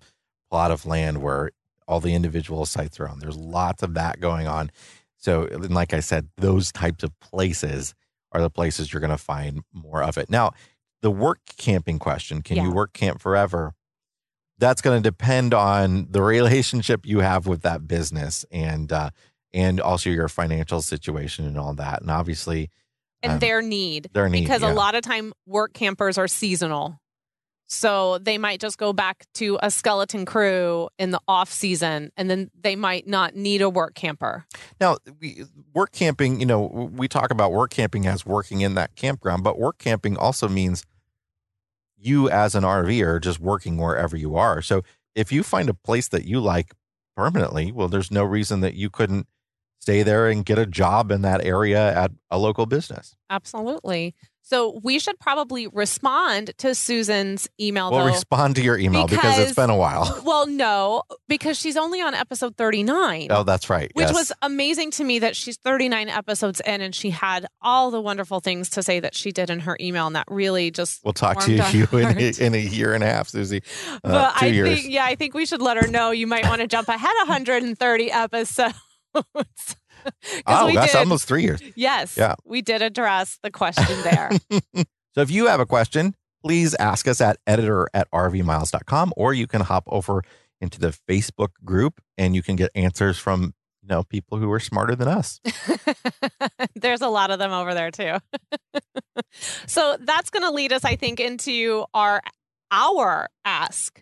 plot 0.50 0.70
of 0.72 0.86
land 0.86 1.22
where 1.24 1.52
all 1.88 2.00
the 2.02 2.14
individual 2.14 2.66
sites 2.66 3.00
are 3.00 3.08
on. 3.08 3.20
There's 3.20 3.38
lots 3.38 3.82
of 3.82 3.94
that 3.94 4.20
going 4.20 4.46
on. 4.48 4.72
So, 5.18 5.46
and 5.46 5.74
like 5.74 5.94
I 5.94 6.02
said, 6.02 6.28
those 6.38 6.72
types 6.72 7.04
of 7.04 7.18
places 7.20 7.94
are 8.32 8.42
the 8.42 8.50
places 8.50 8.92
you're 8.92 9.00
going 9.00 9.10
to 9.10 9.18
find 9.18 9.62
more 9.74 10.04
of 10.04 10.18
it. 10.18 10.30
Now, 10.30 10.54
the 11.02 11.12
work 11.12 11.40
camping 11.58 12.00
question: 12.00 12.42
Can 12.42 12.58
you 12.58 12.72
work 12.72 12.94
camp 12.94 13.22
forever? 13.22 13.74
That's 14.58 14.82
going 14.82 15.02
to 15.02 15.10
depend 15.10 15.54
on 15.56 16.08
the 16.12 16.22
relationship 16.22 17.06
you 17.06 17.20
have 17.20 17.48
with 17.48 17.64
that 17.64 17.88
business 17.88 18.46
and 18.52 18.92
uh, 18.92 19.10
and 19.54 19.82
also 19.82 20.10
your 20.10 20.28
financial 20.28 20.82
situation 20.82 21.46
and 21.46 21.58
all 21.58 21.74
that. 21.74 22.02
And 22.02 22.12
obviously, 22.12 22.70
and 23.24 23.34
um, 23.34 23.40
their 23.40 23.62
need 23.62 24.10
their 24.14 24.30
need 24.30 24.42
because 24.42 24.62
yeah. 24.62 24.72
a 24.72 24.74
lot 24.74 24.96
of 24.96 25.02
time 25.02 25.34
work 25.46 25.74
campers 25.74 26.18
are 26.18 26.28
seasonal 26.28 27.01
so 27.72 28.18
they 28.18 28.38
might 28.38 28.60
just 28.60 28.78
go 28.78 28.92
back 28.92 29.26
to 29.34 29.58
a 29.64 29.72
skeleton 29.72 30.26
crew 30.26 30.90
in 31.00 31.12
the 31.12 31.22
off 31.26 31.52
season 31.52 32.12
and 32.18 32.30
then 32.30 32.52
they 32.60 32.76
might 32.76 33.08
not 33.08 33.34
need 33.34 33.62
a 33.62 33.70
work 33.70 33.96
camper 33.96 34.46
Now, 34.80 34.98
we, 35.22 35.46
work 35.74 35.94
camping, 35.94 36.42
you 36.42 36.46
know, 36.46 36.62
we 36.94 37.08
talk 37.08 37.32
about 37.32 37.54
work 37.54 37.72
camping 37.72 38.06
as 38.08 38.26
working 38.26 38.62
in 38.62 38.76
that 38.76 38.96
campground, 38.96 39.44
but 39.44 39.58
work 39.58 39.78
camping 39.78 40.18
also 40.18 40.50
means 40.50 40.86
you 41.98 42.30
as 42.30 42.56
an 42.56 42.64
RVer 42.64 43.22
just 43.22 43.40
working 43.40 43.78
wherever 43.78 44.18
you 44.18 44.36
are. 44.36 44.62
So 44.62 44.84
if 45.16 45.32
you 45.32 45.42
find 45.42 45.70
a 45.70 45.74
place 45.74 46.10
that 46.10 46.26
you 46.26 46.42
like 46.42 46.74
permanently, 47.16 47.72
well, 47.72 47.88
there's 47.88 48.12
no 48.12 48.24
reason 48.24 48.60
that 48.62 48.74
you 48.74 48.90
couldn't 48.90 49.28
stay 49.82 50.04
there 50.04 50.28
and 50.30 50.46
get 50.46 50.58
a 50.60 50.66
job 50.66 51.12
in 51.12 51.24
that 51.24 51.44
area 51.44 51.94
at 51.98 52.12
a 52.30 52.38
local 52.38 52.66
business. 52.66 53.16
absolutely 53.30 54.16
so 54.44 54.80
we 54.84 54.98
should 55.00 55.18
probably 55.20 55.68
respond 55.68 56.52
to 56.58 56.74
susan's 56.76 57.48
email 57.60 57.90
We'll 57.92 58.02
though 58.02 58.06
respond 58.08 58.56
to 58.58 58.62
your 58.64 58.78
email 58.78 59.08
because, 59.08 59.38
it's 59.40 59.54
been 59.56 59.70
a 59.70 59.76
while. 59.78 60.20
well 60.26 60.46
no 60.48 61.04
because 61.30 61.58
she's 61.58 61.78
only 61.78 62.02
on 62.02 62.14
episode 62.16 62.58
39 62.58 63.28
Oh, 63.30 63.44
that's 63.44 63.70
right. 63.70 63.90
which 63.94 64.08
yes. 64.08 64.14
was 64.14 64.32
amazing 64.42 64.92
to 64.92 65.04
me 65.04 65.20
that 65.20 65.36
she's 65.36 65.58
39 65.58 66.10
episodes 66.10 66.60
in 66.66 66.82
and 66.82 66.94
she 66.94 67.12
had 67.12 67.46
all 67.62 67.92
the 67.92 68.02
wonderful 68.02 68.40
things 68.40 68.70
to 68.72 68.84
say 68.84 69.00
that 69.00 69.16
she 69.16 69.32
did 69.32 69.50
in 69.50 69.60
her 69.62 69.78
email 69.80 70.08
and 70.08 70.16
that 70.16 70.26
really 70.30 70.70
just 70.72 71.00
We'll 71.06 71.14
talk 71.14 71.40
to 71.46 71.52
you 71.54 71.88
in 71.98 72.18
a, 72.18 72.46
in 72.46 72.54
a 72.56 72.58
year 72.60 72.94
and 72.94 73.04
a 73.04 73.08
half, 73.08 73.30
Susie. 73.30 73.62
Uh, 73.88 74.00
but 74.04 74.32
two 74.40 74.46
I 74.46 74.50
years. 74.50 74.70
think, 74.82 74.92
yeah, 74.94 75.06
I 75.06 75.16
think 75.16 75.34
we 75.34 75.46
should 75.46 75.62
let 75.62 75.78
her 75.78 75.88
know 75.88 76.12
you 76.12 76.28
might 76.28 76.46
want 76.48 76.62
to 76.62 76.68
jump 76.68 76.90
ahead 76.90 77.14
130 77.28 78.12
episodes. 78.12 78.74
oh, 80.48 80.74
that's 80.74 80.92
did- 80.92 80.96
almost 80.96 81.28
three 81.28 81.44
years. 81.44 81.62
Yes. 81.76 82.18
Yeah. 82.18 82.36
We 82.46 82.62
did 82.62 82.82
address 82.82 83.40
the 83.44 83.52
question 83.52 84.02
there. 84.04 84.32
So 85.14 85.20
if 85.20 85.30
you 85.30 85.48
have 85.48 85.60
a 85.60 85.66
question, 85.66 86.16
please 86.42 86.74
ask 86.76 87.06
us 87.08 87.20
at 87.20 87.38
editor 87.46 87.90
at 87.94 88.10
rvmiles.com 88.12 89.14
or 89.18 89.34
you 89.34 89.46
can 89.46 89.62
hop 89.62 89.84
over 89.88 90.24
into 90.62 90.80
the 90.80 90.98
Facebook 91.10 91.50
group 91.66 92.00
and 92.18 92.34
you 92.34 92.42
can 92.42 92.56
get 92.56 92.72
answers 92.76 93.18
from 93.18 93.54
you 93.82 93.90
know, 93.90 94.04
people 94.04 94.38
who 94.38 94.50
are 94.52 94.60
smarter 94.60 94.96
than 94.96 95.08
us. 95.08 95.42
There's 96.76 97.02
a 97.02 97.08
lot 97.08 97.32
of 97.32 97.40
them 97.40 97.52
over 97.52 97.74
there 97.74 97.92
too. 97.92 98.18
so 99.66 99.98
that's 100.00 100.30
going 100.30 100.44
to 100.44 100.52
lead 100.52 100.72
us, 100.72 100.86
I 100.86 100.96
think, 100.96 101.20
into 101.20 101.86
our 101.94 102.22
our 102.72 103.28
ask 103.44 104.02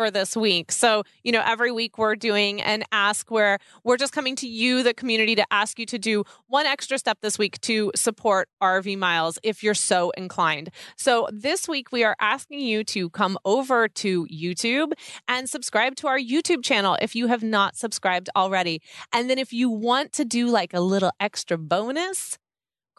for 0.00 0.10
this 0.10 0.34
week. 0.34 0.72
So, 0.72 1.02
you 1.24 1.30
know, 1.30 1.42
every 1.44 1.70
week 1.70 1.98
we're 1.98 2.16
doing 2.16 2.62
an 2.62 2.84
ask 2.90 3.30
where 3.30 3.58
we're 3.84 3.98
just 3.98 4.14
coming 4.14 4.34
to 4.36 4.48
you, 4.48 4.82
the 4.82 4.94
community, 4.94 5.34
to 5.34 5.44
ask 5.50 5.78
you 5.78 5.84
to 5.84 5.98
do 5.98 6.24
one 6.46 6.64
extra 6.64 6.96
step 6.96 7.18
this 7.20 7.38
week 7.38 7.60
to 7.60 7.92
support 7.94 8.48
RV 8.62 8.96
Miles 8.96 9.38
if 9.42 9.62
you're 9.62 9.74
so 9.74 10.08
inclined. 10.16 10.70
So, 10.96 11.28
this 11.30 11.68
week 11.68 11.92
we 11.92 12.02
are 12.02 12.16
asking 12.18 12.60
you 12.60 12.82
to 12.84 13.10
come 13.10 13.36
over 13.44 13.88
to 13.88 14.26
YouTube 14.28 14.92
and 15.28 15.50
subscribe 15.50 15.96
to 15.96 16.06
our 16.06 16.18
YouTube 16.18 16.64
channel 16.64 16.96
if 17.02 17.14
you 17.14 17.26
have 17.26 17.42
not 17.42 17.76
subscribed 17.76 18.30
already. 18.34 18.80
And 19.12 19.28
then 19.28 19.38
if 19.38 19.52
you 19.52 19.68
want 19.68 20.14
to 20.14 20.24
do 20.24 20.46
like 20.46 20.72
a 20.72 20.80
little 20.80 21.12
extra 21.20 21.58
bonus, 21.58 22.38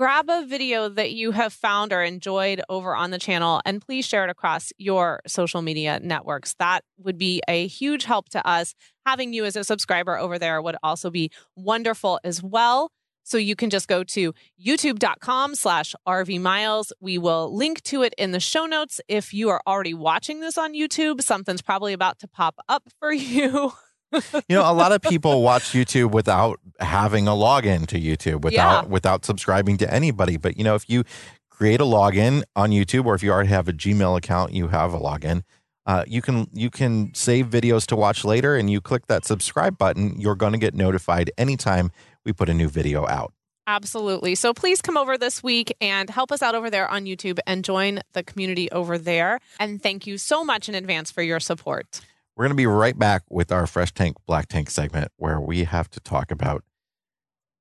grab 0.01 0.31
a 0.31 0.43
video 0.47 0.89
that 0.89 1.11
you 1.11 1.29
have 1.29 1.53
found 1.53 1.93
or 1.93 2.01
enjoyed 2.01 2.59
over 2.69 2.95
on 2.95 3.11
the 3.11 3.19
channel 3.19 3.61
and 3.67 3.83
please 3.83 4.03
share 4.03 4.23
it 4.23 4.31
across 4.31 4.73
your 4.79 5.21
social 5.27 5.61
media 5.61 5.99
networks. 6.01 6.55
That 6.57 6.83
would 6.97 7.19
be 7.19 7.39
a 7.47 7.67
huge 7.67 8.05
help 8.05 8.27
to 8.29 8.43
us. 8.47 8.73
Having 9.05 9.33
you 9.33 9.45
as 9.45 9.55
a 9.55 9.63
subscriber 9.63 10.17
over 10.17 10.39
there 10.39 10.59
would 10.59 10.75
also 10.81 11.11
be 11.11 11.29
wonderful 11.55 12.19
as 12.23 12.41
well. 12.41 12.91
So 13.21 13.37
you 13.37 13.55
can 13.55 13.69
just 13.69 13.87
go 13.87 14.03
to 14.05 14.33
youtube.com 14.59 15.53
slash 15.53 15.93
RV 16.07 16.41
Miles. 16.41 16.91
We 16.99 17.19
will 17.19 17.55
link 17.55 17.83
to 17.83 18.01
it 18.01 18.15
in 18.17 18.31
the 18.31 18.39
show 18.39 18.65
notes. 18.65 19.01
If 19.07 19.35
you 19.35 19.49
are 19.49 19.61
already 19.67 19.93
watching 19.93 20.39
this 20.39 20.57
on 20.57 20.73
YouTube, 20.73 21.21
something's 21.21 21.61
probably 21.61 21.93
about 21.93 22.17
to 22.21 22.27
pop 22.27 22.55
up 22.67 22.89
for 22.99 23.13
you. 23.13 23.71
You 24.13 24.55
know, 24.55 24.69
a 24.69 24.73
lot 24.73 24.91
of 24.91 25.01
people 25.01 25.41
watch 25.41 25.71
YouTube 25.73 26.11
without 26.11 26.59
having 26.79 27.27
a 27.27 27.31
login 27.31 27.87
to 27.87 27.99
YouTube, 27.99 28.41
without 28.41 28.83
Yeah. 28.85 28.89
without 28.89 29.25
subscribing 29.25 29.77
to 29.77 29.93
anybody. 29.93 30.37
But 30.37 30.57
you 30.57 30.63
know, 30.63 30.75
if 30.75 30.89
you 30.89 31.03
create 31.49 31.79
a 31.81 31.85
login 31.85 32.43
on 32.55 32.71
YouTube, 32.71 33.05
or 33.05 33.15
if 33.15 33.23
you 33.23 33.31
already 33.31 33.49
have 33.49 33.67
a 33.67 33.73
Gmail 33.73 34.17
account, 34.17 34.53
you 34.53 34.69
have 34.69 34.93
a 34.93 34.99
login. 34.99 35.43
Uh, 35.85 36.03
you 36.07 36.21
can 36.21 36.47
you 36.53 36.69
can 36.69 37.11
save 37.13 37.47
videos 37.47 37.85
to 37.87 37.95
watch 37.95 38.23
later, 38.23 38.55
and 38.55 38.69
you 38.69 38.81
click 38.81 39.07
that 39.07 39.25
subscribe 39.25 39.77
button. 39.77 40.19
You're 40.19 40.35
going 40.35 40.53
to 40.53 40.59
get 40.59 40.75
notified 40.75 41.31
anytime 41.37 41.91
we 42.25 42.33
put 42.33 42.49
a 42.49 42.53
new 42.53 42.67
video 42.69 43.07
out. 43.07 43.33
Absolutely. 43.67 44.35
So 44.35 44.53
please 44.53 44.81
come 44.81 44.97
over 44.97 45.17
this 45.17 45.41
week 45.43 45.73
and 45.79 46.09
help 46.09 46.31
us 46.31 46.41
out 46.41 46.55
over 46.55 46.69
there 46.69 46.89
on 46.89 47.05
YouTube 47.05 47.39
and 47.47 47.63
join 47.63 48.01
the 48.13 48.23
community 48.23 48.69
over 48.71 48.97
there. 48.97 49.39
And 49.59 49.81
thank 49.81 50.05
you 50.07 50.17
so 50.17 50.43
much 50.43 50.67
in 50.67 50.75
advance 50.75 51.11
for 51.11 51.21
your 51.21 51.39
support. 51.39 52.01
We're 52.35 52.45
going 52.45 52.51
to 52.51 52.55
be 52.55 52.67
right 52.67 52.97
back 52.97 53.23
with 53.29 53.51
our 53.51 53.67
Fresh 53.67 53.93
Tank 53.93 54.17
Black 54.25 54.47
Tank 54.47 54.69
segment 54.69 55.11
where 55.17 55.39
we 55.39 55.65
have 55.65 55.89
to 55.91 55.99
talk 55.99 56.31
about 56.31 56.63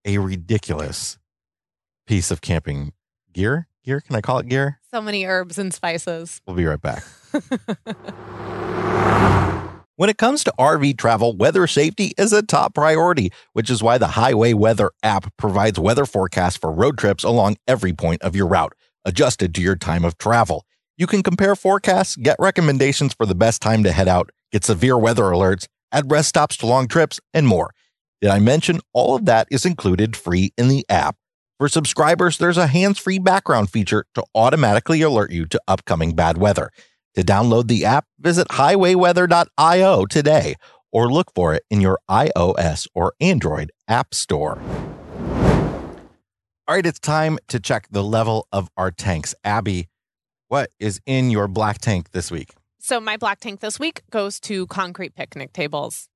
a 0.05 0.18
ridiculous 0.18 1.18
piece 2.07 2.31
of 2.31 2.41
camping 2.41 2.93
gear. 3.33 3.66
Gear? 3.85 4.01
Can 4.01 4.14
I 4.14 4.21
call 4.21 4.39
it 4.39 4.49
gear? 4.49 4.79
So 4.91 5.01
many 5.01 5.25
herbs 5.25 5.59
and 5.59 5.73
spices. 5.73 6.41
We'll 6.47 6.57
be 6.57 6.66
right 6.66 6.81
back. 6.81 7.03
When 10.01 10.09
it 10.09 10.16
comes 10.16 10.43
to 10.45 10.55
RV 10.59 10.97
travel, 10.97 11.37
weather 11.37 11.66
safety 11.66 12.14
is 12.16 12.33
a 12.33 12.41
top 12.41 12.75
priority, 12.75 13.33
which 13.53 13.68
is 13.68 13.83
why 13.83 13.99
the 13.99 14.07
Highway 14.07 14.55
Weather 14.55 14.93
app 15.03 15.31
provides 15.37 15.79
weather 15.79 16.07
forecasts 16.07 16.57
for 16.57 16.73
road 16.73 16.97
trips 16.97 17.23
along 17.23 17.59
every 17.68 17.93
point 17.93 18.23
of 18.23 18.35
your 18.35 18.47
route, 18.47 18.73
adjusted 19.05 19.55
to 19.55 19.61
your 19.61 19.77
time 19.77 20.07
of 20.07 20.16
travel. 20.16 20.64
You 20.97 21.07
can 21.07 21.23
compare 21.23 21.55
forecasts, 21.55 22.16
get 22.16 22.37
recommendations 22.39 23.12
for 23.12 23.27
the 23.27 23.35
best 23.35 23.61
time 23.61 23.85
to 23.85 23.93
head 23.93 24.09
out, 24.09 24.31
get 24.53 24.65
severe 24.65 24.99
weather 24.99 25.25
alerts, 25.25 25.67
add 25.93 26.11
rest 26.11 26.29
stops 26.29 26.57
to 26.59 26.67
long 26.67 26.89
trips, 26.89 27.21
and 27.33 27.47
more. 27.47 27.71
Did 28.21 28.31
I 28.31 28.39
mention 28.39 28.81
all 28.93 29.15
of 29.15 29.25
that 29.25 29.49
is 29.51 29.65
included 29.65 30.17
free 30.17 30.53
in 30.59 30.69
the 30.69 30.85
app? 30.89 31.17
For 31.59 31.69
subscribers, 31.69 32.39
there's 32.39 32.57
a 32.57 32.67
hands 32.67 32.99
free 32.99 33.19
background 33.19 33.71
feature 33.71 34.07
to 34.15 34.25
automatically 34.35 35.03
alert 35.03 35.31
you 35.31 35.47
to 35.47 35.61
upcoming 35.69 36.15
bad 36.15 36.39
weather. 36.39 36.71
To 37.17 37.23
download 37.23 37.67
the 37.67 37.85
app, 37.85 38.07
visit 38.19 38.49
highwayweather.io 38.49 40.07
today 40.07 40.55
or 40.93 41.13
look 41.13 41.33
for 41.35 41.55
it 41.55 41.65
in 41.71 41.81
your 41.81 41.99
iOS 42.11 42.87
or 42.95 43.15
Android 43.21 43.73
app 43.89 44.15
store. 44.15 44.61
All 46.69 46.77
right, 46.77 46.87
it's 46.87 47.01
time 47.01 47.39
to 47.49 47.59
check 47.59 47.89
the 47.91 48.05
level 48.05 48.47
of 48.53 48.71
our 48.77 48.91
tanks. 48.91 49.35
Abby, 49.43 49.89
what 50.49 50.71
is 50.79 51.01
in 51.05 51.31
your 51.31 51.49
black 51.49 51.79
tank 51.79 52.13
this 52.13 52.31
week? 52.31 52.55
So 52.81 52.99
my 52.99 53.16
black 53.16 53.41
tank 53.41 53.61
this 53.61 53.78
week 53.78 54.03
goes 54.11 54.41
to 54.41 54.66
concrete 54.66 55.14
picnic 55.14 55.53
tables. 55.53 56.09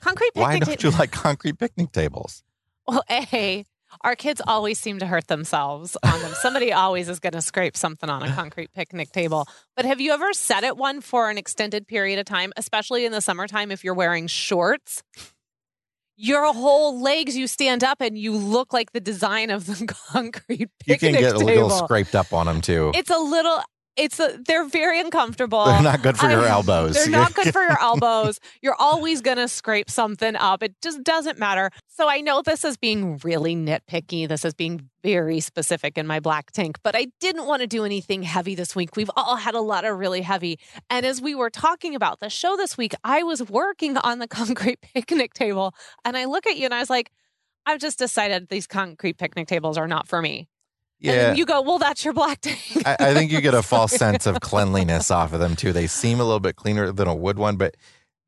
Concrete 0.00 0.30
Why 0.34 0.52
picnic 0.54 0.66
don't 0.66 0.78
tables. 0.78 0.94
you 0.94 0.98
like 0.98 1.10
concrete 1.10 1.58
picnic 1.58 1.92
tables? 1.92 2.42
Well, 2.86 3.02
A, 3.10 3.64
our 4.02 4.14
kids 4.14 4.42
always 4.46 4.78
seem 4.78 4.98
to 4.98 5.06
hurt 5.06 5.28
themselves 5.28 5.96
on 6.02 6.20
them. 6.20 6.32
Somebody 6.34 6.72
always 6.72 7.08
is 7.08 7.18
going 7.18 7.32
to 7.32 7.40
scrape 7.40 7.76
something 7.76 8.10
on 8.10 8.22
a 8.22 8.32
concrete 8.34 8.72
picnic 8.74 9.10
table. 9.12 9.46
But 9.74 9.84
have 9.86 10.00
you 10.00 10.12
ever 10.12 10.32
sat 10.32 10.64
at 10.64 10.76
one 10.76 11.00
for 11.00 11.30
an 11.30 11.38
extended 11.38 11.86
period 11.86 12.18
of 12.18 12.26
time, 12.26 12.52
especially 12.56 13.06
in 13.06 13.12
the 13.12 13.20
summertime 13.20 13.70
if 13.70 13.84
you're 13.84 13.94
wearing 13.94 14.26
shorts? 14.26 15.02
Your 16.16 16.52
whole 16.52 17.00
legs, 17.00 17.36
you 17.36 17.46
stand 17.46 17.82
up 17.82 18.00
and 18.00 18.18
you 18.18 18.32
look 18.32 18.72
like 18.72 18.92
the 18.92 19.00
design 19.00 19.50
of 19.50 19.66
the 19.66 19.86
concrete 20.12 20.68
picnic 20.78 21.00
table. 21.00 21.20
You 21.20 21.20
can 21.20 21.20
get 21.20 21.34
a 21.34 21.38
little 21.38 21.70
scraped 21.70 22.14
up 22.14 22.32
on 22.32 22.46
them 22.46 22.60
too. 22.60 22.92
It's 22.94 23.10
a 23.10 23.18
little. 23.18 23.60
It's 23.96 24.18
a. 24.18 24.38
They're 24.46 24.66
very 24.66 25.00
uncomfortable. 25.00 25.64
They're 25.66 25.82
not 25.82 26.02
good 26.02 26.16
for 26.16 26.30
your 26.30 26.40
I- 26.42 26.48
elbows. 26.48 26.94
They're 26.94 27.10
not 27.10 27.34
good 27.34 27.52
for 27.52 27.62
your 27.62 27.78
elbows. 27.80 28.40
You're 28.62 28.76
always 28.78 29.20
going 29.20 29.36
to 29.36 29.48
scrape 29.48 29.90
something 29.90 30.34
up. 30.34 30.62
It 30.62 30.74
just 30.82 31.02
doesn't 31.04 31.38
matter. 31.38 31.70
So 31.88 32.08
I 32.08 32.20
know 32.20 32.40
this 32.40 32.64
is 32.64 32.76
being 32.78 33.18
really 33.22 33.54
nitpicky. 33.54 34.26
This 34.26 34.44
is 34.46 34.54
being 34.54 34.88
very 35.02 35.40
specific 35.40 35.98
in 35.98 36.06
my 36.06 36.20
black 36.20 36.52
tank, 36.52 36.78
but 36.82 36.96
I 36.96 37.08
didn't 37.20 37.46
want 37.46 37.60
to 37.60 37.66
do 37.66 37.84
anything 37.84 38.22
heavy 38.22 38.54
this 38.54 38.74
week. 38.74 38.96
We've 38.96 39.10
all 39.16 39.36
had 39.36 39.54
a 39.54 39.60
lot 39.60 39.84
of 39.84 39.98
really 39.98 40.22
heavy. 40.22 40.58
And 40.88 41.04
as 41.04 41.20
we 41.20 41.34
were 41.34 41.50
talking 41.50 41.94
about 41.94 42.20
the 42.20 42.30
show 42.30 42.56
this 42.56 42.78
week, 42.78 42.94
I 43.04 43.22
was 43.24 43.42
working 43.42 43.96
on 43.98 44.20
the 44.20 44.28
concrete 44.28 44.80
picnic 44.80 45.34
table 45.34 45.74
and 46.04 46.16
I 46.16 46.24
look 46.24 46.46
at 46.46 46.56
you 46.56 46.64
and 46.64 46.72
I 46.74 46.80
was 46.80 46.88
like, 46.88 47.10
I've 47.66 47.78
just 47.80 47.98
decided 47.98 48.48
these 48.48 48.66
concrete 48.66 49.18
picnic 49.18 49.48
tables 49.48 49.76
are 49.76 49.86
not 49.86 50.08
for 50.08 50.22
me. 50.22 50.48
And 51.04 51.14
yeah. 51.16 51.34
you 51.34 51.44
go, 51.44 51.62
well, 51.62 51.78
that's 51.78 52.04
your 52.04 52.14
black 52.14 52.40
tank. 52.42 52.86
I, 52.86 52.96
I 52.98 53.14
think 53.14 53.32
you 53.32 53.40
get 53.40 53.54
a 53.54 53.62
false 53.62 53.92
sense 53.92 54.26
of 54.26 54.40
cleanliness 54.40 55.10
off 55.10 55.32
of 55.32 55.40
them 55.40 55.56
too. 55.56 55.72
They 55.72 55.86
seem 55.86 56.20
a 56.20 56.24
little 56.24 56.40
bit 56.40 56.56
cleaner 56.56 56.92
than 56.92 57.08
a 57.08 57.14
wood 57.14 57.38
one, 57.38 57.56
but 57.56 57.76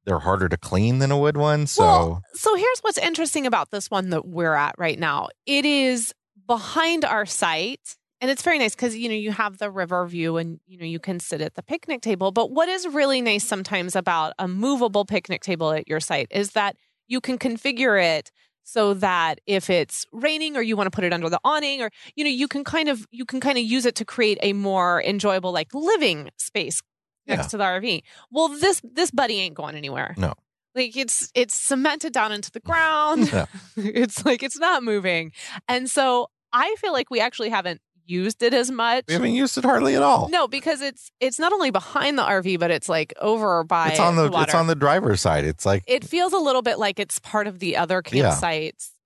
they're 0.04 0.18
harder 0.18 0.48
to 0.48 0.56
clean 0.56 0.98
than 0.98 1.10
a 1.10 1.18
wood 1.18 1.36
one. 1.36 1.66
So 1.66 1.82
Well, 1.82 2.22
so 2.34 2.54
here's 2.56 2.80
what's 2.80 2.98
interesting 2.98 3.46
about 3.46 3.70
this 3.70 3.90
one 3.90 4.10
that 4.10 4.26
we're 4.26 4.54
at 4.54 4.74
right 4.76 4.98
now. 4.98 5.28
It 5.46 5.64
is 5.64 6.12
behind 6.46 7.04
our 7.04 7.26
site. 7.26 7.96
And 8.20 8.30
it's 8.30 8.42
very 8.42 8.58
nice 8.58 8.74
because 8.74 8.96
you 8.96 9.08
know 9.10 9.14
you 9.14 9.32
have 9.32 9.58
the 9.58 9.70
river 9.70 10.06
view 10.06 10.38
and 10.38 10.58
you 10.66 10.78
know 10.78 10.86
you 10.86 10.98
can 10.98 11.20
sit 11.20 11.42
at 11.42 11.56
the 11.56 11.62
picnic 11.62 12.00
table. 12.00 12.32
But 12.32 12.50
what 12.50 12.70
is 12.70 12.86
really 12.88 13.20
nice 13.20 13.44
sometimes 13.44 13.94
about 13.94 14.32
a 14.38 14.48
movable 14.48 15.04
picnic 15.04 15.42
table 15.42 15.72
at 15.72 15.88
your 15.88 16.00
site 16.00 16.28
is 16.30 16.52
that 16.52 16.76
you 17.06 17.20
can 17.20 17.38
configure 17.38 18.02
it 18.02 18.30
so 18.64 18.94
that 18.94 19.40
if 19.46 19.70
it's 19.70 20.06
raining 20.12 20.56
or 20.56 20.62
you 20.62 20.76
want 20.76 20.86
to 20.86 20.90
put 20.90 21.04
it 21.04 21.12
under 21.12 21.28
the 21.28 21.40
awning 21.44 21.82
or 21.82 21.90
you 22.16 22.24
know 22.24 22.30
you 22.30 22.48
can 22.48 22.64
kind 22.64 22.88
of 22.88 23.06
you 23.10 23.24
can 23.24 23.38
kind 23.40 23.58
of 23.58 23.64
use 23.64 23.86
it 23.86 23.94
to 23.96 24.04
create 24.04 24.38
a 24.42 24.52
more 24.52 25.02
enjoyable 25.02 25.52
like 25.52 25.72
living 25.72 26.30
space 26.38 26.82
next 27.26 27.44
Yeah. 27.44 27.48
to 27.48 27.56
the 27.58 27.64
RV. 27.64 28.02
Well, 28.30 28.48
this 28.48 28.80
this 28.82 29.10
buddy 29.10 29.38
ain't 29.40 29.54
going 29.54 29.76
anywhere. 29.76 30.14
No. 30.16 30.34
Like 30.74 30.96
it's 30.96 31.30
it's 31.34 31.54
cemented 31.54 32.12
down 32.12 32.32
into 32.32 32.50
the 32.50 32.60
mm. 32.60 32.64
ground. 32.64 33.32
Yeah. 33.32 33.46
it's 33.76 34.24
like 34.24 34.42
it's 34.42 34.58
not 34.58 34.82
moving. 34.82 35.32
And 35.68 35.88
so 35.88 36.30
I 36.52 36.74
feel 36.78 36.92
like 36.92 37.10
we 37.10 37.20
actually 37.20 37.50
haven't 37.50 37.80
used 38.04 38.42
it 38.42 38.54
as 38.54 38.70
much. 38.70 39.04
we 39.08 39.14
haven't 39.14 39.34
used 39.34 39.56
it 39.58 39.64
hardly 39.64 39.94
at 39.96 40.02
all. 40.02 40.28
No, 40.28 40.46
because 40.48 40.80
it's 40.80 41.10
it's 41.20 41.38
not 41.38 41.52
only 41.52 41.70
behind 41.70 42.18
the 42.18 42.22
RV, 42.22 42.58
but 42.58 42.70
it's 42.70 42.88
like 42.88 43.12
over 43.20 43.64
by 43.64 43.88
it's 43.90 44.00
on 44.00 44.16
the, 44.16 44.30
water. 44.30 44.44
it's 44.44 44.54
on 44.54 44.66
the 44.66 44.74
driver's 44.74 45.20
side. 45.20 45.44
It's 45.44 45.64
like 45.66 45.82
it 45.86 46.04
feels 46.04 46.32
a 46.32 46.38
little 46.38 46.62
bit 46.62 46.78
like 46.78 46.98
it's 47.00 47.18
part 47.18 47.46
of 47.46 47.58
the 47.58 47.76
other 47.76 48.02
Yeah. 48.12 48.38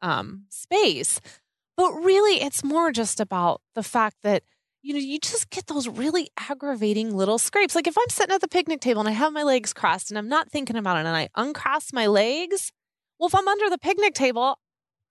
um, 0.02 0.44
space. 0.50 1.20
But 1.76 1.92
really, 1.92 2.42
it's 2.42 2.64
more 2.64 2.90
just 2.90 3.20
about 3.20 3.60
the 3.76 3.84
fact 3.84 4.16
that, 4.24 4.42
you 4.82 4.92
know, 4.94 4.98
you 4.98 5.20
just 5.20 5.48
get 5.50 5.68
those 5.68 5.86
really 5.86 6.28
aggravating 6.36 7.14
little 7.16 7.38
scrapes. 7.38 7.74
Like 7.76 7.86
if 7.86 7.96
I'm 7.96 8.08
sitting 8.10 8.34
at 8.34 8.40
the 8.40 8.48
picnic 8.48 8.80
table 8.80 9.00
and 9.00 9.08
I 9.08 9.12
have 9.12 9.32
my 9.32 9.44
legs 9.44 9.72
crossed 9.72 10.10
and 10.10 10.18
I'm 10.18 10.28
not 10.28 10.50
thinking 10.50 10.74
about 10.76 10.96
it 10.96 11.06
and 11.06 11.16
I 11.16 11.28
uncross 11.36 11.92
my 11.92 12.06
legs, 12.08 12.72
well, 13.20 13.28
if 13.28 13.34
I'm 13.34 13.46
under 13.46 13.70
the 13.70 13.78
picnic 13.78 14.14
table, 14.14 14.58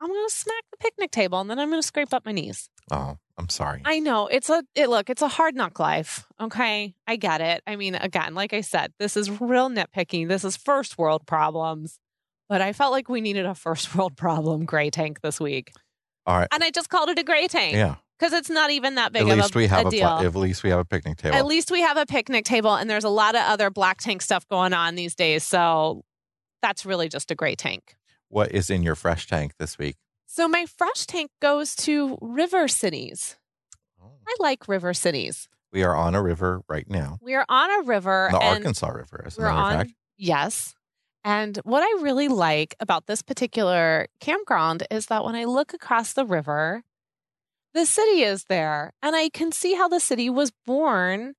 I'm 0.01 0.07
going 0.09 0.27
to 0.27 0.33
smack 0.33 0.63
the 0.71 0.77
picnic 0.77 1.11
table 1.11 1.39
and 1.39 1.49
then 1.49 1.59
I'm 1.59 1.69
going 1.69 1.81
to 1.81 1.87
scrape 1.87 2.13
up 2.13 2.25
my 2.25 2.31
knees. 2.31 2.69
oh, 2.91 3.17
I'm 3.37 3.49
sorry. 3.49 3.81
I 3.85 3.99
know 3.99 4.27
it's 4.27 4.49
a 4.49 4.63
it 4.75 4.89
look 4.89 5.09
it's 5.09 5.21
a 5.21 5.27
hard 5.27 5.55
knock 5.55 5.79
life. 5.79 6.25
Okay, 6.39 6.95
I 7.07 7.15
get 7.17 7.39
it. 7.41 7.61
I 7.67 7.75
mean, 7.75 7.95
again, 7.95 8.33
like 8.33 8.53
I 8.53 8.61
said, 8.61 8.93
this 8.99 9.15
is 9.17 9.29
real 9.41 9.69
nitpicking. 9.69 10.27
This 10.27 10.43
is 10.43 10.57
first 10.57 10.97
world 10.97 11.25
problems, 11.27 11.99
but 12.49 12.61
I 12.61 12.73
felt 12.73 12.91
like 12.91 13.09
we 13.09 13.21
needed 13.21 13.45
a 13.45 13.53
first 13.55 13.93
world 13.95 14.17
problem 14.17 14.65
gray 14.65 14.89
tank 14.89 15.21
this 15.21 15.39
week, 15.39 15.71
all 16.25 16.37
right. 16.39 16.47
and 16.51 16.63
I 16.63 16.71
just 16.71 16.89
called 16.89 17.09
it 17.09 17.19
a 17.19 17.23
gray 17.23 17.47
tank 17.47 17.75
Yeah. 17.75 17.95
because 18.17 18.33
it's 18.33 18.49
not 18.49 18.71
even 18.71 18.95
that 18.95 19.13
big 19.13 19.23
At 19.23 19.29
of 19.33 19.37
least 19.37 19.55
a, 19.55 19.57
we 19.59 19.67
have 19.67 19.85
a 19.85 19.87
a, 19.87 19.91
deal. 19.91 20.07
pla- 20.07 20.21
at 20.25 20.35
least 20.35 20.63
we 20.63 20.69
have 20.71 20.79
a 20.79 20.85
picnic 20.85 21.17
table. 21.17 21.35
At 21.35 21.45
least 21.45 21.69
we 21.69 21.81
have 21.81 21.97
a 21.97 22.05
picnic 22.07 22.43
table, 22.45 22.73
and 22.73 22.89
there's 22.89 23.03
a 23.03 23.09
lot 23.09 23.35
of 23.35 23.41
other 23.41 23.69
black 23.69 23.99
tank 23.99 24.21
stuff 24.23 24.47
going 24.47 24.73
on 24.73 24.95
these 24.95 25.13
days. 25.15 25.43
So 25.43 26.03
that's 26.63 26.85
really 26.87 27.07
just 27.09 27.29
a 27.29 27.35
gray 27.35 27.53
tank. 27.55 27.95
What 28.29 28.51
is 28.51 28.69
in 28.69 28.83
your 28.83 28.95
fresh 28.95 29.27
tank 29.27 29.53
this 29.57 29.77
week? 29.77 29.97
So 30.25 30.47
my 30.47 30.65
fresh 30.65 31.05
tank 31.05 31.31
goes 31.41 31.75
to 31.77 32.17
river 32.21 32.67
cities. 32.67 33.37
I 34.01 34.35
like 34.39 34.67
river 34.67 34.93
cities. 34.93 35.47
We 35.71 35.83
are 35.83 35.95
on 35.95 36.15
a 36.15 36.21
river 36.21 36.61
right 36.69 36.89
now, 36.89 37.17
We 37.21 37.33
are 37.35 37.45
on 37.49 37.69
a 37.71 37.83
river. 37.87 38.29
the 38.31 38.39
Arkansas 38.39 38.87
River, 38.89 39.23
as 39.25 39.37
a 39.37 39.41
matter 39.41 39.51
of 39.53 39.57
on 39.59 39.77
fact. 39.79 39.93
yes. 40.17 40.73
And 41.23 41.57
what 41.63 41.81
I 41.83 42.01
really 42.03 42.27
like 42.29 42.75
about 42.79 43.05
this 43.07 43.21
particular 43.21 44.07
campground 44.21 44.85
is 44.91 45.07
that 45.07 45.25
when 45.25 45.35
I 45.35 45.43
look 45.45 45.73
across 45.73 46.13
the 46.13 46.25
river, 46.25 46.83
the 47.73 47.85
city 47.85 48.21
is 48.23 48.45
there, 48.45 48.93
and 49.01 49.15
I 49.15 49.29
can 49.29 49.51
see 49.51 49.75
how 49.75 49.87
the 49.87 49.99
city 49.99 50.29
was 50.29 50.51
born 50.65 51.33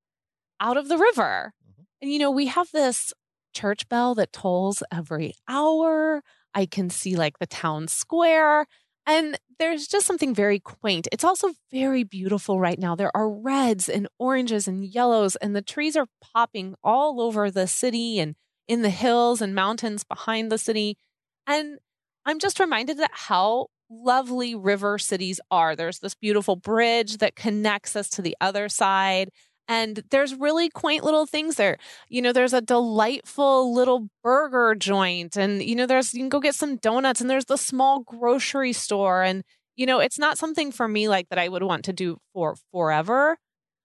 out 0.61 0.77
of 0.77 0.89
the 0.89 0.99
river. 0.99 1.53
Mhm. 1.67 1.87
And 2.03 2.13
you 2.13 2.19
know, 2.19 2.31
we 2.31 2.47
have 2.47 2.71
this 2.73 3.13
church 3.55 3.89
bell 3.89 4.15
that 4.17 4.33
tolls 4.33 4.83
every 4.93 5.35
hour. 5.49 6.23
I 6.55 6.67
can 6.67 6.91
see 6.91 7.17
like 7.17 7.39
the 7.39 7.47
town 7.47 7.89
square. 7.89 8.67
And 9.07 9.39
there's 9.59 9.87
just 9.87 10.07
something 10.07 10.35
very 10.35 10.61
quaint. 10.61 11.09
It's 11.11 11.25
also 11.25 11.55
very 11.73 12.05
beautiful 12.05 12.61
right 12.61 12.79
now. 12.79 12.95
There 12.95 13.17
are 13.17 13.31
reds 13.31 13.89
and 13.89 14.07
oranges 14.19 14.69
and 14.69 14.85
yellows, 14.85 15.35
and 15.37 15.57
the 15.57 15.63
trees 15.63 15.97
are 15.97 16.09
popping 16.21 16.75
all 16.85 17.21
over 17.21 17.51
the 17.51 17.67
city 17.67 18.19
and 18.19 18.35
in 18.69 18.83
the 18.83 18.91
hills 18.91 19.41
and 19.41 19.55
mountains 19.55 20.05
behind 20.05 20.53
the 20.53 20.59
city. 20.59 20.99
And 21.47 21.79
I'm 22.27 22.39
just 22.39 22.61
reminded 22.61 22.99
that 22.99 23.11
how 23.15 23.69
lovely 23.91 24.55
river 24.55 24.99
cities 24.99 25.41
are. 25.51 25.75
There's 25.75 26.01
this 26.01 26.15
beautiful 26.15 26.57
bridge 26.57 27.17
that 27.17 27.35
connects 27.35 27.97
us 27.97 28.11
to 28.11 28.23
the 28.23 28.37
other 28.41 28.69
side. 28.69 29.31
And 29.69 30.03
there's 30.11 30.35
really 30.35 30.71
quaint 30.71 31.05
little 31.05 31.27
things 31.27 31.57
there. 31.57 31.77
You 32.09 32.23
know, 32.23 32.33
there's 32.33 32.55
a 32.55 32.63
delightful 32.63 33.75
little 33.75 34.09
burger 34.23 34.75
joint, 34.75 35.37
and 35.37 35.63
you 35.63 35.77
know, 35.77 35.87
there's 35.87 36.15
you 36.15 36.21
can 36.21 36.31
go 36.31 36.41
get 36.41 36.55
some 36.55 36.77
donuts, 36.77 37.21
and 37.21 37.29
there's 37.29 37.45
the 37.47 37.59
small 37.59 38.01
grocery 38.01 38.73
store. 38.73 39.23
And 39.23 39.45
you 39.77 39.87
know, 39.87 40.01
it's 40.01 40.19
not 40.19 40.39
something 40.39 40.73
for 40.73 40.89
me 40.89 41.09
like 41.09 41.29
that 41.29 41.39
I 41.39 41.49
would 41.49 41.63
want 41.63 41.85
to 41.85 41.93
do 41.93 42.19
for 42.33 42.57
forever, 42.73 43.37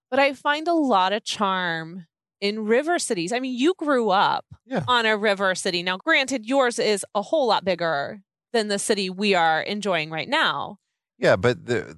but 0.10 0.20
I 0.20 0.34
find 0.34 0.68
a 0.68 0.74
lot 0.74 1.14
of 1.14 1.24
charm 1.24 2.06
in 2.42 2.66
river 2.66 3.00
cities. 3.00 3.32
I 3.34 3.40
mean, 3.40 3.58
you 3.58 3.74
grew 3.78 4.10
up 4.10 4.46
Yeah. 4.66 4.84
on 4.88 5.06
a 5.06 5.18
river 5.18 5.56
city. 5.56 5.84
Now, 5.84 5.98
granted, 5.98 6.46
yours 6.46 6.80
is 6.80 7.06
a 7.16 7.22
whole 7.22 7.48
lot 7.48 7.66
bigger 7.66 8.22
than 8.54 8.68
the 8.68 8.80
city 8.80 9.10
we 9.10 9.34
are 9.36 9.62
enjoying 9.62 10.10
right 10.12 10.30
now. 10.30 10.78
Yeah, 11.18 11.36
but 11.36 11.66
the 11.66 11.98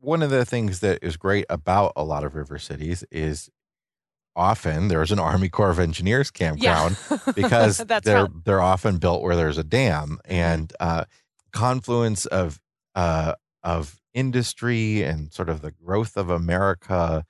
one 0.00 0.22
of 0.22 0.30
the 0.30 0.44
things 0.44 0.80
that 0.80 0.98
is 1.02 1.16
great 1.16 1.44
about 1.48 1.92
a 1.96 2.04
lot 2.04 2.24
of 2.24 2.34
river 2.34 2.58
cities 2.58 3.04
is 3.10 3.50
often 4.34 4.88
there's 4.88 5.12
an 5.12 5.18
Army 5.30 5.48
Corps 5.48 5.70
of 5.70 5.78
Engineers 5.78 6.30
campground 6.30 6.96
because 7.34 7.78
they're 8.02 8.24
right. 8.24 8.44
they're 8.44 8.62
often 8.62 8.98
built 8.98 9.22
where 9.22 9.36
there's 9.36 9.58
a 9.58 9.64
dam 9.64 10.18
and 10.24 10.72
uh, 10.80 11.04
confluence 11.52 12.26
of 12.26 12.60
uh, 12.94 13.34
of 13.62 14.00
industry 14.14 15.02
and 15.02 15.32
sort 15.32 15.48
of 15.48 15.62
the 15.62 15.70
growth 15.70 16.16
of 16.16 16.30
America, 16.30 17.24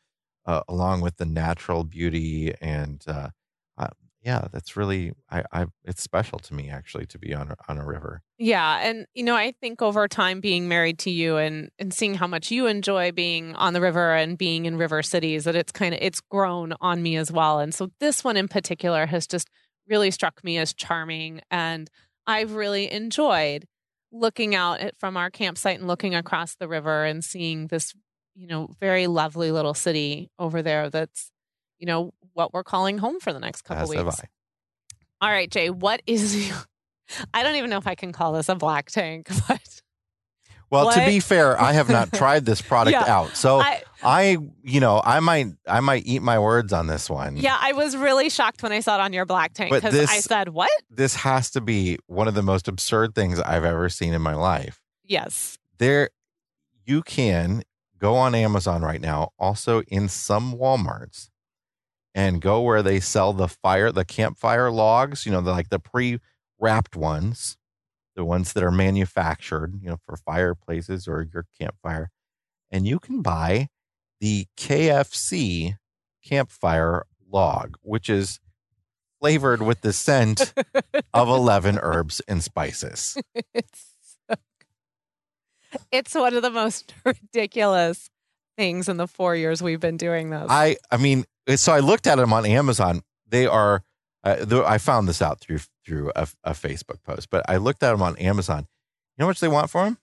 uh, 0.46 0.62
along 0.68 1.00
with 1.00 1.16
the 1.16 1.26
natural 1.26 1.84
beauty 1.84 2.54
and 2.60 3.04
uh, 3.06 3.30
uh, 3.76 3.88
yeah, 4.22 4.46
that's 4.52 4.76
really 4.76 5.12
I, 5.30 5.44
I 5.52 5.66
it's 5.84 6.02
special 6.02 6.38
to 6.40 6.54
me 6.54 6.70
actually 6.70 7.06
to 7.06 7.18
be 7.18 7.34
on 7.34 7.50
a, 7.50 7.56
on 7.68 7.78
a 7.78 7.86
river. 7.86 8.22
Yeah, 8.42 8.78
and 8.78 9.04
you 9.14 9.22
know, 9.22 9.36
I 9.36 9.52
think 9.60 9.82
over 9.82 10.08
time 10.08 10.40
being 10.40 10.66
married 10.66 10.98
to 11.00 11.10
you 11.10 11.36
and 11.36 11.70
and 11.78 11.92
seeing 11.92 12.14
how 12.14 12.26
much 12.26 12.50
you 12.50 12.66
enjoy 12.66 13.12
being 13.12 13.54
on 13.54 13.74
the 13.74 13.82
river 13.82 14.14
and 14.14 14.38
being 14.38 14.64
in 14.64 14.78
river 14.78 15.02
cities 15.02 15.44
that 15.44 15.54
it's 15.54 15.72
kind 15.72 15.92
of 15.92 16.00
it's 16.00 16.22
grown 16.22 16.72
on 16.80 17.02
me 17.02 17.16
as 17.16 17.30
well. 17.30 17.58
And 17.60 17.74
so 17.74 17.90
this 18.00 18.24
one 18.24 18.38
in 18.38 18.48
particular 18.48 19.04
has 19.04 19.26
just 19.26 19.50
really 19.86 20.10
struck 20.10 20.42
me 20.42 20.56
as 20.56 20.72
charming 20.72 21.42
and 21.50 21.90
I've 22.26 22.54
really 22.54 22.90
enjoyed 22.90 23.66
looking 24.10 24.54
out 24.54 24.80
at, 24.80 24.98
from 24.98 25.18
our 25.18 25.28
campsite 25.28 25.78
and 25.78 25.86
looking 25.86 26.14
across 26.14 26.54
the 26.54 26.66
river 26.66 27.04
and 27.04 27.22
seeing 27.22 27.66
this, 27.66 27.92
you 28.34 28.46
know, 28.46 28.70
very 28.80 29.06
lovely 29.06 29.50
little 29.50 29.74
city 29.74 30.30
over 30.38 30.62
there 30.62 30.88
that's 30.88 31.30
you 31.78 31.86
know 31.86 32.14
what 32.32 32.54
we're 32.54 32.64
calling 32.64 32.96
home 32.96 33.20
for 33.20 33.34
the 33.34 33.40
next 33.40 33.62
couple 33.62 33.82
As 33.82 33.90
weeks. 33.90 34.22
All 35.20 35.28
right, 35.28 35.50
Jay, 35.50 35.68
what 35.68 36.00
is 36.06 36.50
I 37.34 37.42
don't 37.42 37.56
even 37.56 37.70
know 37.70 37.78
if 37.78 37.86
I 37.86 37.94
can 37.94 38.12
call 38.12 38.32
this 38.32 38.48
a 38.48 38.54
black 38.54 38.90
tank, 38.90 39.28
but 39.48 39.60
Well, 40.70 40.90
to 40.92 41.04
be 41.04 41.18
fair, 41.20 41.60
I 41.60 41.72
have 41.72 41.88
not 41.88 42.12
tried 42.14 42.46
this 42.46 42.62
product 42.62 42.92
Yeah. 42.92 43.12
out, 43.12 43.36
so 43.36 43.60
I, 43.60 43.82
I 44.02 44.38
you 44.62 44.78
know, 44.80 45.00
I 45.04 45.20
might, 45.20 45.48
I 45.66 45.80
might 45.80 46.06
eat 46.06 46.22
my 46.22 46.38
words 46.38 46.72
on 46.72 46.86
this 46.86 47.10
one. 47.10 47.36
yeah, 47.36 47.56
I 47.60 47.72
was 47.72 47.96
really 47.96 48.30
shocked 48.30 48.62
when 48.62 48.70
I 48.72 48.80
saw 48.80 48.94
it 48.96 49.00
on 49.00 49.12
your 49.12 49.26
black 49.26 49.52
tank 49.54 49.72
because 49.72 49.94
I 50.08 50.20
said, 50.20 50.50
"What?" 50.50 50.70
this 50.88 51.16
has 51.16 51.50
to 51.52 51.60
be 51.60 51.98
one 52.06 52.28
of 52.28 52.34
the 52.34 52.42
most 52.42 52.68
absurd 52.68 53.14
things 53.14 53.40
I've 53.40 53.64
ever 53.64 53.88
seen 53.88 54.14
in 54.14 54.22
my 54.22 54.34
life. 54.34 54.80
Yes. 55.04 55.58
There, 55.78 56.10
you 56.84 57.02
can 57.02 57.62
go 57.98 58.14
on 58.14 58.34
Amazon 58.34 58.82
right 58.82 59.00
now, 59.00 59.30
also 59.38 59.82
in 59.88 60.08
some 60.08 60.54
WalMarts, 60.54 61.30
and 62.14 62.40
go 62.40 62.60
where 62.62 62.82
they 62.82 63.00
sell 63.00 63.32
the 63.32 63.48
fire, 63.48 63.90
the 63.90 64.04
campfire 64.04 64.70
logs. 64.70 65.26
You 65.26 65.32
know, 65.32 65.40
the, 65.40 65.50
like 65.50 65.68
the 65.70 65.80
pre-wrapped 66.60 66.96
ones, 66.96 67.56
the 68.14 68.24
ones 68.24 68.52
that 68.52 68.62
are 68.62 68.70
manufactured, 68.70 69.78
you 69.82 69.88
know, 69.88 69.98
for 70.04 70.16
fireplaces 70.16 71.08
or 71.08 71.26
your 71.32 71.46
campfire, 71.58 72.10
and 72.70 72.86
you 72.86 72.98
can 72.98 73.22
buy 73.22 73.68
the 74.20 74.46
KFC 74.56 75.76
campfire 76.24 77.04
log, 77.30 77.76
which 77.82 78.08
is 78.08 78.40
flavored 79.18 79.62
with 79.62 79.80
the 79.80 79.92
scent 79.92 80.52
of 81.12 81.28
11 81.28 81.78
herbs 81.80 82.20
and 82.28 82.42
spices. 82.42 83.16
it's 83.54 83.86
so 84.28 84.36
it's 85.92 86.14
one 86.14 86.34
of 86.34 86.42
the 86.42 86.50
most 86.50 86.94
ridiculous 87.04 88.10
things 88.56 88.88
in 88.88 88.96
the 88.96 89.06
four 89.06 89.36
years 89.36 89.62
we've 89.62 89.80
been 89.80 89.96
doing 89.96 90.30
this. 90.30 90.46
I 90.48 90.76
I 90.90 90.96
mean, 90.96 91.24
so 91.56 91.72
I 91.72 91.80
looked 91.80 92.06
at 92.06 92.16
them 92.16 92.32
on 92.32 92.44
Amazon. 92.44 93.02
They 93.28 93.46
are 93.46 93.82
uh, 94.24 94.64
I 94.66 94.78
found 94.78 95.08
this 95.08 95.22
out 95.22 95.40
through 95.40 95.60
through 95.86 96.12
a, 96.14 96.28
a 96.44 96.52
Facebook 96.52 97.02
post, 97.02 97.30
but 97.30 97.44
I 97.48 97.56
looked 97.56 97.82
at 97.82 97.92
them 97.92 98.02
on 98.02 98.16
Amazon. 98.18 98.66
You 99.16 99.22
know 99.22 99.26
how 99.26 99.30
much 99.30 99.40
they 99.40 99.48
want 99.48 99.70
for 99.70 99.84
them? 99.84 99.98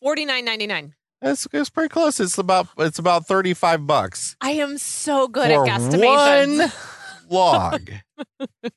Forty 0.00 0.24
nine 0.24 0.44
ninety 0.44 0.66
nine. 0.66 0.94
It's, 1.22 1.46
it's 1.52 1.68
pretty 1.68 1.90
close. 1.90 2.18
It's 2.18 2.38
about 2.38 2.68
it's 2.78 2.98
about 2.98 3.26
35 3.26 3.86
bucks 3.86 4.36
I 4.40 4.52
am 4.52 4.78
so 4.78 5.28
good 5.28 5.50
at 5.50 5.58
guesstimations. 5.58 6.96
log. 7.30 7.90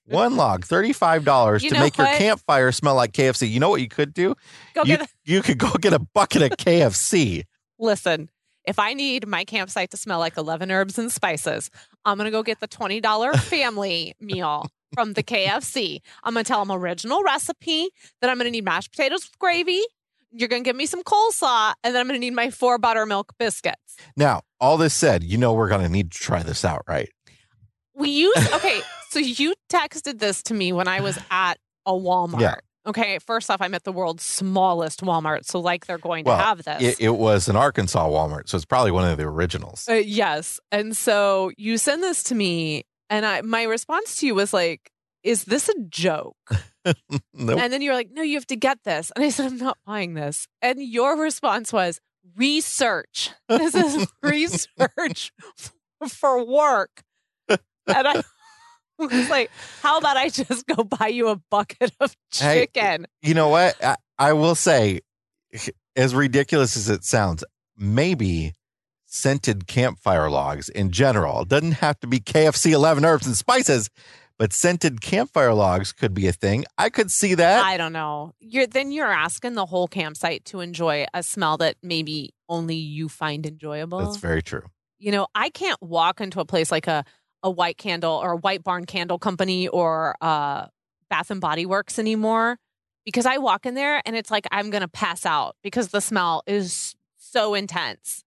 One 0.06 0.36
log, 0.36 0.66
$35 0.66 1.62
You 1.62 1.70
to 1.70 1.76
know 1.76 1.82
make 1.82 1.97
your 1.97 2.08
campfire 2.08 2.72
smell 2.72 2.95
like 2.95 3.12
KFC. 3.12 3.49
You 3.49 3.60
know 3.60 3.70
what 3.70 3.82
you 3.82 3.89
could 3.89 4.14
do? 4.14 4.36
Go 4.74 4.84
you, 4.84 4.97
get 4.97 5.10
you 5.26 5.41
could 5.41 5.58
go 5.58 5.72
get 5.74 5.93
a 5.93 5.99
bucket 5.99 6.41
of 6.43 6.51
KFC. 6.51 7.43
Listen, 7.80 8.30
if 8.66 8.80
I 8.80 8.93
need 8.93 9.28
my 9.28 9.43
campsite 9.43 9.91
to 9.91 9.97
smell 9.97 10.20
like 10.20 10.38
11 10.38 10.72
herbs 10.72 10.97
and 10.97 11.12
spices, 11.12 11.70
I'm 12.06 12.18
going 12.18 12.26
to 12.26 12.32
go 12.32 12.43
get 12.43 12.60
the 12.60 12.68
$20 12.68 13.36
family 13.39 14.14
meal 14.20 14.68
from 14.94 15.14
the 15.14 15.24
KFC. 15.24 16.00
I'm 16.24 16.34
going 16.34 16.44
to 16.46 16.48
tell 16.48 16.64
them 16.64 16.72
original 16.72 17.24
recipe, 17.24 17.89
then 18.22 18.30
I'm 18.30 18.38
going 18.38 18.46
to 18.48 18.52
need 18.52 18.66
mashed 18.66 18.91
potatoes 18.91 19.24
with 19.26 19.38
gravy. 19.39 19.82
You're 20.32 20.50
going 20.50 20.64
to 20.64 20.68
give 20.68 20.76
me 20.76 20.86
some 20.88 21.04
coleslaw, 21.04 21.74
and 21.84 21.94
then 21.94 22.02
I'm 22.02 22.08
going 22.08 22.20
to 22.20 22.26
need 22.26 22.34
my 22.34 22.50
four 22.50 22.78
buttermilk 22.80 23.34
biscuits. 23.38 23.98
Now, 24.18 24.41
all 24.60 24.78
this 24.78 24.94
said, 24.94 25.24
you 25.24 25.38
know 25.38 25.54
we're 25.54 25.70
going 25.70 25.84
to 25.84 25.89
need 25.89 26.12
to 26.12 26.18
try 26.20 26.41
this 26.41 26.66
out, 26.66 26.82
right? 26.88 27.10
We 27.96 28.10
use, 28.10 28.36
okay, 28.54 28.82
so 29.10 29.20
you 29.20 29.54
texted 29.72 30.18
this 30.18 30.41
to 30.44 30.54
me 30.56 30.74
when 30.74 30.88
I 30.88 31.02
was 31.02 31.20
at 31.30 31.60
a 31.86 31.91
Walmart. 31.91 32.41
Yeah. 32.41 32.56
Okay, 32.86 33.20
first 33.20 33.50
off, 33.50 33.62
I'm 33.62 33.74
at 33.76 33.84
the 33.86 33.94
world's 33.94 34.24
smallest 34.26 35.02
Walmart, 35.02 35.46
so 35.46 35.60
like 35.60 35.86
they're 35.86 35.98
going 35.98 36.26
Well, 36.26 36.36
to 36.36 36.44
have 36.44 36.64
this. 36.64 36.82
It, 36.82 37.00
it 37.00 37.10
was 37.12 37.48
an 37.48 37.56
Arkansas 37.56 38.10
Walmart, 38.10 38.50
so 38.50 38.58
it's 38.58 38.66
probably 38.66 38.91
one 38.91 39.08
of 39.08 39.18
the 39.18 39.24
originals. 39.24 39.88
Uh, 39.88 39.94
yes. 39.94 40.60
And 40.72 40.98
so 40.98 41.52
you 41.56 41.78
send 41.78 42.02
this 42.04 42.24
to 42.24 42.36
me, 42.36 42.84
and 43.14 43.26
I 43.28 43.41
my 43.41 43.64
response 43.64 44.16
to 44.18 44.26
you 44.26 44.34
was 44.34 44.53
like, 44.53 44.91
"Is 45.24 45.45
this 45.45 45.70
a 45.70 45.76
joke?" 45.88 46.36
Nope. 47.34 47.59
And 47.59 47.72
then 47.72 47.82
you 47.82 47.91
were 47.91 47.95
like, 47.95 48.09
"No, 48.11 48.22
you 48.24 48.36
have 48.36 48.47
to 48.47 48.57
get 48.57 48.84
this." 48.84 49.11
And 49.16 49.24
I 49.24 49.30
said, 49.30 49.45
"I'm 49.45 49.57
not 49.57 49.78
buying 49.86 50.16
this." 50.16 50.47
And 50.61 50.82
your 50.82 51.18
response 51.18 51.72
was, 51.72 52.01
"Research. 52.36 53.30
This 53.47 53.76
is 53.76 54.07
research 54.22 55.32
for 56.07 56.43
work." 56.45 57.03
And 57.47 57.59
I 57.88 58.24
was 58.97 59.30
like, 59.30 59.51
"How 59.82 59.99
about 59.99 60.18
I 60.18 60.30
just 60.30 60.66
go 60.66 60.84
buy 60.84 61.07
you 61.07 61.30
a 61.30 61.38
bucket 61.49 61.91
of 61.99 62.16
chicken?" 62.32 63.05
you 63.22 63.34
know 63.34 63.49
what? 63.49 63.82
I, 63.84 63.95
I 64.18 64.34
will 64.34 64.55
say, 64.55 65.01
as 65.95 66.16
ridiculous 66.16 66.76
as 66.76 66.89
it 66.89 67.05
sounds, 67.05 67.45
maybe 67.78 68.53
scented 69.14 69.68
campfire 69.68 70.28
logs 70.28 70.70
in 70.70 70.89
general 70.89 71.41
it 71.41 71.47
doesn't 71.47 71.74
have 71.74 71.99
to 71.99 72.07
be 72.07 72.20
KFC 72.20 72.72
11 72.72 73.05
herbs 73.05 73.28
and 73.28 73.36
spices, 73.36 73.91
but 74.39 74.51
scented 74.51 75.01
campfire 75.01 75.53
logs 75.53 75.93
could 75.93 76.16
be 76.16 76.26
a 76.28 76.32
thing. 76.34 76.66
I 76.80 76.89
could 76.89 77.11
see 77.11 77.36
that. 77.36 77.64
I 77.64 77.78
don't 77.78 77.93
know. 77.93 78.34
You're 78.39 78.66
then 78.66 78.91
you're 78.91 79.05
asking 79.11 79.53
the 79.53 79.68
whole 79.68 79.88
campsite 79.88 80.45
to 80.45 80.61
enjoy 80.61 81.05
a 81.14 81.22
smell 81.22 81.57
that 81.57 81.76
maybe 81.84 82.34
only 82.49 82.76
you 82.76 83.07
find 83.07 83.45
enjoyable. 83.45 83.99
That's 83.99 84.18
very 84.18 84.41
true. 84.41 84.64
you 84.97 85.11
know, 85.11 85.28
I 85.36 85.49
can't 85.51 85.82
walk 85.82 86.20
into 86.20 86.39
a 86.39 86.45
place 86.45 86.72
like 86.72 86.88
a 86.88 87.05
a 87.43 87.51
white 87.51 87.78
candle 87.78 88.14
or 88.14 88.32
a 88.32 88.38
white 88.38 88.64
barn 88.64 88.86
candle 88.86 89.20
company 89.20 89.68
or 89.68 90.16
uh 90.22 90.66
Bath 91.09 91.30
and 91.30 91.39
Body 91.39 91.68
Works 91.68 91.99
anymore 91.99 92.57
because 93.05 93.28
I 93.28 93.38
walk 93.38 93.68
in 93.68 93.76
there 93.76 94.01
and 94.05 94.16
it's 94.16 94.32
like 94.32 94.47
I'm 94.51 94.72
going 94.72 94.82
to 94.82 94.88
pass 94.88 95.26
out 95.26 95.55
because 95.61 95.89
the 95.89 96.01
smell 96.01 96.41
is 96.47 96.95
so 97.18 97.53
intense. 97.53 98.24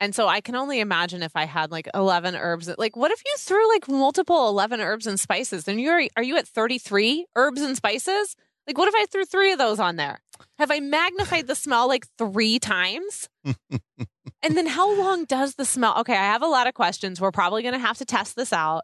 And 0.00 0.14
so 0.14 0.28
I 0.28 0.40
can 0.40 0.54
only 0.54 0.80
imagine 0.80 1.22
if 1.22 1.32
I 1.34 1.44
had 1.44 1.70
like 1.70 1.88
11 1.92 2.36
herbs. 2.36 2.70
Like, 2.78 2.96
what 2.96 3.10
if 3.10 3.22
you 3.24 3.34
threw 3.38 3.68
like 3.68 3.88
multiple 3.88 4.48
11 4.48 4.80
herbs 4.80 5.06
and 5.06 5.18
spices? 5.18 5.64
Then 5.64 5.78
you're, 5.78 6.02
are 6.16 6.22
you 6.22 6.36
at 6.36 6.46
33 6.46 7.26
herbs 7.34 7.60
and 7.60 7.76
spices? 7.76 8.36
Like, 8.66 8.78
what 8.78 8.88
if 8.88 8.94
I 8.94 9.06
threw 9.06 9.24
three 9.24 9.52
of 9.52 9.58
those 9.58 9.80
on 9.80 9.96
there? 9.96 10.20
Have 10.58 10.70
I 10.70 10.80
magnified 10.80 11.46
the 11.46 11.54
smell 11.54 11.88
like 11.88 12.06
three 12.16 12.58
times? 12.58 13.28
and 13.44 14.56
then 14.56 14.66
how 14.66 14.96
long 14.96 15.24
does 15.24 15.54
the 15.54 15.64
smell? 15.64 15.98
Okay, 16.00 16.12
I 16.12 16.26
have 16.26 16.42
a 16.42 16.46
lot 16.46 16.66
of 16.66 16.74
questions. 16.74 17.20
We're 17.20 17.32
probably 17.32 17.62
going 17.62 17.74
to 17.74 17.80
have 17.80 17.98
to 17.98 18.04
test 18.04 18.36
this 18.36 18.52
out. 18.52 18.82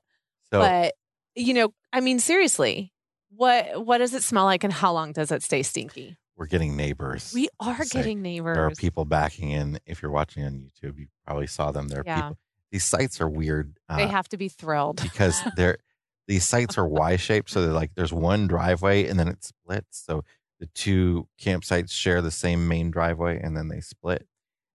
So 0.53 0.61
but, 0.61 0.95
you 1.37 1.55
know, 1.55 1.75
I 1.93 2.01
mean, 2.01 2.19
seriously, 2.19 2.93
what 3.31 3.85
what 3.85 3.99
does 3.99 4.15
it 4.15 4.23
smell 4.23 4.45
like 4.47 4.65
and 4.65 4.73
how 4.73 4.93
long 4.93 5.13
does 5.13 5.31
it 5.31 5.43
stay 5.43 5.63
stinky? 5.63 6.17
We're 6.37 6.47
getting 6.47 6.77
neighbors. 6.77 7.33
We 7.35 7.49
are 7.61 7.85
getting 7.91 8.21
neighbors. 8.23 8.57
there 8.57 8.67
are 8.67 8.71
people 8.73 9.05
backing 9.05 9.51
in. 9.51 9.79
If 9.87 10.03
you're 10.03 10.11
watching 10.11 10.45
on 10.45 10.53
YouTube, 10.55 10.99
you 10.99 11.07
probably 11.25 11.47
saw 11.47 11.71
them. 11.71 11.89
There 11.89 12.01
are 12.01 12.05
Yeah. 12.07 12.21
people. 12.23 12.39
These 12.73 12.85
sites 12.85 13.21
are 13.21 13.29
weird. 13.29 13.79
uh, 13.89 13.97
they 13.99 14.09
have 14.09 14.29
to 14.31 14.37
be 14.37 14.49
thrilled. 14.49 15.01
because 15.03 15.41
they're 15.57 15.79
these 16.27 16.45
sites 16.45 16.79
are 16.79 16.87
Y 16.87 17.17
shaped, 17.17 17.51
so 17.51 17.61
they're 17.63 17.73
like 17.73 17.93
there's 17.95 18.13
one 18.13 18.47
driveway 18.47 19.07
and 19.07 19.19
then 19.19 19.29
it 19.29 19.45
splits. 19.45 20.03
So 20.05 20.25
the 20.59 20.67
two 20.75 21.29
campsites 21.41 21.91
share 21.93 22.23
the 22.23 22.31
same 22.31 22.67
main 22.67 22.91
driveway 22.91 23.39
and 23.41 23.57
then 23.57 23.69
they 23.69 23.81
split. 23.81 24.27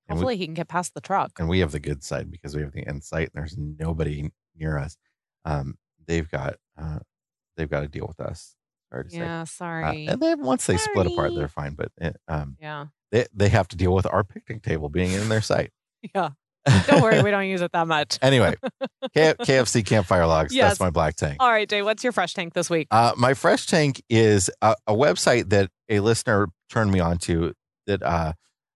And 0.08 0.18
we, 0.18 0.22
Hopefully, 0.22 0.38
he 0.38 0.46
can 0.46 0.54
get 0.54 0.68
past 0.68 0.94
the 0.94 1.02
truck. 1.02 1.32
and 1.40 1.50
we 1.50 1.60
have 1.60 1.72
the 1.72 1.80
good 1.80 2.04
side 2.04 2.30
because 2.32 2.56
we 2.56 2.62
have 2.62 2.72
the 2.72 2.88
end 2.88 3.04
site 3.04 3.32
and 3.34 3.42
there's 3.42 3.58
nobody 3.58 4.30
near 4.56 4.78
us. 4.78 4.96
Um, 5.46 5.78
they've 6.08 6.30
got 6.30 6.56
uh, 6.78 7.00
they've 7.58 7.70
got 7.70 7.82
to 7.82 7.88
deal 7.88 8.06
with 8.08 8.20
us. 8.20 8.56
Sorry 8.92 9.04
to 9.06 9.10
say. 9.10 9.18
Yeah, 9.18 9.42
Uh, 9.42 9.46
sorry. 9.46 10.08
and 10.08 10.22
then 10.22 10.42
once 10.42 10.66
they 10.66 10.78
split 10.78 11.08
apart, 11.08 11.34
they're 11.36 11.48
fine. 11.48 11.74
But 11.76 11.92
it, 11.98 12.18
um, 12.28 12.58
yeah. 12.60 12.88
they 13.12 13.26
they 13.34 13.50
have 13.50 13.68
to 13.70 13.76
deal 13.76 13.94
with 13.94 14.06
our 14.06 14.24
picnic 14.24 14.64
table 14.64 14.90
being 14.90 15.12
in 15.12 15.30
their 15.30 15.42
sight. 15.42 15.72
Yeah. 16.16 16.30
Don't 16.88 17.02
worry, 17.02 17.22
we 17.24 17.32
don't 17.32 17.48
use 17.48 17.62
it 17.62 17.72
that 17.72 17.88
much. 17.88 18.20
anyway, 18.22 18.54
K- 19.16 19.34
KFC 19.40 19.84
campfire 19.86 20.28
logs. 20.28 20.54
Yes. 20.54 20.72
That's 20.72 20.80
my 20.82 20.90
black 20.90 21.16
tank. 21.16 21.38
All 21.40 21.50
right, 21.50 21.68
Jay, 21.68 21.82
what's 21.82 22.04
your 22.04 22.12
fresh 22.14 22.34
tank 22.34 22.54
this 22.54 22.70
week? 22.70 22.88
Uh, 22.92 23.14
my 23.18 23.34
fresh 23.34 23.66
tank 23.66 24.02
is 24.10 24.50
a, 24.62 24.76
a 24.86 24.94
website 24.94 25.50
that 25.50 25.72
a 25.88 26.00
listener 26.02 26.48
turned 26.70 26.92
me 26.92 27.00
on 27.00 27.18
to 27.20 27.54
that 27.88 28.04
uh, 28.04 28.34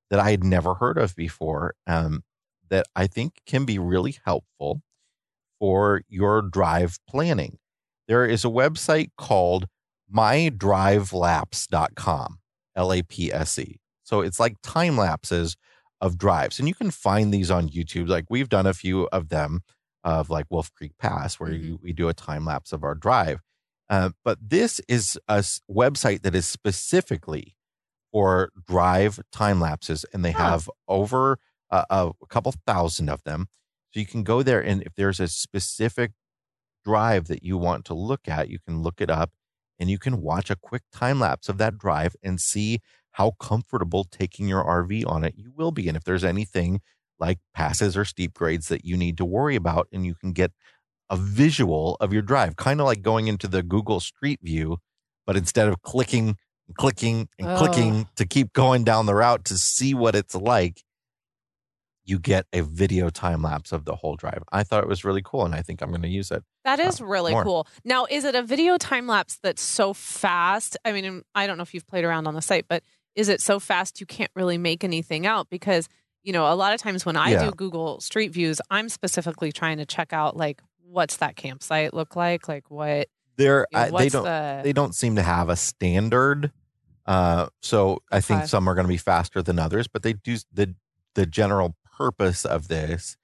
that 0.09 0.20
I 0.20 0.32
had 0.32 0.43
never 0.43 0.74
heard 0.76 0.97
of 0.97 1.16
before. 1.16 1.76
Um, 1.86 2.24
that 2.70 2.88
I 2.95 3.05
think 3.07 3.41
can 3.45 3.64
be 3.66 3.78
really 3.80 4.18
helpful 4.26 4.82
for 5.59 6.01
your 6.07 6.41
drive 6.41 6.97
planning. 7.07 7.57
There 8.07 8.26
is 8.26 8.43
a 8.43 8.49
website 8.49 9.11
called 9.18 9.68
mydrivelapse.com, 10.14 12.39
L 12.76 12.93
A 12.93 13.01
P 13.03 13.32
S 13.34 13.59
E. 13.59 13.80
So 14.03 14.22
it's 14.22 14.39
like 14.39 14.55
time 14.64 14.97
lapses 14.97 15.55
of 16.01 16.18
drives, 16.18 16.59
and 16.59 16.68
you 16.68 16.76
can 16.76 16.91
find 16.91 17.34
these 17.34 17.49
on 17.49 17.70
YouTube. 17.70 18.09
Like 18.09 18.26
we've 18.30 18.49
done 18.49 18.68
a 18.68 18.74
few 18.74 19.07
of 19.07 19.30
them 19.30 19.61
of 20.03 20.30
like 20.30 20.45
Wolf 20.49 20.72
Creek 20.74 20.91
Pass, 20.99 21.39
where 21.39 21.51
Mhm. 21.51 21.64
you, 21.64 21.80
we 21.82 21.93
do 21.93 22.09
a 22.09 22.14
time 22.14 22.43
lapse 22.45 22.74
of 22.74 22.84
our 22.84 22.95
drive. 22.95 23.39
Uh, 23.89 24.09
but 24.26 24.38
this 24.41 24.82
is 24.88 25.18
a 25.30 25.38
s- 25.38 25.61
website 25.70 26.22
that 26.24 26.36
is 26.36 26.45
specifically 26.45 27.55
for 28.11 28.51
drive 28.68 29.20
time 29.32 29.61
lapses, 29.61 30.03
and 30.14 30.26
they 30.26 30.32
Huh. 30.34 30.43
have 30.51 30.70
over 30.88 31.39
uh, 31.72 31.86
a 31.89 32.11
couple 32.28 32.53
thousand 32.68 33.09
of 33.09 33.24
them. 33.24 33.47
So 33.91 33.99
you 33.99 34.05
can 34.05 34.22
go 34.24 34.43
there, 34.43 34.61
and 34.64 34.84
if 34.84 34.93
there's 34.95 35.20
a 35.20 35.28
specific 35.28 36.11
drive 36.86 37.26
that 37.30 37.41
you 37.43 37.57
want 37.57 37.86
to 37.86 37.93
look 37.95 38.28
at, 38.28 38.49
you 38.49 38.59
can 38.59 38.84
look 38.84 39.01
it 39.01 39.09
up 39.09 39.32
and 39.84 39.92
you 39.92 40.00
can 40.00 40.22
watch 40.22 40.50
a 40.50 40.56
quick 40.56 40.84
time 40.94 41.20
lapse 41.20 41.50
of 41.50 41.58
that 41.60 41.78
drive 41.78 42.16
and 42.24 42.40
see 42.40 42.80
how 43.12 43.32
comfortable 43.42 44.06
taking 44.06 44.48
your 44.48 44.64
RV 44.64 45.04
on 45.06 45.26
it 45.26 45.36
you 45.38 45.52
will 45.54 45.74
be. 45.74 45.90
And 45.90 45.98
if 45.98 46.06
there's 46.06 46.24
anything 46.24 46.80
like 47.20 47.40
passes 47.54 47.98
or 47.98 48.06
steep 48.06 48.34
grades 48.34 48.70
that 48.70 48.86
you 48.86 48.96
need 48.98 49.18
to 49.18 49.26
worry 49.26 49.58
about, 49.58 49.90
and 49.92 50.06
you 50.06 50.16
can 50.16 50.32
get 50.32 50.54
a 51.10 51.18
visual 51.18 51.98
of 52.02 52.14
your 52.14 52.22
drive, 52.22 52.56
kind 52.58 52.82
of 52.82 52.86
like 52.88 53.02
going 53.02 53.28
into 53.28 53.48
the 53.48 53.64
Google 53.64 54.00
Street 54.02 54.40
View, 54.44 54.78
but 55.28 55.38
instead 55.38 55.68
of 55.68 55.82
clicking 55.82 56.38
and 56.68 56.78
clicking 56.78 57.30
and 57.40 57.50
Oh. 57.50 57.58
clicking 57.58 58.08
to 58.16 58.26
keep 58.26 58.54
going 58.54 58.86
down 58.86 59.08
the 59.08 59.16
route 59.16 59.46
to 59.46 59.58
see 59.58 59.94
what 59.94 60.16
it's 60.16 60.36
like, 60.36 60.83
you 62.06 62.20
get 62.20 62.45
a 62.51 62.62
video 62.62 63.10
time 63.10 63.41
lapse 63.41 63.72
of 63.72 63.86
the 63.86 63.95
whole 63.95 64.16
drive. 64.16 64.43
I 64.51 64.64
thought 64.64 64.84
it 64.84 64.89
was 64.89 65.06
really 65.06 65.22
cool, 65.24 65.45
and 65.45 65.56
I 65.56 65.62
think 65.62 65.82
I'm 65.82 65.89
going 65.89 66.01
to 66.01 66.10
use 66.10 66.32
it. 66.32 66.43
That 66.66 66.80
is 66.80 66.99
uh, 67.01 67.06
really 67.06 67.32
more. 67.32 67.43
cool. 67.43 67.68
Now, 67.86 68.06
is 68.10 68.26
it 68.26 68.36
a 68.36 68.43
video 68.43 68.78
time 68.78 69.08
lapse 69.08 69.39
that's 69.41 69.62
so 69.62 69.93
fast? 69.93 70.76
I 70.84 70.91
mean, 70.91 71.24
I 71.34 71.47
don't 71.47 71.58
know 71.58 71.64
if 71.64 71.74
you've 71.74 71.88
played 71.88 72.04
around 72.04 72.28
on 72.28 72.34
the 72.34 72.41
site, 72.41 72.66
but 72.68 72.84
is 73.16 73.30
it 73.30 73.39
so 73.41 73.60
fast 73.60 73.99
you 74.01 74.06
can't 74.06 74.32
really 74.36 74.58
make 74.58 74.84
anything 74.84 75.26
out? 75.26 75.49
Because, 75.49 75.88
you 76.24 76.34
know, 76.34 76.51
a 76.51 76.56
lot 76.56 76.74
of 76.74 76.82
times 76.82 77.06
when 77.06 77.16
I 77.16 77.32
Yeah. 77.32 77.45
do 77.45 77.51
Google 77.51 77.99
Street 78.01 78.32
Views, 78.32 78.60
I'm 78.70 78.89
specifically 78.89 79.51
trying 79.51 79.78
to 79.78 79.86
check 79.86 80.12
out, 80.14 80.36
like, 80.36 80.62
what's 80.82 81.18
that 81.18 81.36
campsite 81.36 81.93
look 81.93 82.16
like? 82.16 82.47
Like, 82.47 82.70
what, 82.70 83.08
They're 83.38 83.66
you 83.72 83.78
know, 83.80 83.97
they 83.97 84.10
don't 84.10 84.24
the. 84.26 84.60
they 84.64 84.74
don't 84.74 84.93
seem 84.93 85.16
to 85.16 85.22
have 85.24 85.49
a 85.49 85.56
standard. 85.56 86.51
Uh, 87.06 87.47
so 87.62 87.99
I 88.12 88.22
think 88.22 88.45
some 88.45 88.68
are 88.68 88.76
going 88.76 88.86
to 88.86 88.89
be 88.93 88.97
faster 88.97 89.41
than 89.41 89.58
others, 89.60 89.88
but 89.88 90.04
they 90.04 90.14
do 90.14 90.38
the 90.54 90.76
the 91.16 91.26
general 91.26 91.76
purpose 91.98 92.46
of 92.46 92.68
this 92.68 93.18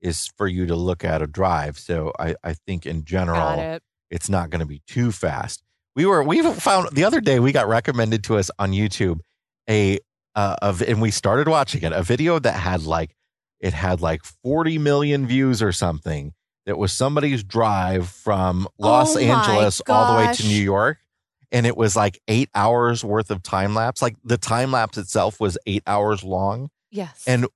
is 0.00 0.26
for 0.36 0.46
you 0.46 0.66
to 0.66 0.76
look 0.76 1.04
at 1.04 1.22
a 1.22 1.26
drive. 1.26 1.78
So 1.78 2.12
I 2.18 2.34
I 2.42 2.54
think 2.54 2.86
in 2.86 3.04
general 3.04 3.58
it. 3.58 3.82
it's 4.10 4.28
not 4.28 4.50
going 4.50 4.60
to 4.60 4.66
be 4.66 4.82
too 4.86 5.12
fast. 5.12 5.62
We 5.96 6.06
were 6.06 6.22
we 6.22 6.42
found 6.54 6.88
the 6.92 7.04
other 7.04 7.20
day 7.20 7.38
we 7.40 7.52
got 7.52 7.68
recommended 7.68 8.24
to 8.24 8.36
us 8.36 8.50
on 8.58 8.72
YouTube 8.72 9.20
a 9.70 9.98
uh, 10.34 10.56
of 10.60 10.82
and 10.82 11.00
we 11.00 11.10
started 11.10 11.48
watching 11.48 11.82
it 11.84 11.92
a 11.92 12.02
video 12.02 12.38
that 12.38 12.54
had 12.54 12.82
like 12.82 13.14
it 13.60 13.72
had 13.72 14.00
like 14.00 14.24
40 14.24 14.78
million 14.78 15.26
views 15.26 15.62
or 15.62 15.70
something 15.72 16.32
that 16.66 16.76
was 16.76 16.92
somebody's 16.92 17.44
drive 17.44 18.08
from 18.08 18.66
Los 18.78 19.16
Oh 19.16 19.20
Angeles 19.20 19.80
all 19.88 20.12
the 20.12 20.18
way 20.26 20.34
to. 20.34 20.42
New 20.44 20.60
York 20.62 20.98
and 21.52 21.66
it 21.66 21.76
was 21.76 21.94
like 21.94 22.20
8 22.26 22.50
hours 22.54 23.04
worth 23.04 23.30
of 23.30 23.42
time 23.42 23.74
lapse 23.74 24.02
like 24.02 24.16
the 24.24 24.36
time 24.36 24.72
lapse 24.72 24.98
itself 24.98 25.38
was 25.40 25.56
8 25.66 25.82
hours 25.86 26.24
long 26.24 26.68
Yes. 26.90 27.22
and 27.26 27.46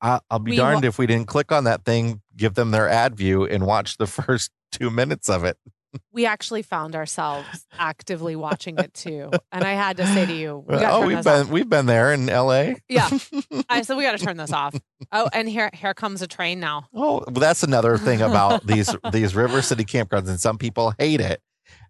I, 0.00 0.20
I'll 0.30 0.38
be 0.38 0.52
We 0.52 0.56
darned 0.56 0.82
wa- 0.82 0.88
if 0.88 0.98
we 0.98 1.06
didn't 1.06 1.26
click 1.28 1.50
on 1.52 1.64
that 1.64 1.84
thing 1.84 2.22
give 2.36 2.54
them 2.54 2.70
their 2.70 2.88
ad 2.88 3.16
view 3.16 3.44
and 3.44 3.66
watch 3.66 3.96
the 3.96 4.06
first 4.18 4.50
2 4.72 4.90
minutes 4.90 5.28
of 5.28 5.44
it 5.44 5.56
we 6.12 6.26
actually 6.26 6.60
found 6.60 6.94
ourselves 6.94 7.66
actively 7.78 8.36
watching 8.36 8.76
it 8.78 8.92
too. 8.92 9.30
And 9.50 9.64
I 9.64 9.72
had 9.72 9.96
to 9.96 10.06
say 10.06 10.26
to 10.26 10.32
you, 10.34 10.62
we 10.68 10.76
"Oh, 10.76 11.06
we've 11.06 11.24
been 11.24 11.48
we've 11.48 11.68
been 11.68 11.86
there 11.86 12.12
in 12.12 12.28
L.A. 12.28 12.76
Yeah. 12.90 13.08
I 13.70 13.80
said, 13.80 13.96
we 13.96 14.02
got 14.02 14.16
to 14.18 14.22
turn 14.22 14.36
this 14.36 14.52
off. 14.52 14.78
Oh, 15.12 15.30
and 15.32 15.48
here, 15.48 15.70
here 15.72 15.94
comes 15.94 16.20
a 16.20 16.26
train 16.26 16.60
now. 16.60 16.88
oh, 16.94 17.24
well, 17.26 17.40
that's 17.40 17.62
another 17.62 17.96
thing 17.96 18.20
about 18.20 18.66
these 18.66 18.94
these 19.12 19.34
River 19.34 19.62
City 19.62 19.86
campgrounds, 19.86 20.28
and 20.28 20.38
some 20.38 20.58
people 20.58 20.92
hate 20.98 21.22
it. 21.22 21.40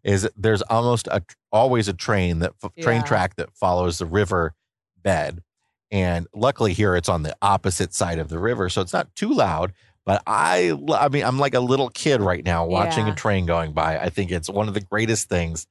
Is 0.05 0.29
there's 0.37 0.63
almost 0.63 1.09
a 1.09 1.21
always 1.51 1.89
a 1.89 1.93
train 1.93 2.39
that 2.39 2.53
train 2.81 3.01
Yeah. 3.01 3.03
track 3.03 3.35
that 3.35 3.51
follows 3.57 3.99
the 3.99 4.07
river 4.07 4.55
bed, 5.03 5.43
and 5.91 6.27
luckily 6.35 6.73
here 6.73 6.97
it's 6.97 7.09
on 7.09 7.23
the 7.23 7.37
opposite 7.43 7.95
side 7.95 8.19
of 8.19 8.29
the 8.29 8.39
river, 8.39 8.69
so 8.69 8.81
it's 8.81 8.93
not 8.93 9.15
too 9.15 9.33
loud. 9.33 9.73
But 10.05 10.23
I, 10.27 10.73
I 10.95 11.09
mean, 11.11 11.23
I'm 11.25 11.39
like 11.39 11.53
a 11.55 11.61
little 11.61 11.91
kid 11.91 12.23
right 12.23 12.43
now 12.45 12.65
watching 12.67 13.07
Yeah. 13.07 13.13
a 13.13 13.17
train 13.17 13.45
going 13.45 13.73
by. 13.73 13.99
I 13.99 14.09
think 14.09 14.31
it's 14.31 14.49
one 14.49 14.67
of 14.67 14.73
the 14.75 14.81
greatest 14.81 15.29
things 15.29 15.67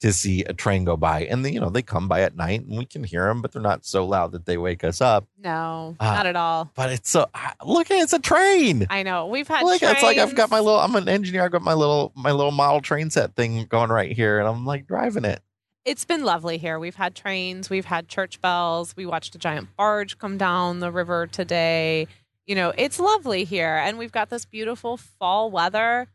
to 0.00 0.12
see 0.12 0.44
a 0.44 0.52
train 0.52 0.84
go 0.84 0.96
by, 0.96 1.24
and 1.24 1.44
then 1.44 1.52
you 1.52 1.58
know 1.58 1.70
they 1.70 1.82
come 1.82 2.06
by 2.06 2.20
at 2.20 2.36
night, 2.36 2.64
and 2.64 2.78
we 2.78 2.84
can 2.84 3.02
hear 3.02 3.26
them, 3.26 3.42
but 3.42 3.50
they're 3.50 3.60
not 3.62 3.84
so 3.84 4.06
loud 4.06 4.30
that 4.30 4.46
they 4.46 4.56
wake 4.56 4.84
us 4.84 5.00
up. 5.00 5.26
No, 5.42 5.96
Ah. 5.98 6.14
not 6.14 6.26
at 6.26 6.36
all. 6.36 6.70
But 6.76 6.92
it's 6.92 7.10
so 7.10 7.26
look, 7.64 7.90
it's 7.90 8.12
a 8.12 8.20
train. 8.20 8.86
I 8.90 9.02
know. 9.02 9.26
We've 9.26 9.48
had 9.48 9.62
like 9.64 9.82
it's 9.82 10.02
like 10.02 10.18
I've 10.18 10.36
got 10.36 10.50
my 10.50 10.60
little. 10.60 10.78
I'm 10.78 10.94
an 10.94 11.08
engineer. 11.08 11.42
I've 11.44 11.50
got 11.50 11.62
my 11.62 11.74
little 11.74 12.12
my 12.14 12.30
little 12.30 12.52
model 12.52 12.80
train 12.80 13.10
set 13.10 13.34
thing 13.34 13.64
going 13.64 13.90
right 13.90 14.12
here, 14.12 14.38
and 14.38 14.46
I'm 14.46 14.64
like 14.64 14.86
driving 14.86 15.24
it. 15.24 15.40
It's 15.88 16.04
been 16.04 16.22
lovely 16.22 16.58
here. 16.58 16.78
We've 16.78 16.96
had 16.96 17.14
trains, 17.14 17.70
we've 17.70 17.86
had 17.86 18.08
church 18.08 18.42
bells. 18.42 18.94
We 18.94 19.06
watched 19.06 19.34
a 19.34 19.38
giant 19.38 19.74
barge 19.74 20.18
come 20.18 20.36
down 20.36 20.80
the 20.80 20.92
river 20.92 21.26
today. 21.26 22.08
You 22.46 22.56
know, 22.56 22.74
it's 22.76 23.00
lovely 23.00 23.44
here, 23.44 23.74
and 23.82 23.96
we've 23.96 24.12
got 24.12 24.28
this 24.28 24.44
beautiful 24.44 24.98
fall 24.98 25.50
weather. 25.50 26.06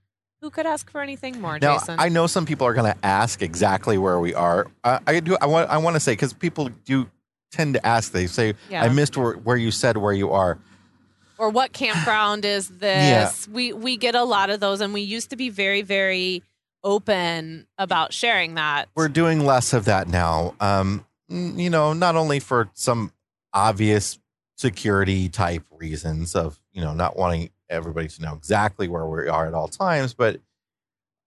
Who 0.42 0.52
could 0.52 0.68
ask 0.68 0.92
for 0.92 1.02
anything 1.02 1.42
more, 1.42 1.58
Now 1.58 1.80
Jason? 1.80 1.96
I 2.00 2.10
know 2.10 2.28
some 2.28 2.46
people 2.46 2.68
are 2.68 2.76
going 2.76 2.94
to 2.94 2.98
ask 3.04 3.42
exactly 3.42 3.98
where 3.98 4.20
we 4.20 4.36
are. 4.36 4.68
I, 4.84 5.00
I 5.08 5.20
do. 5.22 5.38
I 5.42 5.48
want. 5.48 5.68
I 5.72 5.78
want 5.78 5.96
to 5.96 6.00
say 6.00 6.12
because 6.12 6.34
people 6.34 6.70
do 6.86 7.10
tend 7.52 7.74
to 7.74 7.84
ask. 7.84 8.12
They 8.12 8.28
say, 8.28 8.54
Yeah. 8.70 8.84
"I 8.84 8.90
missed 8.90 9.18
where, 9.18 9.34
where 9.34 9.58
you 9.58 9.72
said 9.72 9.98
where 9.98 10.14
you 10.14 10.30
are." 10.32 10.60
or 11.40 11.50
what 11.50 11.74
campground 11.74 12.46
is 12.46 12.70
this? 12.78 13.48
Yeah. 13.48 13.54
We 13.54 13.74
we 13.74 13.98
get 13.98 14.14
a 14.14 14.24
lot 14.24 14.52
of 14.52 14.60
those, 14.60 14.82
and 14.82 14.94
we 14.94 15.02
used 15.02 15.32
to 15.32 15.36
be 15.36 15.50
very 15.50 15.82
very 15.82 16.44
open 16.84 17.68
about 17.78 18.14
sharing 18.14 18.56
that. 18.56 18.90
We're 18.96 19.08
doing 19.10 19.46
less 19.46 19.74
of 19.74 19.86
that 19.86 20.08
now. 20.08 20.56
Um, 20.60 21.06
you 21.30 21.70
know, 21.70 21.94
not 21.94 22.16
only 22.16 22.40
for 22.40 22.70
some 22.74 23.12
obvious 23.54 24.20
security 24.58 25.30
type 25.30 25.64
reasons 25.72 26.36
of 26.36 26.60
you 26.72 26.82
know 26.82 26.94
not 26.94 27.18
wanting 27.18 27.50
everybody 27.70 28.08
to 28.08 28.22
know 28.22 28.34
exactly 28.36 28.88
where 28.88 29.06
we 29.06 29.28
are 29.28 29.48
at 29.48 29.54
all 29.54 29.68
times, 29.68 30.14
but 30.14 30.40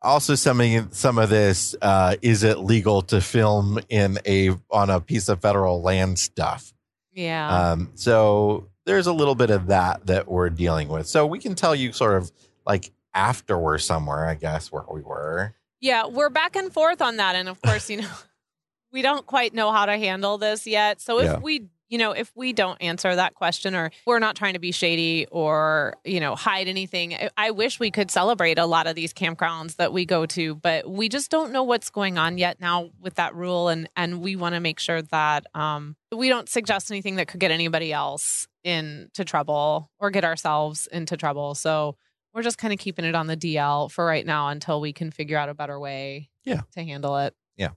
Also, 0.02 0.34
some 0.34 0.60
of 0.60 0.94
some 0.94 1.18
of 1.18 1.30
this 1.30 1.74
uh, 1.82 2.14
is 2.22 2.44
it 2.44 2.58
legal 2.58 3.02
to 3.02 3.20
film 3.20 3.80
in 3.88 4.18
a 4.26 4.50
on 4.70 4.90
a 4.90 5.00
piece 5.00 5.28
of 5.28 5.40
federal 5.40 5.82
land 5.82 6.18
stuff. 6.18 6.72
Yeah. 7.12 7.70
Um, 7.72 7.90
so 7.94 8.68
there's 8.84 9.06
a 9.08 9.12
little 9.12 9.34
bit 9.34 9.50
of 9.50 9.68
that 9.68 10.06
that 10.06 10.28
we're 10.28 10.50
dealing 10.50 10.88
with. 10.88 11.06
So 11.08 11.26
we 11.26 11.38
can 11.38 11.54
tell 11.54 11.74
you 11.74 11.92
sort 11.92 12.16
of 12.18 12.30
like 12.66 12.92
after 13.16 13.58
we're 13.58 13.78
somewhere, 13.78 14.26
I 14.26 14.34
guess, 14.34 14.70
where 14.70 14.84
we 14.92 15.00
were. 15.00 15.54
Yeah, 15.80 16.06
we're 16.06 16.30
back 16.30 16.54
and 16.54 16.72
forth 16.72 17.00
on 17.02 17.16
that. 17.16 17.34
And 17.34 17.48
of 17.48 17.60
course, 17.62 17.88
you 17.90 18.02
know, 18.02 18.10
we 18.92 19.02
don't 19.02 19.26
quite 19.26 19.54
know 19.54 19.72
how 19.72 19.86
to 19.86 19.96
handle 19.96 20.38
this 20.38 20.66
yet. 20.66 21.00
So 21.00 21.18
if 21.18 21.24
Yeah. 21.24 21.38
we, 21.38 21.66
you 21.88 21.98
know, 21.98 22.12
if 22.12 22.30
we 22.34 22.52
don't 22.52 22.80
answer 22.82 23.14
that 23.14 23.34
question 23.34 23.74
or 23.74 23.90
we're 24.06 24.18
not 24.18 24.36
trying 24.36 24.52
to 24.54 24.58
be 24.58 24.72
shady 24.72 25.26
or, 25.30 25.94
you 26.04 26.18
know, 26.20 26.34
hide 26.34 26.66
anything, 26.68 27.14
I- 27.14 27.30
I 27.36 27.50
wish 27.52 27.78
we 27.80 27.90
could 27.90 28.10
celebrate 28.10 28.58
a 28.58 28.66
lot 28.66 28.86
of 28.86 28.94
these 28.96 29.12
campgrounds 29.14 29.76
that 29.76 29.92
we 29.92 30.04
go 30.04 30.26
to, 30.26 30.54
but 30.56 30.88
we 30.90 31.08
just 31.08 31.30
don't 31.30 31.52
know 31.52 31.62
what's 31.62 31.88
going 31.90 32.18
on 32.18 32.38
yet 32.38 32.60
now 32.60 32.90
with 33.00 33.14
that 33.14 33.34
rule. 33.34 33.68
And, 33.68 33.88
and 33.96 34.20
we 34.20 34.36
want 34.36 34.54
to 34.56 34.60
make 34.60 34.78
sure 34.80 35.00
that 35.02 35.46
um, 35.54 35.96
we 36.14 36.28
don't 36.28 36.48
suggest 36.48 36.90
anything 36.90 37.16
that 37.16 37.28
could 37.28 37.40
get 37.40 37.50
anybody 37.50 37.92
else 37.92 38.46
into 38.64 39.24
trouble 39.24 39.90
or 40.00 40.10
get 40.10 40.24
ourselves 40.24 40.86
into 40.90 41.16
trouble. 41.16 41.54
So 41.54 41.96
we're 42.36 42.42
just 42.42 42.58
kind 42.58 42.74
of 42.74 42.78
keeping 42.78 43.06
it 43.06 43.14
on 43.14 43.26
the 43.28 43.36
DL 43.36 43.90
for 43.90 44.04
right 44.04 44.26
now 44.26 44.48
until 44.48 44.78
we 44.78 44.92
can 44.92 45.10
figure 45.10 45.38
out 45.38 45.48
a 45.48 45.54
better 45.54 45.80
way 45.80 46.28
Yeah. 46.44 46.60
to 46.72 46.84
handle 46.84 47.16
it. 47.16 47.34
Yeah. 47.56 47.70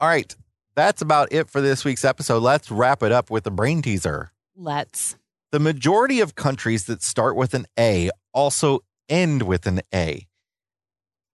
All 0.00 0.08
right. 0.08 0.34
That's 0.74 1.00
about 1.00 1.32
it 1.32 1.48
for 1.48 1.60
this 1.60 1.84
week's 1.84 2.04
episode. 2.04 2.40
Let's 2.42 2.72
wrap 2.72 3.04
it 3.04 3.12
up 3.12 3.30
with 3.30 3.46
a 3.46 3.52
brain 3.52 3.82
teaser. 3.82 4.32
Let's. 4.56 5.16
The 5.52 5.60
majority 5.60 6.18
of 6.18 6.34
countries 6.34 6.86
that 6.86 7.04
start 7.04 7.36
with 7.36 7.54
an 7.54 7.66
A 7.78 8.10
also 8.32 8.80
end 9.08 9.42
with 9.42 9.64
an 9.64 9.80
A. 9.94 10.26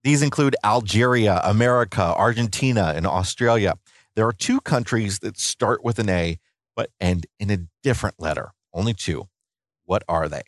These 0.03 0.21
include 0.21 0.55
Algeria, 0.63 1.41
America, 1.43 2.13
Argentina, 2.15 2.93
and 2.95 3.07
Australia. 3.07 3.73
There 4.15 4.27
are 4.27 4.33
two 4.33 4.61
countries 4.61 5.17
that 5.19 5.39
start 5.39 5.83
with 5.83 5.97
an 5.97 6.09
A 6.09 6.37
but 6.75 6.91
end 7.01 7.25
in 7.39 7.49
a 7.49 7.57
different 7.81 8.19
letter. 8.19 8.51
Only 8.71 8.93
two. 8.93 9.29
What 9.85 10.03
are 10.07 10.29
they? 10.29 10.43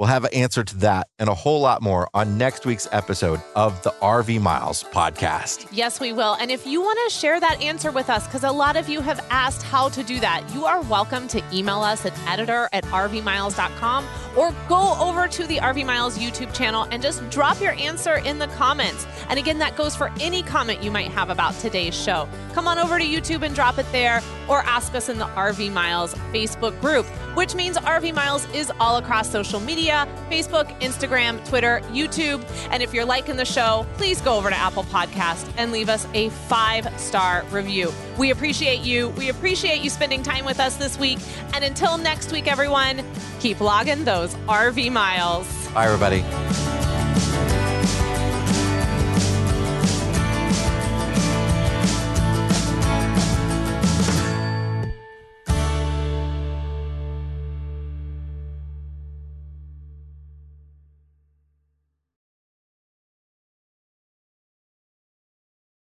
We'll 0.00 0.06
have 0.06 0.24
an 0.24 0.32
answer 0.32 0.64
to 0.64 0.76
that 0.78 1.08
and 1.18 1.28
a 1.28 1.34
whole 1.34 1.60
lot 1.60 1.82
more 1.82 2.08
on 2.14 2.38
next 2.38 2.64
week's 2.64 2.88
episode 2.90 3.38
of 3.54 3.82
the 3.82 3.90
RV 4.00 4.40
Miles 4.40 4.82
podcast. 4.82 5.68
Yes, 5.72 6.00
we 6.00 6.14
will. 6.14 6.38
And 6.40 6.50
if 6.50 6.66
you 6.66 6.80
want 6.80 6.98
to 7.06 7.14
share 7.14 7.38
that 7.38 7.60
answer 7.60 7.90
with 7.90 8.08
us, 8.08 8.24
because 8.26 8.42
a 8.42 8.50
lot 8.50 8.76
of 8.76 8.88
you 8.88 9.02
have 9.02 9.22
asked 9.28 9.62
how 9.62 9.90
to 9.90 10.02
do 10.02 10.18
that, 10.20 10.42
you 10.54 10.64
are 10.64 10.80
welcome 10.80 11.28
to 11.28 11.42
email 11.52 11.82
us 11.82 12.06
at 12.06 12.18
editor 12.26 12.70
at 12.72 12.84
rvmiles.com 12.84 14.08
or 14.38 14.54
go 14.70 14.96
over 14.98 15.28
to 15.28 15.46
the 15.46 15.58
RV 15.58 15.84
Miles 15.84 16.16
YouTube 16.16 16.54
channel 16.54 16.86
and 16.90 17.02
just 17.02 17.28
drop 17.28 17.60
your 17.60 17.72
answer 17.72 18.16
in 18.16 18.38
the 18.38 18.46
comments. 18.48 19.06
And 19.28 19.38
again, 19.38 19.58
that 19.58 19.76
goes 19.76 19.94
for 19.94 20.10
any 20.18 20.42
comment 20.42 20.82
you 20.82 20.90
might 20.90 21.10
have 21.10 21.28
about 21.28 21.52
today's 21.58 21.94
show. 21.94 22.26
Come 22.54 22.66
on 22.66 22.78
over 22.78 22.98
to 22.98 23.04
YouTube 23.04 23.42
and 23.42 23.54
drop 23.54 23.76
it 23.76 23.86
there 23.92 24.22
or 24.48 24.60
ask 24.60 24.94
us 24.94 25.10
in 25.10 25.18
the 25.18 25.26
RV 25.26 25.70
Miles 25.74 26.14
Facebook 26.32 26.80
group, 26.80 27.04
which 27.36 27.54
means 27.54 27.76
RV 27.76 28.14
Miles 28.14 28.50
is 28.54 28.72
all 28.80 28.96
across 28.96 29.28
social 29.30 29.60
media 29.90 30.06
Facebook, 30.30 30.80
Instagram, 30.80 31.46
Twitter, 31.48 31.80
YouTube. 31.88 32.44
And 32.70 32.82
if 32.82 32.94
you're 32.94 33.04
liking 33.04 33.36
the 33.36 33.44
show, 33.44 33.86
please 33.94 34.20
go 34.20 34.36
over 34.36 34.48
to 34.48 34.56
Apple 34.56 34.84
Podcast 34.84 35.50
and 35.56 35.72
leave 35.72 35.88
us 35.88 36.06
a 36.14 36.28
five 36.30 36.88
star 37.00 37.44
review. 37.50 37.92
We 38.16 38.30
appreciate 38.30 38.80
you. 38.80 39.08
We 39.10 39.28
appreciate 39.28 39.82
you 39.82 39.90
spending 39.90 40.22
time 40.22 40.44
with 40.44 40.60
us 40.60 40.76
this 40.76 40.98
week. 40.98 41.18
And 41.54 41.64
until 41.64 41.98
next 41.98 42.32
week, 42.32 42.46
everyone, 42.46 43.02
keep 43.40 43.60
logging 43.60 44.04
those 44.04 44.34
RV 44.46 44.92
miles. 44.92 45.46
Bye, 45.68 45.86
everybody. 45.86 46.89